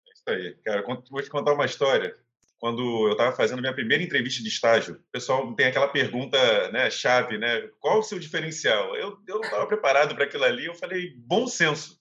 É 0.07 0.11
isso 0.13 0.23
aí, 0.27 0.57
cara. 0.63 0.83
Vou 1.09 1.21
te 1.21 1.29
contar 1.29 1.53
uma 1.53 1.65
história. 1.65 2.15
Quando 2.59 2.81
eu 3.07 3.11
estava 3.11 3.35
fazendo 3.35 3.61
minha 3.61 3.73
primeira 3.73 4.03
entrevista 4.03 4.41
de 4.41 4.49
estágio, 4.49 4.95
o 4.95 5.11
pessoal 5.11 5.53
tem 5.55 5.67
aquela 5.67 5.87
pergunta, 5.87 6.71
né, 6.71 6.89
chave, 6.89 7.37
né? 7.37 7.67
Qual 7.79 7.99
o 7.99 8.03
seu 8.03 8.17
diferencial? 8.17 8.95
Eu, 8.95 9.19
eu 9.27 9.35
não 9.35 9.43
estava 9.43 9.67
preparado 9.67 10.15
para 10.15 10.25
aquilo 10.25 10.43
ali. 10.43 10.65
Eu 10.65 10.73
falei 10.73 11.13
bom 11.17 11.47
senso 11.47 11.97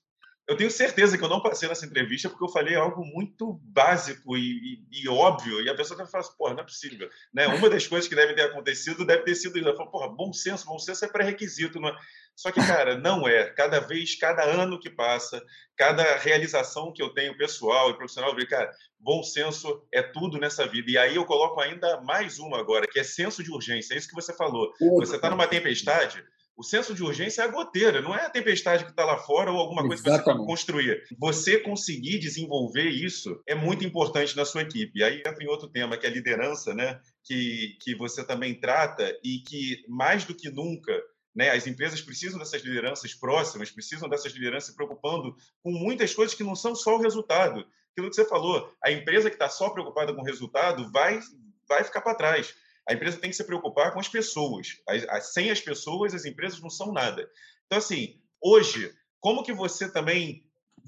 eu 0.48 0.56
tenho 0.56 0.70
certeza 0.70 1.18
que 1.18 1.24
eu 1.24 1.28
não 1.28 1.42
passei 1.42 1.68
nessa 1.68 1.84
entrevista 1.84 2.28
porque 2.28 2.44
eu 2.44 2.48
falei 2.48 2.76
algo 2.76 3.04
muito 3.04 3.54
básico 3.64 4.36
e, 4.36 4.80
e, 4.92 5.02
e 5.02 5.08
óbvio, 5.08 5.60
e 5.60 5.68
a 5.68 5.74
pessoa 5.74 5.98
deve 5.98 6.10
falar 6.10 6.22
assim, 6.22 6.36
porra, 6.38 6.54
não 6.54 6.60
é 6.60 6.64
possível. 6.64 7.10
Né? 7.34 7.48
Uma 7.48 7.68
das 7.68 7.86
coisas 7.86 8.08
que 8.08 8.14
deve 8.14 8.32
ter 8.34 8.42
acontecido 8.42 9.04
deve 9.04 9.24
ter 9.24 9.34
sido 9.34 9.58
isso. 9.58 9.66
Ela 9.66 9.76
falou, 9.76 9.90
porra, 9.90 10.08
bom 10.08 10.32
senso, 10.32 10.64
bom 10.66 10.78
senso 10.78 11.04
é 11.04 11.08
pré-requisito. 11.08 11.80
Não 11.80 11.88
é? 11.88 11.96
Só 12.36 12.52
que, 12.52 12.60
cara, 12.64 12.96
não 12.96 13.26
é. 13.26 13.50
Cada 13.50 13.80
vez, 13.80 14.14
cada 14.14 14.44
ano 14.44 14.78
que 14.78 14.88
passa, 14.88 15.42
cada 15.76 16.16
realização 16.16 16.92
que 16.92 17.02
eu 17.02 17.08
tenho 17.08 17.36
pessoal 17.36 17.90
e 17.90 17.96
profissional, 17.96 18.30
eu 18.30 18.36
vejo, 18.36 18.48
cara, 18.48 18.70
bom 19.00 19.24
senso 19.24 19.84
é 19.92 20.00
tudo 20.00 20.38
nessa 20.38 20.64
vida. 20.64 20.90
E 20.90 20.96
aí 20.96 21.16
eu 21.16 21.24
coloco 21.24 21.60
ainda 21.60 22.00
mais 22.02 22.38
uma 22.38 22.60
agora, 22.60 22.86
que 22.86 23.00
é 23.00 23.04
senso 23.04 23.42
de 23.42 23.50
urgência. 23.50 23.94
É 23.94 23.96
isso 23.96 24.08
que 24.08 24.14
você 24.14 24.32
falou. 24.32 24.72
Você 25.00 25.16
está 25.16 25.28
numa 25.28 25.48
tempestade, 25.48 26.24
o 26.56 26.62
senso 26.62 26.94
de 26.94 27.02
urgência 27.02 27.42
é 27.42 27.44
a 27.44 27.48
goteira, 27.48 28.00
não 28.00 28.14
é 28.14 28.24
a 28.24 28.30
tempestade 28.30 28.84
que 28.84 28.90
está 28.90 29.04
lá 29.04 29.18
fora 29.18 29.52
ou 29.52 29.58
alguma 29.58 29.86
coisa 29.86 30.02
Exatamente. 30.02 30.24
que 30.24 30.32
você 30.32 30.40
que 30.40 30.46
construir. 30.46 31.02
Você 31.18 31.58
conseguir 31.60 32.18
desenvolver 32.18 32.88
isso 32.88 33.40
é 33.46 33.54
muito 33.54 33.84
importante 33.84 34.34
na 34.34 34.44
sua 34.44 34.62
equipe. 34.62 34.98
E 34.98 35.04
aí 35.04 35.18
entra 35.18 35.42
em 35.42 35.48
outro 35.48 35.68
tema, 35.68 35.98
que 35.98 36.06
é 36.06 36.08
a 36.08 36.12
liderança, 36.12 36.72
né? 36.72 36.98
que, 37.26 37.76
que 37.80 37.94
você 37.94 38.24
também 38.24 38.54
trata 38.54 39.14
e 39.22 39.40
que, 39.40 39.84
mais 39.88 40.24
do 40.24 40.34
que 40.34 40.48
nunca, 40.48 40.92
né, 41.34 41.50
as 41.50 41.66
empresas 41.66 42.00
precisam 42.00 42.38
dessas 42.38 42.62
lideranças 42.62 43.12
próximas, 43.12 43.70
precisam 43.70 44.08
dessas 44.08 44.32
lideranças 44.32 44.70
se 44.70 44.76
preocupando 44.76 45.36
com 45.62 45.72
muitas 45.72 46.14
coisas 46.14 46.34
que 46.34 46.44
não 46.44 46.54
são 46.54 46.74
só 46.74 46.96
o 46.96 47.02
resultado. 47.02 47.66
Aquilo 47.92 48.08
que 48.08 48.16
você 48.16 48.24
falou, 48.24 48.72
a 48.82 48.90
empresa 48.90 49.28
que 49.28 49.36
está 49.36 49.48
só 49.48 49.70
preocupada 49.70 50.14
com 50.14 50.22
o 50.22 50.24
resultado 50.24 50.90
vai, 50.90 51.20
vai 51.68 51.82
ficar 51.82 52.00
para 52.00 52.14
trás. 52.14 52.54
A 52.88 52.94
empresa 52.94 53.18
tem 53.18 53.30
que 53.30 53.36
se 53.36 53.44
preocupar 53.44 53.92
com 53.92 54.00
as 54.00 54.08
pessoas. 54.08 54.80
Sem 55.22 55.50
as 55.50 55.60
pessoas, 55.60 56.14
as 56.14 56.24
empresas 56.24 56.60
não 56.60 56.70
são 56.70 56.92
nada. 56.92 57.28
Então, 57.66 57.78
assim, 57.78 58.20
hoje, 58.40 58.94
como 59.20 59.42
que 59.42 59.52
você 59.52 59.90
também 59.90 60.44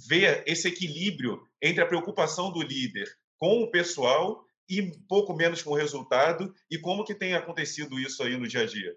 vê 0.08 0.44
esse 0.46 0.68
equilíbrio 0.68 1.42
entre 1.60 1.82
a 1.82 1.86
preocupação 1.86 2.52
do 2.52 2.62
líder 2.62 3.08
com 3.36 3.62
o 3.62 3.70
pessoal 3.70 4.44
e 4.68 4.92
pouco 5.08 5.34
menos 5.34 5.62
com 5.62 5.70
o 5.70 5.76
resultado 5.76 6.54
e 6.70 6.78
como 6.78 7.04
que 7.04 7.14
tem 7.14 7.34
acontecido 7.34 7.98
isso 7.98 8.22
aí 8.22 8.36
no 8.36 8.46
dia 8.46 8.62
a 8.62 8.66
dia? 8.66 8.94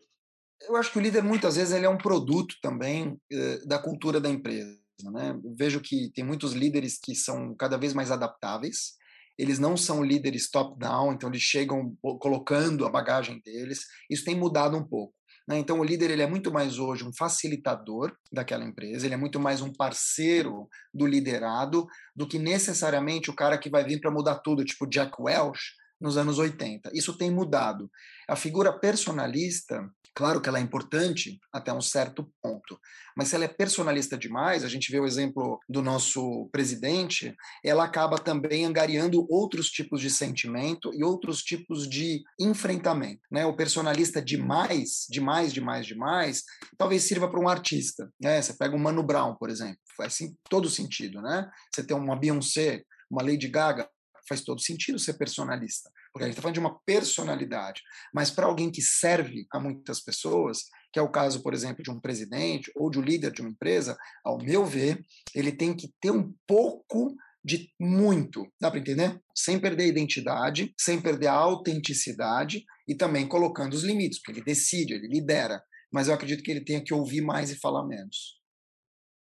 Eu 0.68 0.76
acho 0.76 0.92
que 0.92 1.00
o 1.00 1.02
líder 1.02 1.24
muitas 1.24 1.56
vezes 1.56 1.74
ele 1.74 1.86
é 1.86 1.90
um 1.90 1.98
produto 1.98 2.56
também 2.62 3.20
eh, 3.32 3.66
da 3.66 3.80
cultura 3.80 4.20
da 4.20 4.30
empresa. 4.30 4.80
Né? 5.04 5.36
vejo 5.58 5.82
que 5.82 6.12
tem 6.12 6.24
muitos 6.24 6.54
líderes 6.54 7.00
que 7.00 7.16
são 7.16 7.56
cada 7.56 7.76
vez 7.76 7.92
mais 7.92 8.12
adaptáveis 8.12 9.00
eles 9.42 9.58
não 9.58 9.76
são 9.76 10.04
líderes 10.04 10.52
top-down, 10.52 11.14
então 11.14 11.28
eles 11.28 11.42
chegam 11.42 11.98
colocando 12.20 12.86
a 12.86 12.92
bagagem 12.92 13.42
deles. 13.44 13.88
Isso 14.08 14.24
tem 14.24 14.36
mudado 14.36 14.78
um 14.78 14.88
pouco. 14.88 15.16
Né? 15.48 15.58
Então, 15.58 15.80
o 15.80 15.84
líder 15.84 16.12
ele 16.12 16.22
é 16.22 16.28
muito 16.28 16.52
mais 16.52 16.78
hoje 16.78 17.04
um 17.04 17.12
facilitador 17.12 18.16
daquela 18.32 18.64
empresa, 18.64 19.08
ele 19.08 19.16
é 19.16 19.18
muito 19.18 19.40
mais 19.40 19.60
um 19.60 19.74
parceiro 19.74 20.70
do 20.94 21.08
liderado 21.08 21.88
do 22.16 22.28
que 22.28 22.38
necessariamente 22.38 23.32
o 23.32 23.36
cara 23.36 23.58
que 23.58 23.68
vai 23.68 23.84
vir 23.84 24.00
para 24.00 24.12
mudar 24.12 24.36
tudo, 24.36 24.64
tipo 24.64 24.86
Jack 24.86 25.20
Welch 25.20 25.60
nos 26.00 26.18
anos 26.18 26.38
80. 26.38 26.92
Isso 26.94 27.18
tem 27.18 27.32
mudado. 27.32 27.90
A 28.30 28.36
figura 28.36 28.72
personalista 28.72 29.90
Claro 30.14 30.42
que 30.42 30.50
ela 30.50 30.60
é 30.60 30.62
importante 30.62 31.40
até 31.54 31.72
um 31.72 31.82
certo 31.82 32.30
ponto, 32.42 32.78
mas 33.16 33.30
se 33.30 33.36
ela 33.36 33.46
é 33.46 33.48
personalista 33.48 34.18
demais, 34.18 34.64
a 34.64 34.68
gente 34.68 34.92
vê 34.92 35.00
o 35.00 35.06
exemplo 35.06 35.60
do 35.70 35.82
nosso 35.82 36.50
presidente, 36.52 37.34
ela 37.64 37.86
acaba 37.86 38.18
também 38.18 38.66
angariando 38.66 39.26
outros 39.30 39.70
tipos 39.70 40.02
de 40.02 40.10
sentimento 40.10 40.94
e 40.94 41.04
outros 41.04 41.42
tipos 41.42 41.90
de 41.90 42.24
enfrentamento. 42.40 43.22
Né? 43.32 43.46
O 43.46 43.56
personalista 43.56 44.22
demais, 44.22 45.06
demais, 45.10 45.54
demais, 45.54 45.86
demais, 45.86 46.44
talvez 46.78 47.04
sirva 47.04 47.30
para 47.30 47.40
um 47.40 47.48
artista. 47.48 48.12
Né? 48.20 48.42
Você 48.42 48.54
pega 48.54 48.76
o 48.76 48.80
Mano 48.80 49.04
Brown, 49.04 49.36
por 49.36 49.50
exemplo, 49.50 49.80
faz 49.96 50.18
todo 50.50 50.70
sentido. 50.70 51.22
Né? 51.22 51.50
Você 51.74 51.84
tem 51.84 51.96
uma 51.96 52.16
Beyoncé, 52.16 52.84
uma 53.10 53.24
Lady 53.24 53.48
Gaga, 53.48 53.90
faz 54.32 54.42
todo 54.42 54.62
sentido 54.62 54.98
ser 55.00 55.14
personalista 55.14 55.90
porque 56.12 56.26
a 56.26 56.28
gente 56.28 56.34
está 56.34 56.42
falando 56.42 56.56
de 56.56 56.60
uma 56.60 56.80
personalidade. 56.86 57.82
Mas 58.14 58.30
para 58.30 58.46
alguém 58.46 58.72
que 58.72 58.82
serve 58.82 59.48
a 59.52 59.60
muitas 59.60 60.02
pessoas, 60.02 60.66
que 60.92 61.00
é 61.00 61.02
o 61.02 61.12
caso, 61.12 61.42
por 61.42 61.54
exemplo, 61.54 61.84
de 61.84 61.90
um 61.90 62.00
presidente 62.00 62.72
ou 62.76 62.90
de 62.90 63.00
um 63.00 63.02
líder 63.02 63.32
de 63.32 63.42
uma 63.42 63.50
empresa, 63.50 63.98
ao 64.24 64.38
meu 64.38 64.66
ver, 64.66 65.00
ele 65.34 65.52
tem 65.52 65.76
que 65.76 65.92
ter 66.02 66.12
um 66.12 66.34
pouco 66.46 67.16
de 67.44 67.72
muito, 67.80 68.46
dá 68.60 68.70
para 68.70 68.80
entender? 68.80 69.20
Sem 69.36 69.60
perder 69.60 69.86
a 69.86 69.88
identidade, 69.88 70.74
sem 70.78 71.02
perder 71.02 71.28
a 71.28 71.34
autenticidade 71.34 72.64
e 72.88 72.94
também 72.94 73.28
colocando 73.28 73.74
os 73.74 73.84
limites, 73.84 74.20
porque 74.20 74.40
ele 74.40 74.46
decide, 74.46 74.94
ele 74.94 75.08
lidera. 75.08 75.62
Mas 75.92 76.08
eu 76.08 76.14
acredito 76.14 76.44
que 76.44 76.52
ele 76.52 76.64
tenha 76.64 76.84
que 76.84 76.94
ouvir 76.94 77.22
mais 77.22 77.50
e 77.50 77.60
falar 77.60 77.86
menos. 77.88 78.41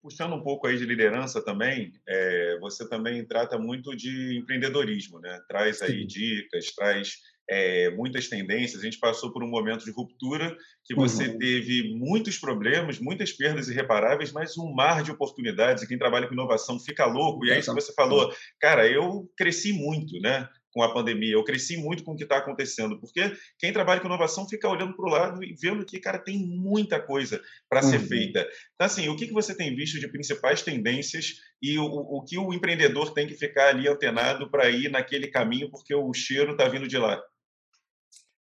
Puxando 0.01 0.35
um 0.35 0.43
pouco 0.43 0.67
aí 0.67 0.77
de 0.77 0.85
liderança 0.85 1.43
também, 1.43 1.91
é, 2.07 2.57
você 2.59 2.87
também 2.87 3.25
trata 3.25 3.57
muito 3.57 3.95
de 3.95 4.37
empreendedorismo, 4.37 5.19
né? 5.19 5.39
Traz 5.47 5.81
aí 5.81 6.01
Sim. 6.01 6.07
dicas, 6.07 6.73
traz 6.75 7.17
é, 7.49 7.89
muitas 7.91 8.27
tendências. 8.27 8.81
A 8.81 8.85
gente 8.85 8.99
passou 8.99 9.31
por 9.31 9.43
um 9.43 9.49
momento 9.49 9.85
de 9.85 9.91
ruptura 9.91 10.55
que 10.85 10.93
você 10.93 11.27
uhum. 11.27 11.37
teve 11.37 11.95
muitos 11.97 12.37
problemas, 12.37 12.99
muitas 12.99 13.31
perdas 13.31 13.69
irreparáveis, 13.69 14.31
mas 14.31 14.57
um 14.57 14.73
mar 14.73 15.01
de 15.01 15.11
oportunidades. 15.11 15.83
E 15.83 15.87
quem 15.87 15.97
trabalha 15.97 16.27
com 16.27 16.33
inovação 16.33 16.79
fica 16.79 17.05
louco. 17.05 17.45
E 17.45 17.51
aí 17.51 17.61
você 17.61 17.93
falou, 17.93 18.31
cara, 18.59 18.87
eu 18.87 19.29
cresci 19.35 19.73
muito, 19.73 20.19
né? 20.19 20.47
Com 20.77 20.83
a 20.83 20.93
pandemia. 20.93 21.33
Eu 21.33 21.43
cresci 21.43 21.75
muito 21.75 22.03
com 22.03 22.11
o 22.11 22.15
que 22.15 22.21
está 22.21 22.37
acontecendo, 22.37 22.99
porque 22.99 23.35
quem 23.57 23.73
trabalha 23.73 23.99
com 23.99 24.05
inovação 24.05 24.47
fica 24.47 24.69
olhando 24.69 24.95
para 24.95 25.05
o 25.07 25.09
lado 25.09 25.43
e 25.43 25.55
vendo 25.59 25.83
que, 25.83 25.99
cara, 25.99 26.19
tem 26.19 26.37
muita 26.37 26.99
coisa 26.99 27.41
para 27.67 27.83
uhum. 27.83 27.89
ser 27.89 27.99
feita. 28.01 28.47
Então, 28.75 28.85
assim, 28.85 29.09
o 29.09 29.15
que, 29.15 29.25
que 29.25 29.33
você 29.33 29.57
tem 29.57 29.75
visto 29.75 29.99
de 29.99 30.07
principais 30.07 30.61
tendências 30.61 31.33
e 31.59 31.79
o, 31.79 31.83
o 31.83 32.23
que 32.23 32.37
o 32.37 32.53
empreendedor 32.53 33.11
tem 33.11 33.25
que 33.25 33.33
ficar 33.33 33.69
ali 33.69 33.87
antenado 33.87 34.51
para 34.51 34.69
ir 34.69 34.91
naquele 34.91 35.27
caminho, 35.27 35.71
porque 35.71 35.95
o 35.95 36.13
cheiro 36.13 36.51
está 36.51 36.69
vindo 36.69 36.87
de 36.87 36.99
lá? 36.99 37.19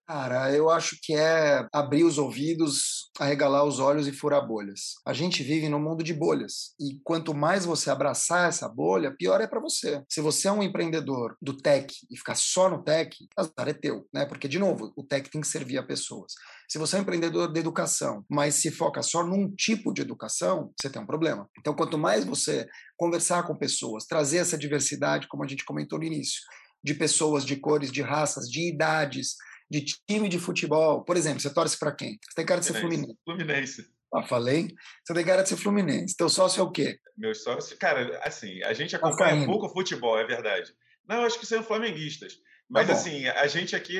Cara, 0.07 0.55
eu 0.55 0.71
acho 0.71 0.97
que 1.03 1.15
é 1.15 1.67
abrir 1.73 2.05
os 2.05 2.17
ouvidos, 2.17 3.11
arregalar 3.19 3.65
os 3.65 3.81
olhos 3.81 4.07
e 4.07 4.13
furar 4.13 4.47
bolhas. 4.47 4.95
A 5.05 5.13
gente 5.13 5.43
vive 5.43 5.69
num 5.69 5.83
mundo 5.83 6.05
de 6.05 6.15
bolhas. 6.15 6.77
E 6.79 7.01
quanto 7.03 7.35
mais 7.35 7.65
você 7.65 7.91
abraçar 7.91 8.49
essa 8.49 8.69
bolha, 8.69 9.17
pior 9.17 9.41
é 9.41 9.49
para 9.49 9.59
você. 9.59 10.05
Se 10.09 10.21
você 10.21 10.47
é 10.47 10.53
um 10.53 10.63
empreendedor 10.63 11.37
do 11.43 11.57
tech 11.57 11.93
e 12.09 12.17
ficar 12.17 12.37
só 12.37 12.71
no 12.71 12.85
tech, 12.85 13.17
azar 13.37 13.69
é 13.69 13.73
teu, 13.73 14.07
né? 14.15 14.25
Porque, 14.27 14.47
de 14.47 14.61
novo, 14.61 14.93
o 14.97 15.03
tech 15.03 15.29
tem 15.29 15.41
que 15.41 15.49
servir 15.49 15.77
a 15.77 15.83
pessoas. 15.83 16.35
Se 16.69 16.79
você 16.79 16.95
é 16.95 16.99
um 17.01 17.03
empreendedor 17.03 17.53
de 17.53 17.59
educação, 17.59 18.25
mas 18.31 18.55
se 18.55 18.71
foca 18.71 19.03
só 19.03 19.27
num 19.27 19.53
tipo 19.57 19.93
de 19.93 20.03
educação, 20.03 20.73
você 20.81 20.89
tem 20.89 21.03
um 21.03 21.07
problema. 21.07 21.51
Então, 21.59 21.75
quanto 21.75 21.99
mais 21.99 22.25
você 22.25 22.65
conversar 22.97 23.43
com 23.43 23.59
pessoas, 23.59 24.05
trazer 24.05 24.37
essa 24.37 24.57
diversidade, 24.57 25.27
como 25.27 25.43
a 25.43 25.49
gente 25.49 25.65
comentou 25.65 25.99
no 25.99 26.05
início, 26.05 26.43
de 26.85 26.95
pessoas, 26.95 27.45
de 27.45 27.57
cores, 27.57 27.91
de 27.91 28.03
raças, 28.03 28.49
de 28.49 28.69
idades, 28.69 29.35
de 29.71 29.85
time 29.85 30.29
de 30.29 30.39
futebol. 30.39 31.05
Por 31.05 31.17
exemplo, 31.17 31.41
você 31.41 31.53
torce 31.53 31.79
para 31.79 31.95
quem? 31.95 32.19
Você 32.23 32.35
tem 32.37 32.47
cara 32.47 32.61
de 32.61 32.67
ser 32.67 32.75
Fluminense. 32.75 33.19
Fluminense. 33.25 33.91
Ah, 34.15 34.23
falei. 34.23 34.69
Você 35.05 35.15
tem 35.15 35.25
cara 35.25 35.43
de 35.43 35.49
ser 35.49 35.57
Fluminense. 35.57 36.17
Teu 36.17 36.29
sócio 36.29 36.61
é 36.61 36.63
o 36.63 36.71
quê? 36.71 36.99
Meu 37.17 37.35
sócio, 37.35 37.77
cara, 37.79 38.21
assim, 38.23 38.63
a 38.63 38.73
gente 38.73 38.91
tá 38.91 38.99
acompanha 38.99 39.41
tá 39.41 39.47
pouco 39.47 39.69
futebol, 39.69 40.19
é 40.19 40.25
verdade. 40.25 40.73
Não, 41.09 41.25
acho 41.25 41.39
que 41.39 41.47
são 41.47 41.63
flamenguistas. 41.63 42.35
Tá 42.35 42.43
Mas, 42.69 42.87
tá 42.89 42.93
assim, 42.95 43.27
a 43.27 43.47
gente 43.47 43.77
aqui, 43.77 43.97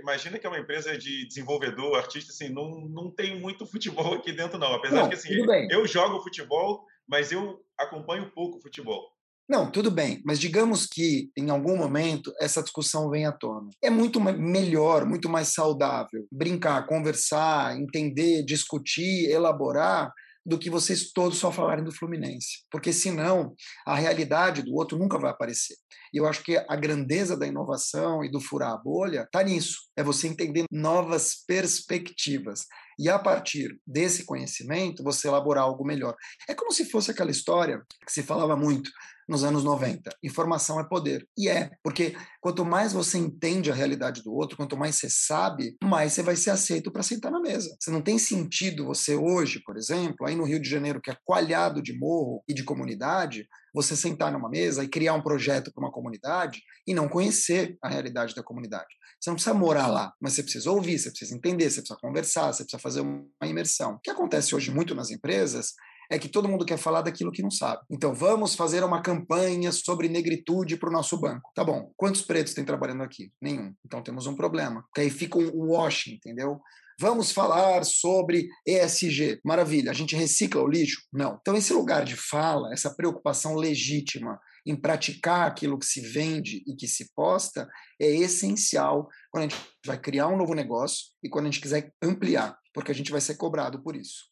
imagina 0.00 0.38
que 0.38 0.46
é 0.46 0.48
uma 0.48 0.58
empresa 0.58 0.98
de 0.98 1.26
desenvolvedor, 1.26 1.96
artista, 1.96 2.32
assim, 2.32 2.48
não, 2.48 2.80
não 2.88 3.10
tem 3.10 3.38
muito 3.40 3.66
futebol 3.66 4.14
aqui 4.14 4.32
dentro, 4.32 4.58
não. 4.58 4.74
Apesar 4.74 4.96
não, 4.96 5.08
de 5.08 5.10
que, 5.10 5.14
assim, 5.14 5.68
eu 5.70 5.86
jogo 5.86 6.22
futebol, 6.22 6.84
mas 7.06 7.30
eu 7.30 7.64
acompanho 7.78 8.30
pouco 8.32 8.60
futebol. 8.60 9.12
Não, 9.48 9.70
tudo 9.70 9.90
bem, 9.90 10.20
mas 10.26 10.38
digamos 10.38 10.86
que 10.86 11.30
em 11.34 11.48
algum 11.48 11.74
momento 11.74 12.34
essa 12.38 12.62
discussão 12.62 13.08
venha 13.08 13.30
à 13.30 13.32
tona. 13.32 13.70
É 13.82 13.88
muito 13.88 14.20
melhor, 14.20 15.06
muito 15.06 15.26
mais 15.26 15.54
saudável 15.54 16.26
brincar, 16.30 16.86
conversar, 16.86 17.74
entender, 17.78 18.44
discutir, 18.44 19.30
elaborar 19.30 20.12
do 20.44 20.58
que 20.58 20.68
vocês 20.68 21.12
todos 21.12 21.38
só 21.38 21.50
falarem 21.50 21.84
do 21.84 21.92
Fluminense, 21.92 22.64
porque 22.70 22.92
senão 22.92 23.54
a 23.86 23.94
realidade 23.94 24.62
do 24.62 24.74
outro 24.74 24.98
nunca 24.98 25.18
vai 25.18 25.30
aparecer. 25.30 25.76
E 26.12 26.18
eu 26.18 26.26
acho 26.26 26.42
que 26.42 26.56
a 26.56 26.76
grandeza 26.76 27.36
da 27.36 27.46
inovação 27.46 28.24
e 28.24 28.30
do 28.30 28.40
furar 28.40 28.72
a 28.72 28.78
bolha 28.78 29.22
está 29.22 29.42
nisso, 29.42 29.78
é 29.96 30.02
você 30.02 30.26
entender 30.26 30.64
novas 30.70 31.44
perspectivas 31.46 32.66
e 32.98 33.08
a 33.08 33.18
partir 33.18 33.78
desse 33.86 34.24
conhecimento 34.24 35.02
você 35.02 35.28
elaborar 35.28 35.64
algo 35.64 35.84
melhor. 35.84 36.14
É 36.48 36.54
como 36.54 36.72
se 36.72 36.84
fosse 36.84 37.10
aquela 37.10 37.30
história 37.30 37.82
que 38.06 38.12
se 38.12 38.22
falava 38.22 38.56
muito 38.56 38.90
nos 39.28 39.44
anos 39.44 39.62
90. 39.62 40.10
Informação 40.24 40.80
é 40.80 40.84
poder. 40.84 41.26
E 41.36 41.48
é, 41.48 41.70
porque 41.82 42.16
quanto 42.40 42.64
mais 42.64 42.92
você 42.92 43.18
entende 43.18 43.70
a 43.70 43.74
realidade 43.74 44.22
do 44.22 44.32
outro, 44.32 44.56
quanto 44.56 44.76
mais 44.76 44.96
você 44.96 45.10
sabe, 45.10 45.76
mais 45.84 46.12
você 46.12 46.22
vai 46.22 46.34
ser 46.34 46.50
aceito 46.50 46.90
para 46.90 47.02
sentar 47.02 47.30
na 47.30 47.40
mesa. 47.40 47.76
Você 47.78 47.90
não 47.90 48.00
tem 48.00 48.18
sentido 48.18 48.86
você 48.86 49.14
hoje, 49.14 49.60
por 49.64 49.76
exemplo, 49.76 50.26
aí 50.26 50.34
no 50.34 50.44
Rio 50.44 50.60
de 50.60 50.68
Janeiro, 50.68 51.00
que 51.00 51.10
é 51.10 51.16
coalhado 51.24 51.82
de 51.82 51.96
morro 51.96 52.42
e 52.48 52.54
de 52.54 52.64
comunidade, 52.64 53.46
você 53.74 53.94
sentar 53.94 54.32
numa 54.32 54.48
mesa 54.48 54.82
e 54.82 54.88
criar 54.88 55.14
um 55.14 55.22
projeto 55.22 55.70
para 55.72 55.84
uma 55.84 55.92
comunidade 55.92 56.62
e 56.86 56.94
não 56.94 57.08
conhecer 57.08 57.76
a 57.82 57.88
realidade 57.88 58.34
da 58.34 58.42
comunidade. 58.42 58.88
Você 59.20 59.30
não 59.30 59.34
precisa 59.34 59.54
morar 59.54 59.88
lá, 59.88 60.12
mas 60.20 60.32
você 60.32 60.42
precisa 60.42 60.70
ouvir, 60.70 60.98
você 60.98 61.10
precisa 61.10 61.34
entender, 61.34 61.68
você 61.68 61.80
precisa 61.80 61.98
conversar, 62.00 62.52
você 62.52 62.62
precisa 62.62 62.80
fazer 62.80 63.00
uma 63.00 63.46
imersão. 63.46 63.94
O 63.94 64.00
que 64.00 64.10
acontece 64.10 64.54
hoje 64.54 64.70
muito 64.70 64.94
nas 64.94 65.10
empresas 65.10 65.74
é 66.10 66.18
que 66.18 66.28
todo 66.28 66.48
mundo 66.48 66.64
quer 66.64 66.78
falar 66.78 67.02
daquilo 67.02 67.30
que 67.30 67.42
não 67.42 67.50
sabe. 67.50 67.82
Então, 67.90 68.14
vamos 68.14 68.54
fazer 68.54 68.82
uma 68.82 69.02
campanha 69.02 69.70
sobre 69.70 70.08
negritude 70.08 70.76
para 70.76 70.88
o 70.88 70.92
nosso 70.92 71.18
banco. 71.18 71.50
Tá 71.54 71.62
bom. 71.62 71.92
Quantos 71.96 72.22
pretos 72.22 72.54
tem 72.54 72.64
trabalhando 72.64 73.02
aqui? 73.02 73.30
Nenhum. 73.40 73.74
Então, 73.84 74.02
temos 74.02 74.26
um 74.26 74.34
problema. 74.34 74.82
Porque 74.82 75.02
aí 75.02 75.10
fica 75.10 75.38
um 75.38 75.70
washing, 75.70 76.14
entendeu? 76.14 76.60
Vamos 77.00 77.30
falar 77.30 77.84
sobre 77.84 78.48
ESG. 78.66 79.40
Maravilha. 79.44 79.90
A 79.90 79.94
gente 79.94 80.16
recicla 80.16 80.62
o 80.62 80.68
lixo? 80.68 81.02
Não. 81.12 81.38
Então, 81.40 81.54
esse 81.54 81.72
lugar 81.72 82.04
de 82.04 82.16
fala, 82.16 82.72
essa 82.72 82.94
preocupação 82.94 83.54
legítima 83.54 84.40
em 84.66 84.74
praticar 84.74 85.46
aquilo 85.46 85.78
que 85.78 85.86
se 85.86 86.00
vende 86.00 86.62
e 86.66 86.74
que 86.74 86.88
se 86.88 87.12
posta, 87.14 87.68
é 88.00 88.06
essencial 88.06 89.08
quando 89.30 89.44
a 89.44 89.48
gente 89.48 89.60
vai 89.86 89.98
criar 89.98 90.28
um 90.28 90.36
novo 90.36 90.54
negócio 90.54 91.06
e 91.22 91.28
quando 91.28 91.46
a 91.46 91.50
gente 91.50 91.60
quiser 91.60 91.92
ampliar, 92.02 92.58
porque 92.74 92.90
a 92.90 92.94
gente 92.94 93.10
vai 93.10 93.20
ser 93.20 93.36
cobrado 93.36 93.82
por 93.82 93.96
isso 93.96 94.28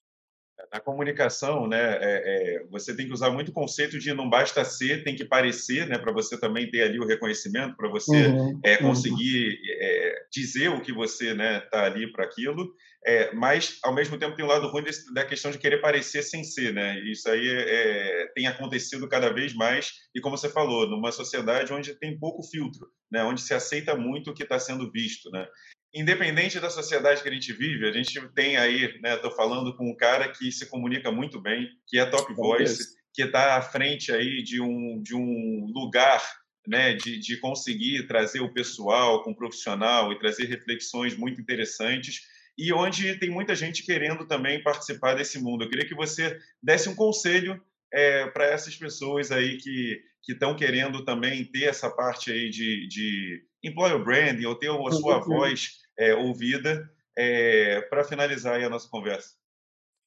na 0.72 0.80
comunicação, 0.80 1.66
né, 1.66 1.98
é, 2.00 2.00
é, 2.02 2.64
você 2.70 2.94
tem 2.94 3.06
que 3.06 3.12
usar 3.12 3.30
muito 3.30 3.50
o 3.50 3.54
conceito 3.54 3.98
de 3.98 4.12
não 4.12 4.28
basta 4.28 4.64
ser, 4.64 5.04
tem 5.04 5.14
que 5.14 5.24
parecer, 5.24 5.86
né, 5.86 5.98
para 5.98 6.12
você 6.12 6.38
também 6.38 6.70
ter 6.70 6.82
ali 6.82 6.98
o 6.98 7.06
reconhecimento, 7.06 7.76
para 7.76 7.88
você 7.88 8.26
uhum, 8.26 8.60
é, 8.64 8.76
uhum. 8.76 8.88
conseguir 8.88 9.48
uhum. 9.48 10.12
dizer 10.32 10.68
o 10.68 10.80
que 10.80 10.92
você 10.92 11.30
está 11.30 11.36
né, 11.36 11.60
tá 11.60 11.84
ali 11.84 12.10
para 12.12 12.24
aquilo. 12.24 12.74
É, 13.06 13.32
mas, 13.32 13.78
ao 13.84 13.94
mesmo 13.94 14.18
tempo, 14.18 14.34
tem 14.34 14.44
o 14.44 14.48
um 14.48 14.50
lado 14.50 14.66
ruim 14.66 14.82
desse, 14.82 15.14
da 15.14 15.24
questão 15.24 15.52
de 15.52 15.58
querer 15.58 15.80
parecer 15.80 16.24
sem 16.24 16.42
ser. 16.42 16.74
Né? 16.74 16.98
Isso 17.04 17.30
aí 17.30 17.48
é, 17.48 18.26
tem 18.34 18.48
acontecido 18.48 19.08
cada 19.08 19.32
vez 19.32 19.54
mais. 19.54 19.92
E, 20.12 20.20
como 20.20 20.36
você 20.36 20.48
falou, 20.48 20.88
numa 20.88 21.12
sociedade 21.12 21.72
onde 21.72 21.94
tem 21.94 22.18
pouco 22.18 22.42
filtro, 22.42 22.88
né? 23.10 23.22
onde 23.22 23.40
se 23.40 23.54
aceita 23.54 23.94
muito 23.94 24.30
o 24.30 24.34
que 24.34 24.42
está 24.42 24.58
sendo 24.58 24.90
visto. 24.90 25.30
Né? 25.30 25.46
Independente 25.98 26.60
da 26.60 26.70
sociedade 26.70 27.22
que 27.22 27.28
a 27.28 27.32
gente 27.32 27.52
vive, 27.52 27.88
a 27.88 27.92
gente 27.92 28.20
tem 28.34 28.56
aí, 28.56 29.00
né, 29.00 29.14
estou 29.14 29.30
falando 29.30 29.74
com 29.76 29.90
um 29.90 29.96
cara 29.96 30.28
que 30.28 30.52
se 30.52 30.66
comunica 30.68 31.10
muito 31.10 31.40
bem, 31.40 31.68
que 31.86 31.98
é 31.98 32.04
top 32.04 32.34
voice, 32.34 32.96
que 33.14 33.22
está 33.22 33.56
à 33.56 33.62
frente 33.62 34.12
aí 34.12 34.42
de 34.42 34.60
um, 34.60 35.00
de 35.02 35.14
um 35.14 35.70
lugar 35.74 36.22
né, 36.66 36.94
de, 36.94 37.18
de 37.18 37.38
conseguir 37.38 38.06
trazer 38.06 38.40
o 38.40 38.52
pessoal 38.52 39.22
com 39.22 39.30
o 39.30 39.36
profissional 39.36 40.12
e 40.12 40.18
trazer 40.18 40.46
reflexões 40.46 41.16
muito 41.16 41.40
interessantes 41.40 42.22
e 42.58 42.72
onde 42.72 43.18
tem 43.18 43.30
muita 43.30 43.54
gente 43.54 43.84
querendo 43.84 44.26
também 44.26 44.62
participar 44.62 45.14
desse 45.14 45.38
mundo. 45.38 45.64
Eu 45.64 45.70
queria 45.70 45.86
que 45.86 45.94
você 45.94 46.38
desse 46.62 46.88
um 46.88 46.94
conselho 46.94 47.62
é, 47.92 48.26
para 48.26 48.46
essas 48.46 48.74
pessoas 48.76 49.30
aí 49.30 49.58
que 49.58 50.02
que 50.26 50.32
estão 50.32 50.56
querendo 50.56 51.04
também 51.04 51.44
ter 51.44 51.66
essa 51.66 51.88
parte 51.88 52.32
aí 52.32 52.50
de, 52.50 52.88
de 52.88 53.44
employer 53.62 54.02
branding 54.02 54.44
ou 54.44 54.56
ter 54.56 54.68
a 54.68 54.90
sua 54.90 55.20
voz 55.20 55.85
é, 55.98 56.14
ouvida 56.14 56.90
é, 57.16 57.80
para 57.82 58.04
finalizar 58.04 58.60
a 58.62 58.68
nossa 58.68 58.88
conversa. 58.88 59.30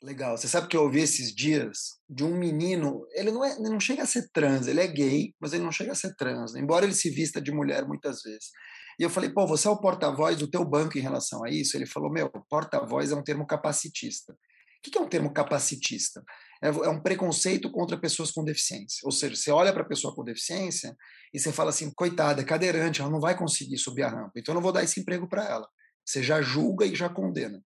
Legal. 0.02 0.38
Você 0.38 0.48
sabe 0.48 0.68
que 0.68 0.78
eu 0.78 0.84
ouvi 0.84 1.02
esses 1.02 1.36
dias 1.36 2.00
de 2.10 2.24
um 2.24 2.38
menino, 2.38 3.06
ele 3.14 3.32
não, 3.32 3.44
é, 3.44 3.52
ele 3.52 3.70
não 3.70 3.80
chega 3.80 4.04
a 4.04 4.06
ser 4.06 4.30
trans, 4.32 4.68
ele 4.68 4.80
é 4.80 4.88
gay, 4.88 5.34
mas 5.40 5.52
ele 5.52 5.64
não 5.64 5.72
chega 5.72 5.92
a 5.92 5.96
ser 5.96 6.16
trans, 6.16 6.56
embora 6.56 6.86
ele 6.86 6.94
se 6.94 7.10
vista 7.10 7.42
de 7.42 7.52
mulher 7.52 7.86
muitas 7.86 8.22
vezes. 8.22 8.52
E 8.98 9.04
eu 9.04 9.10
falei, 9.10 9.30
pô, 9.30 9.46
você 9.46 9.68
é 9.68 9.72
o 9.72 9.80
porta-voz 9.80 10.38
do 10.38 10.50
teu 10.50 10.64
banco 10.64 10.98
em 10.98 11.02
relação 11.02 11.44
a 11.44 11.50
isso? 11.50 11.76
Ele 11.76 11.86
falou, 11.86 12.12
meu, 12.12 12.30
porta-voz 12.50 13.12
é 13.12 13.16
um 13.16 13.24
termo 13.24 13.46
capacitista. 13.46 14.34
O 14.34 14.90
que 14.90 14.98
é 14.98 15.02
um 15.02 15.08
termo 15.08 15.34
capacitista? 15.34 16.24
É, 16.62 16.68
é 16.68 16.90
um 16.90 17.02
preconceito 17.02 17.72
contra 17.72 17.98
pessoas 17.98 18.32
com 18.32 18.44
deficiência. 18.44 19.00
Ou 19.04 19.12
seja, 19.12 19.36
você 19.36 19.52
olha 19.52 19.72
para 19.72 19.84
a 19.84 19.88
pessoa 19.88 20.14
com 20.14 20.24
deficiência 20.24 20.96
e 21.34 21.40
você 21.40 21.52
fala 21.52 21.70
assim, 21.70 21.92
coitada, 21.92 22.42
é 22.42 22.46
cadeirante, 22.46 23.02
ela 23.02 23.10
não 23.10 23.20
vai 23.20 23.38
conseguir 23.38 23.78
subir 23.78 24.04
a 24.04 24.10
rampa, 24.10 24.34
então 24.38 24.54
eu 24.54 24.56
não 24.56 24.62
vou 24.62 24.72
dar 24.72 24.84
esse 24.84 25.00
emprego 25.00 25.28
para 25.28 25.46
ela. 25.46 25.68
Você 26.06 26.24
já 26.24 26.42
julga 26.42 26.86
e 26.86 26.96
já 26.96 27.08
condena. 27.08 27.64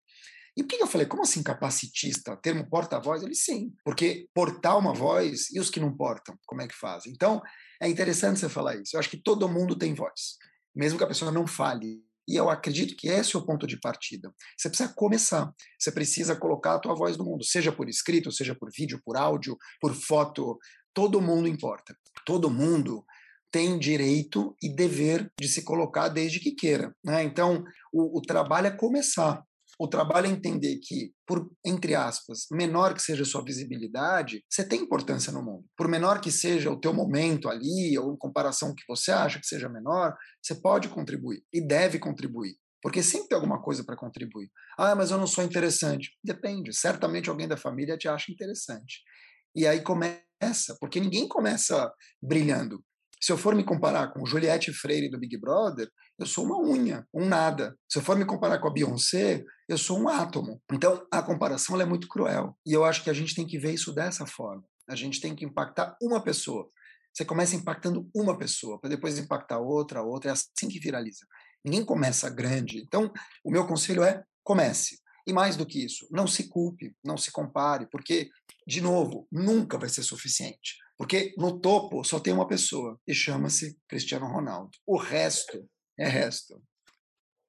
E 0.57 0.63
por 0.63 0.69
que 0.69 0.83
eu 0.83 0.87
falei, 0.87 1.07
como 1.07 1.23
assim 1.23 1.43
capacitista? 1.43 2.37
Termo 2.37 2.69
porta-voz? 2.69 3.23
Ele 3.23 3.35
sim, 3.35 3.73
porque 3.85 4.29
portar 4.35 4.79
uma 4.79 4.93
voz 4.93 5.51
e 5.51 5.59
os 5.59 5.71
que 5.71 5.81
não 5.81 5.97
portam, 5.97 6.37
como 6.47 6.61
é 6.61 6.69
que 6.69 6.75
fazem? 6.75 7.13
Então, 7.13 7.41
é 7.81 7.89
interessante 7.89 8.39
você 8.39 8.49
falar 8.49 8.77
isso. 8.77 8.95
Eu 8.95 9.01
acho 9.01 9.09
que 9.09 9.17
todo 9.17 9.49
mundo 9.49 9.79
tem 9.79 9.95
voz, 9.95 10.37
mesmo 10.75 10.99
que 10.99 11.05
a 11.05 11.09
pessoa 11.09 11.33
não 11.33 11.47
fale. 11.47 12.03
E 12.29 12.37
eu 12.37 12.49
acredito 12.49 12.97
que 12.97 13.09
esse 13.09 13.35
é 13.35 13.39
o 13.39 13.45
ponto 13.45 13.67
de 13.67 13.79
partida. 13.79 14.33
Você 14.57 14.69
precisa 14.69 14.93
começar. 14.95 15.53
Você 15.79 15.91
precisa 15.91 16.37
colocar 16.37 16.75
a 16.75 16.79
tua 16.79 16.95
voz 16.95 17.17
no 17.17 17.25
mundo, 17.25 17.45
seja 17.45 17.73
por 17.73 17.89
escrito, 17.89 18.31
seja 18.31 18.55
por 18.55 18.71
vídeo, 18.71 19.01
por 19.05 19.17
áudio, 19.17 19.57
por 19.81 19.95
foto. 19.95 20.59
Todo 20.95 21.21
mundo 21.21 21.49
importa. 21.49 21.97
Todo 22.25 22.51
mundo 22.51 23.05
tem 23.51 23.79
direito 23.79 24.57
e 24.63 24.75
dever 24.75 25.31
de 25.39 25.47
se 25.47 25.63
colocar 25.63 26.09
desde 26.09 26.41
que 26.41 26.53
queira. 26.53 26.95
Né? 27.05 27.23
Então, 27.23 27.65
o, 27.93 28.19
o 28.19 28.23
trabalho 28.23 28.69
é 28.69 28.71
começar. 28.71 29.43
O 29.79 29.89
trabalho 29.89 30.27
é 30.27 30.31
entender 30.31 30.79
que, 30.83 31.13
por, 31.27 31.51
entre 31.65 31.95
aspas, 31.95 32.47
menor 32.51 32.95
que 32.95 33.03
seja 33.03 33.23
a 33.23 33.27
sua 33.27 33.45
visibilidade, 33.45 34.45
você 34.49 34.67
tem 34.67 34.83
importância 34.83 35.33
no 35.33 35.43
mundo. 35.43 35.65
Por 35.77 35.89
menor 35.89 36.21
que 36.21 36.31
seja 36.31 36.71
o 36.71 36.79
teu 36.79 36.93
momento 36.93 37.49
ali, 37.49 37.99
ou 37.99 38.13
em 38.13 38.19
comparação 38.19 38.75
que 38.75 38.85
você 38.89 39.11
acha 39.11 39.41
que 39.41 39.47
seja 39.47 39.69
menor, 39.69 40.15
você 40.43 40.55
pode 40.55 40.89
contribuir 40.89 41.43
e 41.53 41.67
deve 41.67 41.99
contribuir. 41.99 42.57
Porque 42.83 43.03
sempre 43.03 43.29
tem 43.29 43.37
alguma 43.37 43.63
coisa 43.63 43.85
para 43.85 43.97
contribuir. 43.97 44.51
Ah, 44.77 44.95
mas 44.95 45.11
eu 45.11 45.19
não 45.19 45.27
sou 45.27 45.45
interessante. 45.45 46.11
Depende. 46.23 46.75
Certamente 46.75 47.31
alguém 47.31 47.47
da 47.47 47.57
família 47.57 47.97
te 47.97 48.09
acha 48.09 48.33
interessante. 48.33 49.03
E 49.55 49.67
aí 49.67 49.81
começa, 49.83 50.77
porque 50.81 50.99
ninguém 50.99 51.29
começa 51.29 51.93
brilhando. 52.21 52.83
Se 53.23 53.31
eu 53.31 53.39
for 53.39 53.55
me 53.55 53.63
comparar 53.63 54.13
com 54.13 54.27
Juliette 54.27 54.73
Freire 54.73 55.09
do 55.09 55.17
Big 55.17 55.39
Brother, 55.39 55.89
eu 56.19 56.27
sou 56.27 56.45
uma 56.45 56.59
unha, 56.59 57.07
um 57.15 57.25
nada. 57.25 57.79
Se 57.89 58.01
eu 58.01 58.03
for 58.03 58.17
me 58.17 58.25
comparar 58.25 58.59
com 58.59 58.67
a 58.67 58.73
Beyoncé, 58.73 59.45
eu 59.69 59.79
sou 59.79 59.97
um 60.01 60.09
átomo. 60.09 60.61
Então, 60.73 61.07
a 61.09 61.23
comparação 61.23 61.81
é 61.81 61.85
muito 61.85 62.09
cruel. 62.09 62.59
E 62.67 62.73
eu 62.73 62.85
acho 62.85 63.05
que 63.05 63.11
a 63.11 63.13
gente 63.13 63.33
tem 63.33 63.47
que 63.47 63.61
ver 63.61 63.73
isso 63.73 63.95
dessa 63.95 64.27
forma. 64.27 64.65
A 64.89 64.97
gente 64.97 65.21
tem 65.21 65.37
que 65.37 65.45
impactar 65.45 65.97
uma 66.03 66.21
pessoa. 66.21 66.69
Você 67.15 67.25
começa 67.25 67.55
impactando 67.55 68.11
uma 68.13 68.37
pessoa, 68.37 68.81
para 68.81 68.91
depois 68.91 69.17
impactar 69.17 69.61
outra, 69.61 70.03
outra. 70.03 70.31
É 70.31 70.33
assim 70.33 70.69
que 70.69 70.81
viraliza. 70.81 71.25
Ninguém 71.65 71.85
começa 71.85 72.29
grande. 72.29 72.83
Então, 72.83 73.13
o 73.45 73.53
meu 73.53 73.69
conselho 73.69 74.03
é 74.03 74.25
comece. 74.43 74.99
E 75.25 75.33
mais 75.33 75.57
do 75.57 75.65
que 75.65 75.85
isso, 75.85 76.09
não 76.11 76.27
se 76.27 76.49
culpe, 76.49 76.93
não 77.05 77.17
se 77.17 77.31
compare, 77.31 77.87
porque, 77.89 78.29
de 78.67 78.81
novo, 78.81 79.29
nunca 79.31 79.79
vai 79.79 79.89
ser 79.89 80.03
suficiente. 80.03 80.82
Porque 81.03 81.35
no 81.37 81.59
topo 81.59 82.05
só 82.05 82.21
tem 82.21 82.33
uma 82.33 82.47
pessoa 82.47 82.97
e 83.05 83.13
chama-se 83.13 83.77
Cristiano 83.89 84.25
Ronaldo. 84.29 84.71
O 84.87 84.97
resto 84.97 85.69
é 85.99 86.07
resto. 86.07 86.63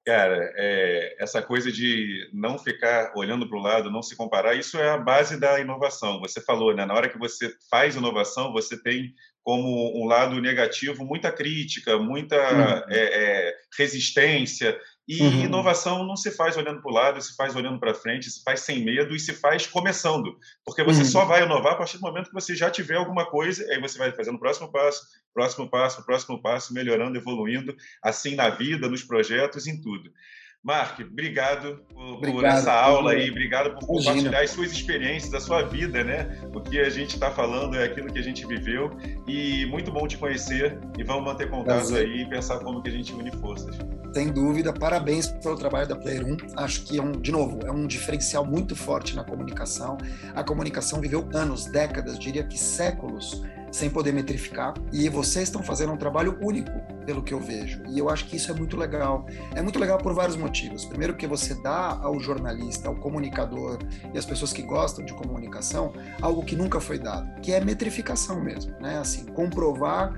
Cara, 0.04 0.51
é, 0.58 1.16
essa 1.20 1.39
coisa 1.39 1.72
de 1.72 2.28
não 2.34 2.58
ficar 2.58 3.14
olhando 3.16 3.47
para 3.47 3.58
o 3.60 3.62
lado, 3.62 3.91
não 3.91 4.01
se 4.01 4.16
comparar, 4.16 4.56
isso 4.56 4.80
é 4.80 4.89
a 4.89 4.97
base 4.97 5.39
da 5.39 5.60
inovação. 5.60 6.20
Você 6.22 6.41
falou, 6.41 6.76
né? 6.76 6.84
Na 6.84 6.95
hora 6.95 7.08
que 7.08 7.20
você 7.20 7.54
faz 7.70 7.95
inovação, 7.95 8.51
você 8.51 8.76
tem 8.76 9.14
como 9.43 10.01
um 10.01 10.08
lado 10.08 10.41
negativo 10.41 11.06
muita 11.06 11.32
crítica, 11.32 11.99
muita 11.99 12.36
uhum. 12.36 12.84
é, 12.89 13.49
é, 13.49 13.56
resistência. 13.78 14.76
E 15.08 15.22
uhum. 15.22 15.43
inovação 15.43 16.06
não 16.06 16.16
se 16.16 16.32
faz 16.32 16.56
olhando 16.56 16.82
para 16.82 16.89
o 16.89 16.93
lado, 16.93 17.22
se 17.22 17.36
faz 17.36 17.56
olhando 17.56 17.78
para 17.78 17.93
frente, 17.93 18.32
se 18.32 18.41
faz 18.41 18.62
sem 18.62 18.84
medo 18.86 19.14
e 19.14 19.20
se 19.20 19.34
faz 19.34 19.68
começando. 19.68 20.38
Porque 20.66 20.82
você 20.82 20.99
uhum. 20.99 21.06
só 21.06 21.26
vai 21.26 21.43
inovar 21.43 21.74
a 21.74 21.76
partir 21.76 21.97
do 21.97 22.04
momento 22.04 22.28
que 22.28 22.34
você 22.34 22.56
já 22.56 22.70
tiver 22.70 22.95
alguma 22.95 23.26
coisa, 23.26 23.66
aí 23.70 23.82
você 23.82 23.97
vai 23.97 24.14
fazendo 24.14 24.36
o 24.36 24.39
próximo 24.39 24.72
passo, 24.72 25.06
próximo 25.34 25.70
passo, 25.70 26.06
próximo 26.06 26.41
passo, 26.41 26.74
melhorando, 26.74 27.18
evoluindo, 27.18 27.76
assim 28.01 28.36
na 28.36 28.49
vida, 28.49 28.88
nos 28.88 29.04
projetos, 29.04 29.68
em 29.68 29.82
tudo. 29.82 30.10
Mark, 30.64 30.97
obrigado 31.01 31.84
por, 31.93 32.05
obrigado, 32.05 32.36
por 32.36 32.45
essa 32.45 32.72
aula 32.72 33.11
aí, 33.11 33.30
obrigado 33.30 33.78
por 33.78 33.86
compartilhar 33.86 34.41
as 34.41 34.51
suas 34.51 34.72
experiências, 34.72 35.34
a 35.34 35.41
sua 35.41 35.64
vida, 35.64 36.05
né? 36.05 36.39
O 36.55 36.61
que 36.61 36.80
a 36.80 36.89
gente 36.89 37.16
está 37.16 37.30
falando 37.30 37.76
é 37.76 37.84
aquilo 37.84 38.07
que 38.07 38.18
a 38.18 38.22
gente 38.22 38.47
viveu 38.47 38.89
e 39.28 39.66
muito 39.66 39.91
bom 39.91 40.07
te 40.07 40.18
conhecer 40.18 40.80
e 40.97 41.03
vamos 41.03 41.26
manter 41.26 41.49
contato 41.49 41.89
Prazer. 41.89 42.05
aí 42.05 42.22
e 42.22 42.30
pensar 42.30 42.59
como 42.59 42.82
que 42.82 42.88
a 42.88 42.93
gente 42.93 43.11
une 43.11 43.30
forças. 43.39 43.76
Sem 44.14 44.32
dúvida, 44.32 44.72
parabéns 44.72 45.28
pelo 45.28 45.57
trabalho 45.57 45.88
da 45.88 45.97
Player 45.97 46.26
1. 46.26 46.38
Acho 46.55 46.86
que 46.86 46.97
é 46.97 47.01
um, 47.01 47.11
de 47.11 47.32
novo, 47.32 47.59
é 47.66 47.72
um 47.72 47.86
diferencial 47.86 48.45
muito 48.45 48.74
forte 48.74 49.18
na 49.18 49.24
comunicação. 49.26 49.97
A 50.34 50.45
comunicação 50.45 51.01
viveu 51.01 51.28
anos, 51.34 51.66
décadas, 51.66 52.18
diria 52.18 52.43
que 52.43 52.57
séculos 52.57 53.43
sem 53.74 53.89
poder 53.89 54.13
metrificar. 54.13 54.76
E 54.93 55.09
vocês 55.09 55.49
estão 55.49 55.63
fazendo 55.63 55.91
um 55.91 55.97
trabalho 55.97 56.38
único, 56.41 56.71
pelo 57.05 57.24
que 57.24 57.34
eu 57.34 57.39
vejo. 57.39 57.82
E 57.89 57.99
eu 57.99 58.09
acho 58.09 58.26
que 58.26 58.38
isso 58.38 58.51
é 58.51 58.53
muito 58.53 58.78
legal. 58.78 59.26
É 59.55 59.61
muito 59.61 59.80
legal 59.80 59.97
por 59.97 60.13
vários 60.13 60.38
motivos. 60.38 60.86
Primeiro, 60.86 61.15
que 61.15 61.28
você 61.28 61.55
dá 61.55 61.99
ao 62.01 62.19
jornalista, 62.19 62.88
ao 62.88 62.95
comunicador 62.95 63.80
e 64.13 64.17
às 64.17 64.26
pessoas 64.26 64.53
que 64.53 64.61
gostam 64.61 65.03
de 65.03 65.13
comunicação 65.13 65.91
algo 66.21 66.45
que 66.45 66.55
nunca 66.55 66.80
foi 66.80 66.99
dado, 66.99 67.41
que 67.41 67.51
é 67.51 67.59
metrificação 67.59 68.41
mesmo, 68.41 68.74
né? 68.80 68.99
Assim, 68.99 69.26
comprovar 69.26 70.13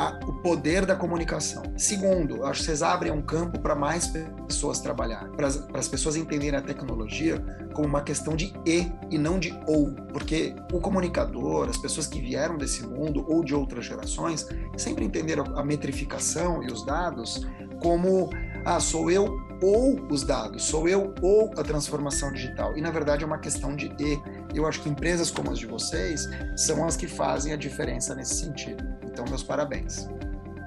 a, 0.00 0.18
o 0.26 0.32
poder 0.32 0.86
da 0.86 0.96
comunicação. 0.96 1.62
Segundo, 1.76 2.46
acho 2.46 2.60
que 2.60 2.66
vocês 2.66 2.82
abrem 2.82 3.12
um 3.12 3.20
campo 3.20 3.60
para 3.60 3.74
mais 3.74 4.06
pessoas 4.46 4.80
trabalhar, 4.80 5.28
para 5.32 5.48
as 5.74 5.88
pessoas 5.88 6.16
entenderem 6.16 6.58
a 6.58 6.62
tecnologia 6.62 7.38
como 7.74 7.86
uma 7.86 8.00
questão 8.00 8.34
de 8.34 8.50
e 8.64 8.90
e 9.10 9.18
não 9.18 9.38
de 9.38 9.52
ou, 9.66 9.92
porque 10.10 10.56
o 10.72 10.80
comunicador, 10.80 11.68
as 11.68 11.76
pessoas 11.76 12.06
que 12.06 12.18
vieram 12.18 12.56
desse 12.56 12.82
mundo 12.86 13.26
ou 13.28 13.44
de 13.44 13.54
outras 13.54 13.84
gerações, 13.84 14.48
sempre 14.76 15.04
entenderam 15.04 15.44
a 15.58 15.62
metrificação 15.62 16.62
e 16.62 16.72
os 16.72 16.84
dados 16.86 17.46
como 17.82 18.30
ah, 18.64 18.80
sou 18.80 19.10
eu 19.10 19.49
ou 19.62 20.00
os 20.10 20.22
dados, 20.22 20.64
sou 20.64 20.88
eu 20.88 21.14
ou 21.20 21.50
a 21.56 21.62
transformação 21.62 22.32
digital. 22.32 22.76
E 22.76 22.80
na 22.80 22.90
verdade 22.90 23.24
é 23.24 23.26
uma 23.26 23.38
questão 23.38 23.74
de 23.76 23.86
e. 23.98 24.20
Eu 24.54 24.66
acho 24.66 24.80
que 24.80 24.88
empresas 24.88 25.30
como 25.30 25.50
as 25.50 25.58
de 25.58 25.66
vocês 25.66 26.28
são 26.56 26.84
as 26.86 26.96
que 26.96 27.06
fazem 27.06 27.52
a 27.52 27.56
diferença 27.56 28.14
nesse 28.14 28.34
sentido. 28.34 28.82
Então, 29.04 29.24
meus 29.28 29.42
parabéns. 29.42 30.08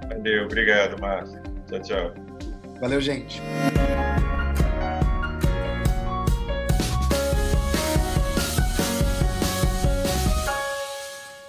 Valeu, 0.08 0.46
obrigado, 0.46 1.00
Márcio. 1.02 1.42
Tchau, 1.68 1.82
tchau. 1.82 2.14
Valeu, 2.80 3.02
gente. 3.02 3.42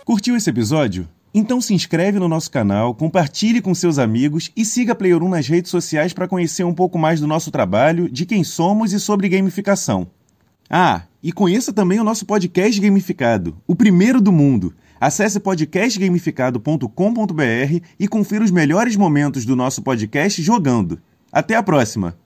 Curtiu 0.05 0.37
esse 0.37 0.51
episódio? 0.51 1.09
Então 1.37 1.61
se 1.61 1.75
inscreve 1.75 2.21
no 2.21 2.29
nosso 2.29 2.49
canal, 2.49 2.95
compartilhe 2.95 3.61
com 3.61 3.75
seus 3.75 3.99
amigos 3.99 4.53
e 4.57 4.65
siga 4.65 4.93
a 4.93 4.95
Player 4.95 5.21
1 5.21 5.29
nas 5.29 5.49
redes 5.49 5.69
sociais 5.69 6.13
para 6.13 6.29
conhecer 6.29 6.63
um 6.63 6.73
pouco 6.73 6.97
mais 6.97 7.21
do 7.21 7.27
nosso 7.27 7.51
trabalho, 7.51 8.09
de 8.09 8.25
quem 8.25 8.45
somos 8.45 8.93
e 8.93 9.01
sobre 9.01 9.29
gamificação. 9.29 10.07
Ah, 10.71 11.03
e 11.21 11.33
conheça 11.33 11.73
também 11.73 11.99
o 11.99 12.05
nosso 12.05 12.25
podcast 12.25 12.81
gamificado, 12.81 13.57
o 13.67 13.75
primeiro 13.75 14.21
do 14.21 14.31
mundo. 14.31 14.73
Acesse 15.01 15.41
podcastgamificado.com.br 15.41 17.81
e 17.99 18.07
confira 18.07 18.45
os 18.45 18.53
melhores 18.53 18.95
momentos 18.95 19.45
do 19.45 19.57
nosso 19.57 19.83
podcast 19.83 20.41
jogando. 20.41 21.03
Até 21.33 21.57
a 21.57 21.65
próxima! 21.65 22.17